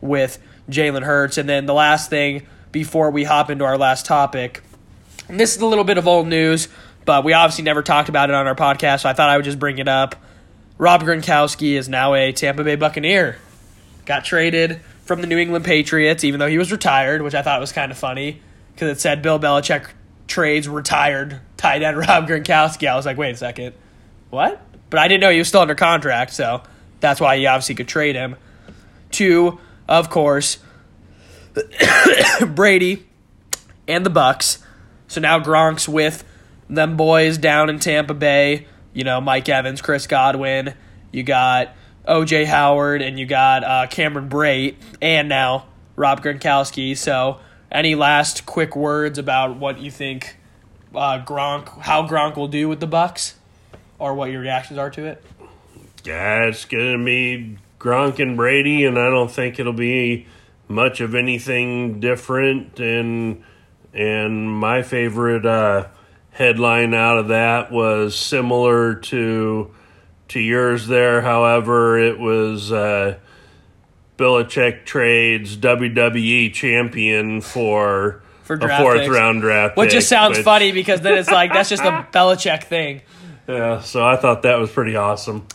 with 0.00 0.38
Jalen 0.68 1.02
Hurts. 1.04 1.38
And 1.38 1.48
then 1.48 1.66
the 1.66 1.74
last 1.74 2.10
thing 2.10 2.46
before 2.72 3.10
we 3.10 3.24
hop 3.24 3.50
into 3.50 3.64
our 3.64 3.78
last 3.78 4.06
topic, 4.06 4.62
and 5.28 5.38
this 5.38 5.56
is 5.56 5.62
a 5.62 5.66
little 5.66 5.84
bit 5.84 5.98
of 5.98 6.06
old 6.06 6.26
news, 6.26 6.68
but 7.04 7.24
we 7.24 7.32
obviously 7.32 7.64
never 7.64 7.82
talked 7.82 8.08
about 8.08 8.30
it 8.30 8.34
on 8.34 8.46
our 8.46 8.54
podcast, 8.54 9.00
so 9.02 9.08
I 9.08 9.12
thought 9.12 9.30
I 9.30 9.36
would 9.36 9.44
just 9.44 9.58
bring 9.58 9.78
it 9.78 9.88
up. 9.88 10.16
Rob 10.78 11.02
Gronkowski 11.02 11.74
is 11.74 11.88
now 11.88 12.14
a 12.14 12.32
Tampa 12.32 12.64
Bay 12.64 12.76
Buccaneer. 12.76 13.36
Got 14.04 14.24
traded 14.24 14.80
from 15.04 15.20
the 15.20 15.26
New 15.26 15.38
England 15.38 15.64
Patriots, 15.64 16.24
even 16.24 16.40
though 16.40 16.48
he 16.48 16.58
was 16.58 16.72
retired, 16.72 17.22
which 17.22 17.34
I 17.34 17.42
thought 17.42 17.60
was 17.60 17.72
kind 17.72 17.92
of 17.92 17.98
funny 17.98 18.40
because 18.74 18.96
it 18.96 19.00
said 19.00 19.22
Bill 19.22 19.38
Belichick 19.38 19.88
trades 20.26 20.68
retired 20.68 21.40
tight 21.56 21.82
end 21.82 21.96
Rob 21.98 22.26
Gronkowski. 22.26 22.88
I 22.88 22.96
was 22.96 23.06
like, 23.06 23.16
wait 23.16 23.30
a 23.30 23.36
second, 23.36 23.74
what? 24.30 24.60
But 24.90 25.00
I 25.00 25.08
didn't 25.08 25.20
know 25.20 25.30
he 25.30 25.38
was 25.38 25.48
still 25.48 25.60
under 25.60 25.74
contract, 25.74 26.32
so 26.32 26.62
that's 27.00 27.20
why 27.20 27.36
he 27.36 27.46
obviously 27.46 27.74
could 27.74 27.88
trade 27.88 28.14
him. 28.14 28.36
To, 29.12 29.58
of 29.88 30.10
course, 30.10 30.58
Brady 32.46 33.06
and 33.86 34.06
the 34.06 34.10
Bucs. 34.10 34.62
So 35.12 35.20
now 35.20 35.38
Gronk's 35.40 35.86
with 35.86 36.24
them 36.70 36.96
boys 36.96 37.36
down 37.36 37.68
in 37.68 37.78
Tampa 37.78 38.14
Bay. 38.14 38.66
You 38.94 39.04
know, 39.04 39.20
Mike 39.20 39.46
Evans, 39.46 39.82
Chris 39.82 40.06
Godwin. 40.06 40.72
You 41.10 41.22
got 41.22 41.74
OJ 42.08 42.46
Howard, 42.46 43.02
and 43.02 43.18
you 43.18 43.26
got 43.26 43.62
uh, 43.62 43.86
Cameron 43.88 44.30
Brate, 44.30 44.76
and 45.02 45.28
now 45.28 45.66
Rob 45.96 46.22
Gronkowski. 46.22 46.96
So, 46.96 47.40
any 47.70 47.94
last 47.94 48.46
quick 48.46 48.74
words 48.74 49.18
about 49.18 49.58
what 49.58 49.80
you 49.80 49.90
think 49.90 50.38
uh, 50.94 51.22
Gronk, 51.22 51.82
how 51.82 52.08
Gronk 52.08 52.36
will 52.36 52.48
do 52.48 52.66
with 52.66 52.80
the 52.80 52.88
Bucs, 52.88 53.34
or 53.98 54.14
what 54.14 54.30
your 54.30 54.40
reactions 54.40 54.78
are 54.78 54.88
to 54.88 55.04
it? 55.04 55.22
Yeah, 56.04 56.44
it's 56.44 56.64
gonna 56.64 57.04
be 57.04 57.58
Gronk 57.78 58.18
and 58.18 58.34
Brady, 58.34 58.86
and 58.86 58.98
I 58.98 59.10
don't 59.10 59.30
think 59.30 59.58
it'll 59.58 59.74
be 59.74 60.26
much 60.68 61.02
of 61.02 61.14
anything 61.14 62.00
different. 62.00 62.80
And 62.80 63.44
and 63.94 64.48
my 64.50 64.82
favorite 64.82 65.44
uh, 65.46 65.86
headline 66.30 66.94
out 66.94 67.18
of 67.18 67.28
that 67.28 67.70
was 67.72 68.14
similar 68.16 68.94
to 68.96 69.70
to 70.28 70.40
yours. 70.40 70.86
There, 70.86 71.20
however, 71.22 71.98
it 71.98 72.18
was 72.18 72.72
uh, 72.72 73.18
Belichick 74.16 74.84
trades 74.84 75.56
WWE 75.56 76.52
champion 76.52 77.40
for. 77.40 78.22
For 78.44 78.56
a 78.56 78.78
fourth 78.78 79.02
picks. 79.02 79.08
round 79.14 79.40
draft, 79.40 79.76
Which 79.76 79.90
pick, 79.90 79.98
just 79.98 80.08
sounds 80.08 80.36
which- 80.38 80.44
funny 80.44 80.72
because 80.72 81.00
then 81.00 81.16
it's 81.16 81.30
like 81.30 81.52
that's 81.52 81.68
just 81.68 81.84
a 81.84 82.06
Belichick 82.12 82.64
thing. 82.64 83.00
Yeah, 83.48 83.80
so 83.80 84.04
I 84.04 84.16
thought 84.16 84.42
that 84.42 84.56
was 84.58 84.68
pretty 84.70 84.96
awesome. 84.96 85.46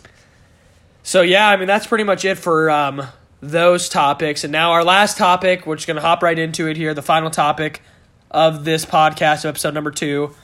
So 1.03 1.21
yeah, 1.21 1.47
I 1.49 1.57
mean 1.57 1.67
that's 1.67 1.85
pretty 1.85 2.05
much 2.05 2.23
it 2.23 2.35
for 2.37 2.69
um, 2.71 3.01
those 3.41 3.89
topics. 3.89 4.45
And 4.45 4.51
now 4.53 4.71
our 4.71 4.85
last 4.85 5.17
topic, 5.17 5.67
we're 5.67 5.75
just 5.75 5.85
gonna 5.87 6.01
hop 6.01 6.23
right 6.23 6.39
into 6.39 6.67
it 6.69 6.77
here. 6.77 6.93
The 6.93 7.01
final 7.01 7.29
topic 7.29 7.81
of 8.31 8.65
this 8.65 8.85
podcast, 8.85 9.47
episode 9.47 9.73
number 9.73 9.91
two. 9.91 10.35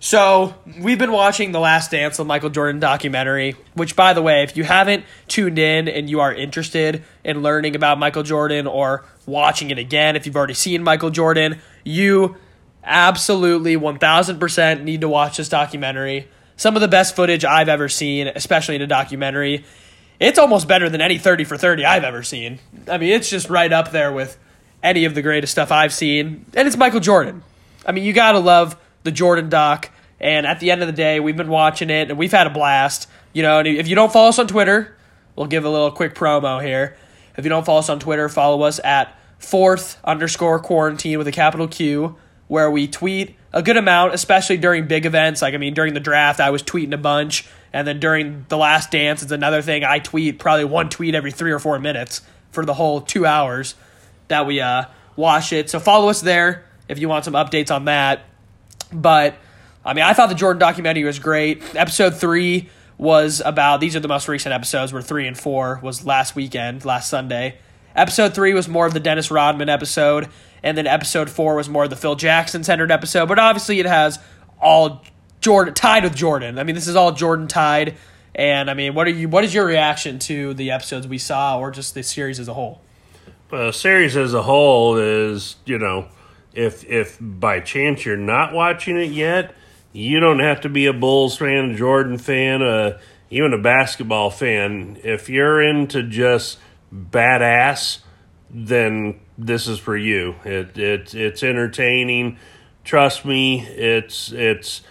So 0.00 0.54
we've 0.80 0.98
been 0.98 1.12
watching 1.12 1.52
the 1.52 1.60
Last 1.60 1.90
Dance, 1.90 2.18
the 2.18 2.26
Michael 2.26 2.50
Jordan 2.50 2.78
documentary. 2.78 3.56
Which, 3.72 3.96
by 3.96 4.12
the 4.12 4.20
way, 4.20 4.42
if 4.42 4.56
you 4.56 4.62
haven't 4.62 5.04
tuned 5.28 5.58
in 5.58 5.88
and 5.88 6.10
you 6.10 6.20
are 6.20 6.32
interested 6.32 7.04
in 7.24 7.42
learning 7.42 7.74
about 7.74 7.98
Michael 7.98 8.22
Jordan 8.22 8.66
or 8.66 9.04
watching 9.24 9.70
it 9.70 9.78
again, 9.78 10.14
if 10.14 10.26
you've 10.26 10.36
already 10.36 10.52
seen 10.52 10.82
Michael 10.82 11.08
Jordan, 11.08 11.58
you 11.84 12.36
absolutely 12.84 13.76
1000% 13.76 14.82
need 14.82 15.00
to 15.00 15.08
watch 15.08 15.38
this 15.38 15.48
documentary. 15.48 16.28
Some 16.56 16.76
of 16.76 16.82
the 16.82 16.88
best 16.88 17.16
footage 17.16 17.44
I've 17.44 17.70
ever 17.70 17.88
seen, 17.88 18.28
especially 18.28 18.76
in 18.76 18.82
a 18.82 18.86
documentary. 18.86 19.64
It's 20.20 20.38
almost 20.38 20.68
better 20.68 20.90
than 20.90 21.00
any 21.00 21.18
30 21.18 21.44
for 21.44 21.56
30 21.56 21.84
I've 21.84 22.04
ever 22.04 22.22
seen. 22.22 22.60
I 22.88 22.98
mean, 22.98 23.10
it's 23.10 23.30
just 23.30 23.48
right 23.48 23.72
up 23.72 23.90
there 23.90 24.12
with 24.12 24.36
any 24.84 25.06
of 25.06 25.14
the 25.14 25.22
greatest 25.22 25.50
stuff 25.50 25.72
I've 25.72 25.92
seen. 25.92 26.44
And 26.54 26.68
it's 26.68 26.76
Michael 26.76 27.00
Jordan. 27.00 27.42
I 27.86 27.92
mean, 27.92 28.04
you 28.04 28.12
got 28.12 28.32
to 28.32 28.38
love 28.38 28.76
the 29.02 29.10
Jordan 29.10 29.48
doc. 29.48 29.90
And 30.20 30.46
at 30.46 30.60
the 30.60 30.70
end 30.70 30.82
of 30.82 30.86
the 30.86 30.92
day, 30.92 31.18
we've 31.18 31.36
been 31.36 31.48
watching 31.48 31.90
it 31.90 32.10
and 32.10 32.18
we've 32.18 32.30
had 32.30 32.46
a 32.46 32.50
blast. 32.50 33.08
You 33.32 33.42
know, 33.42 33.58
and 33.58 33.66
if 33.66 33.88
you 33.88 33.96
don't 33.96 34.12
follow 34.12 34.28
us 34.28 34.38
on 34.38 34.46
Twitter, 34.46 34.96
we'll 35.34 35.46
give 35.46 35.64
a 35.64 35.70
little 35.70 35.90
quick 35.90 36.14
promo 36.14 36.64
here. 36.64 36.96
If 37.36 37.44
you 37.44 37.48
don't 37.48 37.66
follow 37.66 37.80
us 37.80 37.88
on 37.88 37.98
Twitter, 37.98 38.28
follow 38.28 38.62
us 38.62 38.78
at 38.84 39.18
fourth 39.38 39.98
underscore 40.04 40.60
quarantine 40.60 41.18
with 41.18 41.26
a 41.26 41.32
capital 41.32 41.66
Q, 41.66 42.16
where 42.46 42.70
we 42.70 42.86
tweet 42.86 43.36
a 43.52 43.62
good 43.62 43.76
amount, 43.76 44.14
especially 44.14 44.56
during 44.56 44.86
big 44.86 45.04
events. 45.04 45.42
Like, 45.42 45.54
I 45.54 45.56
mean, 45.56 45.74
during 45.74 45.94
the 45.94 46.00
draft, 46.00 46.40
I 46.40 46.50
was 46.50 46.62
tweeting 46.62 46.92
a 46.92 46.98
bunch. 46.98 47.48
And 47.72 47.88
then 47.88 47.98
during 47.98 48.46
the 48.48 48.56
last 48.56 48.92
dance, 48.92 49.22
it's 49.22 49.32
another 49.32 49.62
thing. 49.62 49.82
I 49.82 49.98
tweet 49.98 50.38
probably 50.38 50.64
one 50.64 50.90
tweet 50.90 51.14
every 51.14 51.32
three 51.32 51.50
or 51.50 51.58
four 51.58 51.78
minutes 51.80 52.20
for 52.52 52.64
the 52.64 52.74
whole 52.74 53.00
two 53.00 53.26
hours 53.26 53.74
that 54.28 54.46
we 54.46 54.60
uh, 54.60 54.84
watch 55.16 55.52
it. 55.52 55.70
So 55.70 55.78
follow 55.80 56.08
us 56.08 56.20
there 56.20 56.64
if 56.88 56.98
you 56.98 57.08
want 57.08 57.24
some 57.24 57.34
updates 57.34 57.74
on 57.74 57.86
that. 57.86 58.22
But 58.92 59.36
I 59.84 59.94
mean, 59.94 60.04
I 60.04 60.12
thought 60.12 60.28
the 60.28 60.34
Jordan 60.34 60.60
documentary 60.60 61.04
was 61.04 61.18
great. 61.18 61.62
Episode 61.74 62.16
three 62.16 62.68
was 62.96 63.42
about 63.44 63.80
these 63.80 63.96
are 63.96 64.00
the 64.00 64.08
most 64.08 64.28
recent 64.28 64.52
episodes. 64.52 64.92
Where 64.92 65.02
three 65.02 65.26
and 65.26 65.38
four 65.38 65.80
was 65.82 66.04
last 66.04 66.34
weekend, 66.34 66.84
last 66.84 67.10
Sunday. 67.10 67.58
Episode 67.96 68.34
three 68.34 68.54
was 68.54 68.68
more 68.68 68.86
of 68.86 68.92
the 68.92 69.00
Dennis 69.00 69.30
Rodman 69.30 69.68
episode, 69.68 70.28
and 70.62 70.76
then 70.76 70.86
episode 70.86 71.30
four 71.30 71.54
was 71.54 71.68
more 71.68 71.84
of 71.84 71.90
the 71.90 71.96
Phil 71.96 72.16
Jackson 72.16 72.64
centered 72.64 72.90
episode. 72.90 73.26
But 73.26 73.38
obviously, 73.38 73.78
it 73.78 73.86
has 73.86 74.18
all 74.60 75.04
Jordan 75.40 75.74
tied 75.74 76.02
with 76.02 76.14
Jordan. 76.14 76.58
I 76.58 76.64
mean, 76.64 76.74
this 76.74 76.88
is 76.88 76.96
all 76.96 77.12
Jordan 77.12 77.46
tied. 77.46 77.96
And 78.34 78.68
I 78.68 78.74
mean, 78.74 78.94
what 78.94 79.06
are 79.06 79.10
you? 79.10 79.28
What 79.28 79.44
is 79.44 79.54
your 79.54 79.64
reaction 79.64 80.18
to 80.20 80.54
the 80.54 80.72
episodes 80.72 81.06
we 81.06 81.18
saw, 81.18 81.58
or 81.58 81.70
just 81.70 81.94
the 81.94 82.02
series 82.02 82.40
as 82.40 82.48
a 82.48 82.54
whole? 82.54 82.80
Uh, 83.54 83.72
series 83.72 84.16
as 84.16 84.34
a 84.34 84.42
whole 84.42 84.96
is, 84.96 85.56
you 85.64 85.78
know, 85.78 86.08
if 86.52 86.84
if 86.84 87.18
by 87.20 87.60
chance 87.60 88.04
you're 88.04 88.16
not 88.16 88.52
watching 88.52 88.96
it 88.96 89.10
yet, 89.10 89.54
you 89.92 90.20
don't 90.20 90.40
have 90.40 90.60
to 90.62 90.68
be 90.68 90.86
a 90.86 90.92
Bulls 90.92 91.36
fan, 91.36 91.70
a 91.70 91.76
Jordan 91.76 92.18
fan, 92.18 92.62
uh, 92.62 92.98
even 93.30 93.52
a 93.52 93.58
basketball 93.58 94.30
fan. 94.30 94.98
If 95.02 95.28
you're 95.28 95.62
into 95.62 96.02
just 96.02 96.58
badass, 96.92 98.00
then 98.50 99.20
this 99.38 99.66
is 99.66 99.78
for 99.78 99.96
you. 99.96 100.36
It 100.44 100.76
it 100.78 101.14
it's 101.14 101.42
entertaining. 101.42 102.38
Trust 102.84 103.24
me, 103.24 103.66
it's 103.66 104.30
it's 104.32 104.82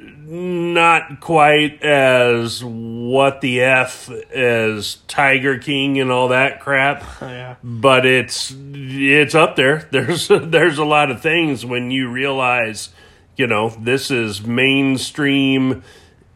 not 0.00 1.20
quite 1.20 1.82
as 1.82 2.62
what 2.62 3.40
the 3.40 3.62
f 3.62 4.10
as 4.10 4.96
Tiger 5.08 5.58
King 5.58 5.98
and 5.98 6.10
all 6.10 6.28
that 6.28 6.60
crap 6.60 7.02
yeah. 7.20 7.56
but 7.62 8.04
it's 8.04 8.54
it's 8.56 9.34
up 9.34 9.56
there. 9.56 9.88
There's 9.90 10.28
there's 10.28 10.78
a 10.78 10.84
lot 10.84 11.10
of 11.10 11.20
things 11.20 11.64
when 11.64 11.90
you 11.90 12.10
realize, 12.10 12.90
you 13.36 13.46
know, 13.46 13.70
this 13.70 14.10
is 14.10 14.44
mainstream 14.44 15.82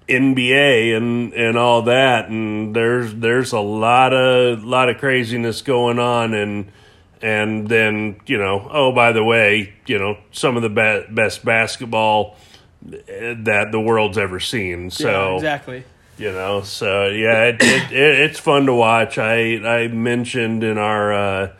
NBA 0.08 0.96
and 0.96 1.32
and 1.34 1.56
all 1.56 1.82
that, 1.82 2.28
and 2.28 2.74
there's 2.74 3.14
there's 3.14 3.52
a 3.52 3.60
lot 3.60 4.12
of 4.12 4.64
lot 4.64 4.88
of 4.88 4.98
craziness 4.98 5.62
going 5.62 5.98
on, 5.98 6.34
and 6.34 6.72
and 7.20 7.68
then 7.68 8.20
you 8.26 8.38
know, 8.38 8.68
oh 8.70 8.92
by 8.92 9.12
the 9.12 9.22
way, 9.22 9.74
you 9.86 9.98
know, 9.98 10.18
some 10.32 10.56
of 10.56 10.62
the 10.62 10.68
be- 10.68 11.14
best 11.14 11.44
basketball 11.44 12.36
that 12.84 13.68
the 13.70 13.80
world's 13.80 14.18
ever 14.18 14.40
seen. 14.40 14.90
So 14.90 15.08
yeah, 15.08 15.36
exactly. 15.36 15.84
you 16.18 16.32
know. 16.32 16.62
So 16.62 17.06
yeah, 17.08 17.44
it, 17.44 17.56
it, 17.60 17.92
it, 17.92 18.20
it's 18.20 18.38
fun 18.38 18.66
to 18.66 18.74
watch. 18.74 19.18
I 19.18 19.56
I 19.56 19.88
mentioned 19.88 20.64
in 20.64 20.78
our 20.78 21.12
uh, 21.12 21.52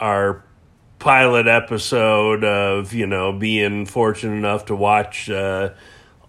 our 0.00 0.44
pilot 0.98 1.46
episode 1.46 2.44
of 2.44 2.92
you 2.92 3.06
know 3.06 3.32
being 3.32 3.86
fortunate 3.86 4.36
enough 4.36 4.66
to 4.66 4.76
watch 4.76 5.28
uh, 5.28 5.70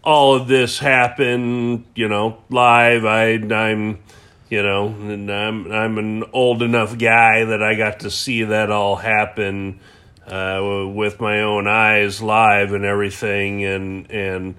all 0.03 0.35
of 0.35 0.47
this 0.47 0.79
happen, 0.79 1.85
you 1.95 2.07
know, 2.07 2.37
live. 2.49 3.05
I 3.05 3.33
I'm 3.33 3.99
you 4.49 4.61
know, 4.63 4.87
and 4.87 5.31
I'm 5.31 5.71
I'm 5.71 5.97
an 5.97 6.23
old 6.33 6.61
enough 6.61 6.97
guy 6.97 7.45
that 7.45 7.63
I 7.63 7.75
got 7.75 8.01
to 8.01 8.11
see 8.11 8.43
that 8.43 8.69
all 8.71 8.97
happen 8.97 9.79
uh, 10.31 10.89
with 10.93 11.19
my 11.19 11.41
own 11.41 11.67
eyes 11.67 12.21
live 12.21 12.73
and 12.73 12.85
everything, 12.85 13.65
and 13.65 14.09
and 14.09 14.55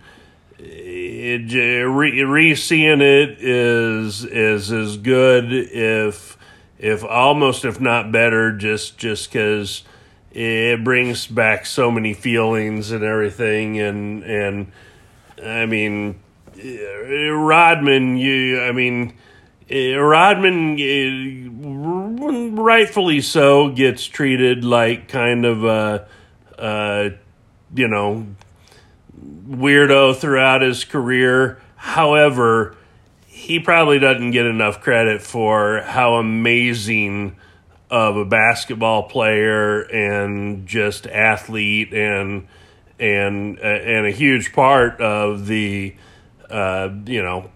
it, 0.58 1.84
re, 1.88 2.22
re 2.22 2.54
seeing 2.54 3.00
it 3.00 3.38
is 3.40 4.24
is 4.24 4.70
as 4.70 4.96
good 4.98 5.52
if 5.52 6.36
if 6.78 7.04
almost 7.04 7.64
if 7.64 7.80
not 7.80 8.12
better 8.12 8.52
just 8.52 8.98
just 8.98 9.32
because 9.32 9.82
it 10.30 10.84
brings 10.84 11.26
back 11.26 11.66
so 11.66 11.90
many 11.90 12.14
feelings 12.14 12.90
and 12.90 13.02
everything 13.02 13.78
and 13.78 14.22
and 14.24 14.72
I 15.42 15.66
mean 15.66 16.20
Rodman 16.56 18.16
you 18.16 18.60
I 18.60 18.72
mean 18.72 19.14
Uh, 19.72 19.96
Rodman 19.98 20.78
uh, 20.78 22.62
rightfully 22.62 23.22
so 23.22 23.70
gets 23.70 24.06
treated 24.06 24.64
like 24.64 25.08
kind 25.08 25.46
of 25.46 25.64
a, 25.64 26.06
a 26.58 27.12
you 27.74 27.88
know 27.88 28.26
weirdo 29.48 30.16
throughout 30.16 30.60
his 30.60 30.84
career. 30.84 31.60
However, 31.76 32.76
he 33.26 33.60
probably 33.60 33.98
doesn't 33.98 34.32
get 34.32 34.44
enough 34.44 34.80
credit 34.82 35.22
for 35.22 35.80
how 35.80 36.14
amazing 36.14 37.36
of 37.90 38.16
a 38.16 38.24
basketball 38.24 39.04
player 39.04 39.80
and 39.82 40.66
just 40.66 41.06
athlete 41.06 41.94
and 41.94 42.46
and 42.98 43.58
uh, 43.58 43.62
and 43.62 44.06
a 44.06 44.10
huge 44.10 44.52
part 44.52 45.00
of 45.00 45.46
the 45.46 45.94
uh, 46.50 46.90
you 47.06 47.22
know 47.22 47.50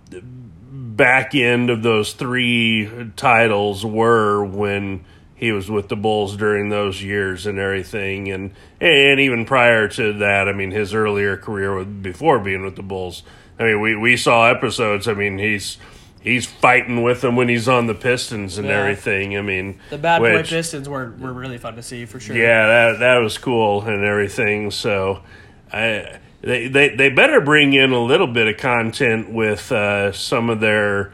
back 0.96 1.34
end 1.34 1.70
of 1.70 1.82
those 1.82 2.14
three 2.14 3.10
titles 3.16 3.84
were 3.84 4.44
when 4.44 5.04
he 5.34 5.52
was 5.52 5.70
with 5.70 5.88
the 5.88 5.96
Bulls 5.96 6.36
during 6.36 6.70
those 6.70 7.02
years 7.02 7.46
and 7.46 7.58
everything, 7.58 8.30
and 8.30 8.52
and 8.80 9.20
even 9.20 9.44
prior 9.44 9.86
to 9.88 10.14
that, 10.14 10.48
I 10.48 10.52
mean, 10.52 10.70
his 10.70 10.94
earlier 10.94 11.36
career 11.36 11.76
with, 11.76 12.02
before 12.02 12.38
being 12.38 12.64
with 12.64 12.76
the 12.76 12.82
Bulls. 12.82 13.22
I 13.58 13.64
mean, 13.64 13.80
we, 13.80 13.96
we 13.96 14.16
saw 14.16 14.46
episodes. 14.48 15.06
I 15.06 15.12
mean, 15.12 15.38
he's 15.38 15.76
he's 16.22 16.46
fighting 16.46 17.02
with 17.02 17.20
them 17.20 17.36
when 17.36 17.48
he's 17.48 17.68
on 17.68 17.86
the 17.86 17.94
Pistons 17.94 18.56
and 18.56 18.66
yeah. 18.66 18.80
everything. 18.80 19.36
I 19.36 19.42
mean, 19.42 19.78
the 19.90 19.98
bad 19.98 20.22
which, 20.22 20.32
boy 20.32 20.56
Pistons 20.56 20.88
were 20.88 21.14
were 21.18 21.32
really 21.32 21.58
fun 21.58 21.76
to 21.76 21.82
see 21.82 22.06
for 22.06 22.18
sure. 22.18 22.34
Yeah, 22.34 22.66
that 22.66 22.98
that 23.00 23.18
was 23.18 23.36
cool 23.36 23.82
and 23.82 24.04
everything. 24.04 24.70
So, 24.70 25.22
I 25.70 26.18
they 26.46 26.68
they 26.68 26.88
they 26.90 27.08
better 27.08 27.40
bring 27.40 27.72
in 27.72 27.90
a 27.90 28.00
little 28.00 28.28
bit 28.28 28.46
of 28.46 28.56
content 28.56 29.32
with 29.32 29.72
uh, 29.72 30.12
some 30.12 30.48
of 30.48 30.60
their 30.60 31.12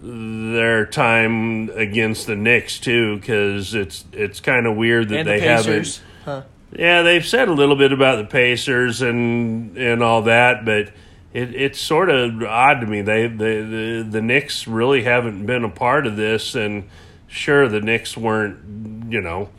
their 0.00 0.86
time 0.86 1.68
against 1.74 2.26
the 2.26 2.34
Knicks 2.34 2.80
too, 2.80 3.16
because 3.16 3.74
it's 3.74 4.06
it's 4.12 4.40
kind 4.40 4.66
of 4.66 4.76
weird 4.76 5.10
that 5.10 5.18
and 5.18 5.28
they 5.28 5.38
the 5.38 5.46
haven't. 5.46 6.02
Huh. 6.24 6.42
Yeah, 6.72 7.02
they've 7.02 7.26
said 7.26 7.48
a 7.48 7.52
little 7.52 7.76
bit 7.76 7.92
about 7.92 8.16
the 8.16 8.24
Pacers 8.24 9.02
and 9.02 9.76
and 9.76 10.02
all 10.02 10.22
that, 10.22 10.64
but 10.64 10.92
it, 11.34 11.54
it's 11.54 11.78
sort 11.78 12.08
of 12.08 12.42
odd 12.42 12.80
to 12.80 12.86
me. 12.86 13.02
They 13.02 13.26
the, 13.26 13.36
the 13.36 14.08
the 14.08 14.22
Knicks 14.22 14.66
really 14.66 15.02
haven't 15.02 15.44
been 15.44 15.62
a 15.62 15.68
part 15.68 16.06
of 16.06 16.16
this, 16.16 16.54
and 16.54 16.88
sure, 17.28 17.68
the 17.68 17.82
Knicks 17.82 18.16
weren't 18.16 19.12
you 19.12 19.20
know 19.20 19.50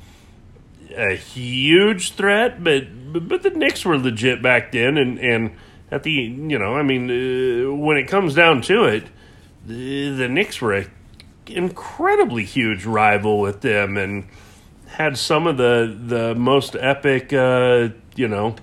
a 0.96 1.16
huge 1.16 2.14
threat, 2.14 2.64
but 2.64 2.88
but 3.20 3.44
the 3.44 3.50
Knicks 3.52 3.86
were 3.86 3.98
legit 3.98 4.42
back 4.42 4.72
then, 4.72 4.98
and 4.98 5.20
and 5.20 5.52
at 5.92 6.04
the 6.04 6.12
you 6.12 6.58
know 6.58 6.76
I 6.76 6.84
mean 6.84 7.10
uh, 7.10 7.74
when 7.74 7.98
it 7.98 8.08
comes 8.08 8.34
down 8.34 8.62
to 8.64 8.86
it 8.86 9.06
the, 9.66 10.10
the 10.10 10.30
Knicks 10.30 10.62
were 10.62 10.74
a 10.74 10.86
incredibly 11.48 12.46
huge 12.46 12.86
rival 12.86 13.40
with 13.40 13.62
them 13.62 13.98
and 13.98 14.26
had 14.88 15.18
some 15.18 15.48
of 15.48 15.58
the 15.58 15.98
the 16.06 16.36
most 16.36 16.76
epic 16.80 17.34
uh, 17.34 17.90
you 18.16 18.28
know 18.28 18.56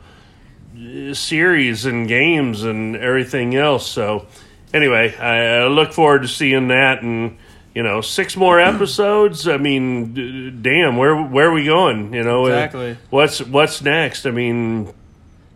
series 1.12 1.84
and 1.84 2.07
games 2.07 2.62
and 2.62 2.96
everything 2.96 3.55
else. 3.57 3.86
So 3.86 4.26
anyway, 4.72 5.14
I, 5.16 5.64
I 5.64 5.66
look 5.66 5.92
forward 5.92 6.22
to 6.22 6.28
seeing 6.28 6.68
that 6.68 7.03
and 7.03 7.38
you 7.78 7.84
know 7.84 8.00
six 8.00 8.36
more 8.36 8.58
episodes. 8.72 9.46
I 9.46 9.56
mean, 9.56 10.12
d- 10.12 10.50
damn, 10.50 10.96
where 10.96 11.14
where 11.16 11.48
are 11.48 11.52
we 11.52 11.64
going? 11.64 12.12
You 12.12 12.24
know, 12.24 12.46
exactly. 12.46 12.98
What's 13.10 13.40
what's 13.40 13.80
next? 13.80 14.26
I 14.26 14.32
mean, 14.32 14.92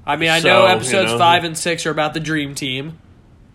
I 0.07 0.15
mean, 0.15 0.31
I 0.31 0.39
so, 0.39 0.49
know 0.49 0.67
episodes 0.67 1.11
you 1.11 1.17
know, 1.17 1.19
five 1.19 1.43
and 1.43 1.59
six 1.59 1.85
are 1.85 1.91
about 1.91 2.15
the 2.15 2.21
dream 2.21 2.55
team. 2.55 2.99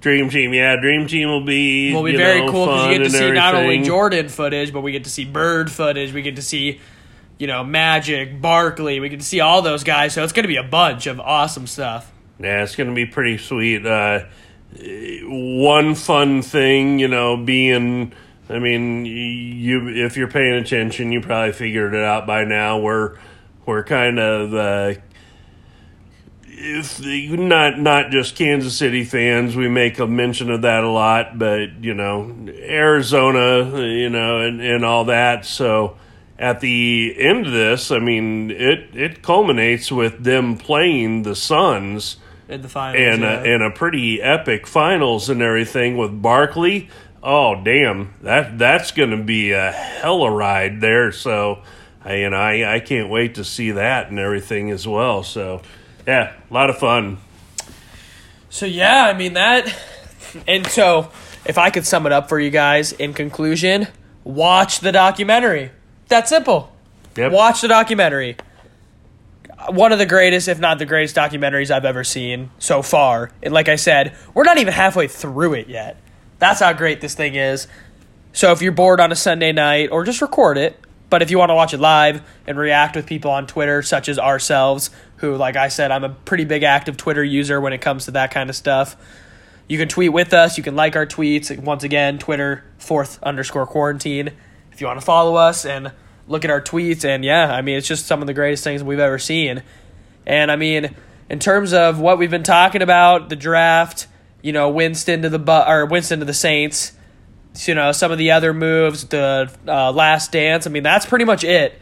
Dream 0.01 0.29
Team, 0.29 0.53
yeah, 0.53 0.75
Dream 0.75 1.07
Team 1.07 1.29
will 1.29 1.45
be 1.45 1.93
will 1.93 2.03
be 2.03 2.15
very 2.17 2.45
know, 2.45 2.51
cool 2.51 2.65
because 2.65 2.87
you 2.87 2.97
get 2.97 3.03
to 3.05 3.09
see 3.09 3.17
everything. 3.17 3.35
not 3.35 3.55
only 3.55 3.81
Jordan 3.83 4.29
footage, 4.29 4.73
but 4.73 4.81
we 4.81 4.91
get 4.91 5.05
to 5.05 5.09
see 5.09 5.23
Bird 5.23 5.71
footage. 5.71 6.13
We 6.13 6.21
get 6.21 6.35
to 6.35 6.41
see, 6.41 6.81
you 7.39 7.47
know, 7.47 7.63
Magic, 7.63 8.39
Barkley. 8.39 8.99
We 8.99 9.09
get 9.09 9.21
to 9.21 9.25
see 9.25 9.39
all 9.39 9.61
those 9.61 9.83
guys. 9.83 10.13
So 10.13 10.23
it's 10.23 10.33
going 10.33 10.43
to 10.43 10.49
be 10.49 10.57
a 10.57 10.63
bunch 10.63 11.07
of 11.07 11.19
awesome 11.19 11.67
stuff. 11.67 12.11
Yeah, 12.39 12.63
it's 12.63 12.75
going 12.75 12.89
to 12.89 12.95
be 12.95 13.05
pretty 13.05 13.37
sweet. 13.39 13.85
Uh, 13.85 14.25
one 15.23 15.95
fun 15.95 16.41
thing, 16.41 16.99
you 16.99 17.07
know, 17.07 17.37
being. 17.37 18.13
I 18.49 18.59
mean, 18.59 19.05
you 19.05 19.89
if 19.89 20.15
you're 20.17 20.29
paying 20.29 20.53
attention, 20.53 21.11
you 21.11 21.21
probably 21.21 21.53
figured 21.53 21.93
it 21.93 22.03
out 22.03 22.25
by 22.25 22.45
now. 22.45 22.79
We're 22.79 23.17
we're 23.65 23.83
kind 23.83 24.19
of 24.19 24.53
uh, 24.53 24.99
if 26.45 26.99
not 27.01 27.79
not 27.79 28.09
just 28.09 28.35
Kansas 28.35 28.77
City 28.77 29.03
fans, 29.03 29.55
we 29.55 29.67
make 29.67 29.99
a 29.99 30.07
mention 30.07 30.49
of 30.49 30.61
that 30.63 30.83
a 30.83 30.89
lot, 30.89 31.37
but 31.37 31.83
you 31.83 31.93
know 31.93 32.33
Arizona, 32.47 33.81
you 33.85 34.09
know, 34.09 34.39
and 34.39 34.61
and 34.61 34.85
all 34.85 35.05
that. 35.05 35.45
So 35.45 35.97
at 36.39 36.59
the 36.59 37.15
end 37.17 37.47
of 37.47 37.53
this, 37.53 37.91
I 37.91 37.99
mean, 37.99 38.51
it 38.51 38.95
it 38.95 39.21
culminates 39.21 39.91
with 39.91 40.23
them 40.23 40.57
playing 40.57 41.23
the 41.23 41.35
Suns 41.35 42.17
in 42.47 42.61
the 42.61 42.69
finals, 42.69 43.01
and 43.01 43.21
yeah. 43.21 43.41
a, 43.41 43.53
and 43.53 43.63
a 43.63 43.71
pretty 43.71 44.21
epic 44.21 44.67
finals 44.67 45.29
and 45.29 45.41
everything 45.41 45.97
with 45.97 46.21
Barkley. 46.21 46.89
Oh 47.23 47.61
damn, 47.63 48.13
that 48.21 48.57
that's 48.57 48.91
going 48.91 49.11
to 49.11 49.23
be 49.23 49.51
a 49.51 49.71
hell 49.71 50.23
of 50.23 50.33
a 50.33 50.35
ride 50.35 50.81
there. 50.81 51.11
So, 51.11 51.63
and 52.05 52.35
I 52.35 52.75
I 52.75 52.79
can't 52.79 53.09
wait 53.09 53.35
to 53.35 53.43
see 53.43 53.71
that 53.71 54.09
and 54.09 54.19
everything 54.19 54.71
as 54.71 54.87
well. 54.87 55.23
So 55.23 55.61
yeah, 56.05 56.33
a 56.49 56.53
lot 56.53 56.69
of 56.69 56.77
fun. 56.77 57.17
So 58.49 58.65
yeah, 58.65 59.05
I 59.05 59.13
mean 59.13 59.33
that, 59.33 59.75
and 60.47 60.65
so 60.67 61.11
if 61.45 61.57
I 61.57 61.69
could 61.69 61.85
sum 61.85 62.05
it 62.05 62.11
up 62.11 62.29
for 62.29 62.39
you 62.39 62.49
guys 62.49 62.91
in 62.91 63.13
conclusion, 63.13 63.87
watch 64.23 64.79
the 64.79 64.91
documentary. 64.91 65.71
That 66.09 66.27
simple. 66.27 66.73
Yep. 67.15 67.31
Watch 67.31 67.61
the 67.61 67.67
documentary. 67.67 68.37
One 69.69 69.91
of 69.91 69.97
the 69.97 70.05
greatest, 70.05 70.47
if 70.47 70.59
not 70.59 70.77
the 70.79 70.85
greatest, 70.85 71.15
documentaries 71.15 71.71
I've 71.71 71.83
ever 71.83 72.03
seen 72.03 72.51
so 72.59 72.81
far. 72.81 73.31
And 73.41 73.53
like 73.53 73.69
I 73.69 73.75
said, 73.75 74.15
we're 74.33 74.43
not 74.43 74.59
even 74.59 74.73
halfway 74.73 75.07
through 75.07 75.55
it 75.55 75.67
yet. 75.67 75.97
That's 76.39 76.59
how 76.59 76.73
great 76.73 77.01
this 77.01 77.15
thing 77.15 77.35
is. 77.35 77.67
So 78.33 78.51
if 78.51 78.61
you're 78.61 78.71
bored 78.71 78.99
on 78.99 79.11
a 79.11 79.15
Sunday 79.15 79.51
night, 79.51 79.89
or 79.91 80.03
just 80.03 80.21
record 80.21 80.57
it, 80.57 80.79
but 81.09 81.21
if 81.21 81.31
you 81.31 81.37
want 81.37 81.49
to 81.49 81.55
watch 81.55 81.73
it 81.73 81.79
live 81.79 82.21
and 82.45 82.57
react 82.57 82.95
with 82.95 83.05
people 83.05 83.31
on 83.31 83.47
Twitter, 83.47 83.81
such 83.81 84.09
as 84.09 84.19
ourselves, 84.19 84.89
who, 85.17 85.35
like 85.35 85.55
I 85.55 85.69
said, 85.69 85.91
I'm 85.91 86.03
a 86.03 86.09
pretty 86.09 86.45
big 86.45 86.63
active 86.63 86.97
Twitter 86.97 87.23
user 87.23 87.59
when 87.59 87.73
it 87.73 87.79
comes 87.79 88.05
to 88.05 88.11
that 88.11 88.31
kind 88.31 88.49
of 88.49 88.55
stuff. 88.55 88.95
You 89.67 89.77
can 89.77 89.87
tweet 89.87 90.13
with 90.13 90.33
us. 90.33 90.57
You 90.57 90.63
can 90.63 90.75
like 90.75 90.95
our 90.95 91.05
tweets. 91.05 91.57
Once 91.59 91.83
again, 91.83 92.19
Twitter, 92.19 92.63
fourth 92.77 93.21
underscore 93.23 93.65
quarantine. 93.65 94.31
If 94.71 94.81
you 94.81 94.87
want 94.87 94.99
to 94.99 95.05
follow 95.05 95.35
us 95.35 95.65
and 95.65 95.91
look 96.27 96.45
at 96.45 96.51
our 96.51 96.61
tweets, 96.61 97.03
and 97.03 97.25
yeah, 97.25 97.51
I 97.51 97.61
mean, 97.61 97.77
it's 97.77 97.87
just 97.87 98.05
some 98.05 98.21
of 98.21 98.27
the 98.27 98.33
greatest 98.33 98.63
things 98.63 98.83
we've 98.83 98.99
ever 98.99 99.17
seen. 99.17 99.63
And 100.25 100.51
I 100.51 100.55
mean, 100.57 100.95
in 101.29 101.39
terms 101.39 101.73
of 101.73 101.99
what 101.99 102.17
we've 102.17 102.31
been 102.31 102.43
talking 102.43 102.81
about, 102.81 103.29
the 103.29 103.35
draft, 103.35 104.07
you 104.47 104.53
know, 104.53 104.69
Winston 104.69 105.23
to 105.23 105.29
the 105.29 105.39
but 105.39 105.67
or 105.67 105.85
Winston 105.85 106.19
to 106.19 106.25
the 106.25 106.33
Saints, 106.33 106.93
you 107.65 107.75
know, 107.75 107.91
some 107.91 108.13
of 108.13 108.17
the 108.17 108.31
other 108.31 108.53
moves, 108.53 109.03
the 109.03 109.51
uh, 109.67 109.91
last 109.91 110.31
dance. 110.31 110.65
I 110.65 110.69
mean, 110.69 110.83
that's 110.83 111.05
pretty 111.05 111.25
much 111.25 111.43
it 111.43 111.77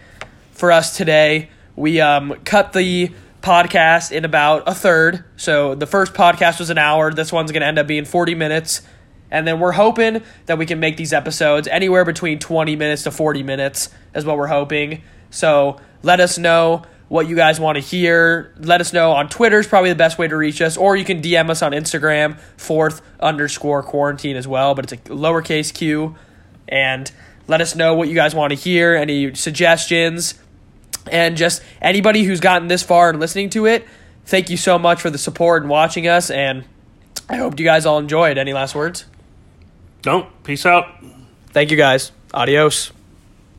for 0.50 0.72
us 0.72 0.98
today. 0.98 1.50
We 1.76 2.02
um, 2.02 2.34
cut 2.44 2.74
the 2.74 3.12
podcast 3.44 4.12
in 4.12 4.26
about 4.26 4.64
a 4.66 4.74
third. 4.74 5.24
So 5.38 5.76
the 5.76 5.86
first 5.86 6.16
podcast 6.16 6.58
was 6.58 6.72
an 6.72 6.80
hour. 6.80 7.14
This 7.14 7.32
one's 7.32 7.52
going 7.52 7.62
to 7.62 7.68
end 7.68 7.78
up 7.78 7.86
being 7.86 8.04
40 8.04 8.34
minutes. 8.34 8.82
And 9.30 9.46
then 9.46 9.60
we're 9.60 9.74
hoping 9.74 10.24
that 10.48 10.58
we 10.58 10.66
can 10.66 10.80
make 10.80 10.98
these 10.98 11.14
episodes 11.14 11.68
anywhere 11.68 12.04
between 12.04 12.40
20 12.40 12.76
minutes 12.76 13.04
to 13.04 13.12
40 13.12 13.44
minutes, 13.44 13.90
is 14.16 14.26
what 14.26 14.38
we're 14.38 14.48
hoping. 14.48 15.04
So 15.30 15.80
let 16.02 16.20
us 16.20 16.40
know 16.40 16.82
what 17.08 17.28
you 17.28 17.36
guys 17.36 17.60
want 17.60 17.76
to 17.76 17.82
hear. 17.82 18.54
Let 18.58 18.82
us 18.82 18.94
know 18.94 19.12
on 19.12 19.30
Twitter 19.30 19.60
is 19.60 19.68
probably 19.68 19.90
the 19.90 19.96
best 19.96 20.18
way 20.18 20.28
to 20.28 20.36
reach 20.36 20.62
us, 20.62 20.78
or 20.78 20.96
you 20.96 21.06
can 21.06 21.22
DM 21.22 21.50
us 21.50 21.62
on 21.62 21.72
Instagram, 21.72 22.40
fourth 22.58 23.02
underscore 23.20 23.84
quarantine 23.84 24.36
as 24.36 24.48
well, 24.48 24.76
but 24.76 24.92
it's 24.92 24.94
a 24.94 24.98
lowercase 25.14 25.74
q. 25.74 26.16
And 26.68 27.12
let 27.48 27.62
us 27.62 27.76
know 27.76 27.94
what 27.94 28.08
you 28.08 28.16
guys 28.16 28.34
want 28.34 28.52
to 28.52 28.56
hear, 28.56 28.96
any 28.96 29.36
suggestions, 29.36 30.34
and 31.12 31.38
just 31.38 31.62
anybody 31.82 32.24
who's 32.24 32.40
gotten 32.40 32.68
this 32.68 32.82
far 32.82 33.10
and 33.10 33.20
listening 33.20 33.52
to 33.52 33.68
it. 33.68 33.86
Thank 34.26 34.50
you 34.50 34.58
so 34.58 34.80
much 34.80 35.02
for 35.02 35.12
the 35.12 35.20
support 35.20 35.62
and 35.62 35.70
watching 35.70 36.08
us, 36.08 36.32
and 36.32 36.66
I 37.30 37.36
hope 37.38 37.60
you 37.60 37.66
guys 37.66 37.86
all 37.86 38.00
enjoyed. 38.00 38.40
Any 38.40 38.54
last 38.54 38.74
words? 38.74 39.06
Don't. 40.02 40.28
Peace 40.44 40.66
out. 40.66 40.88
Thank 41.52 41.70
you 41.70 41.78
guys. 41.78 42.12
Adios. 42.34 42.92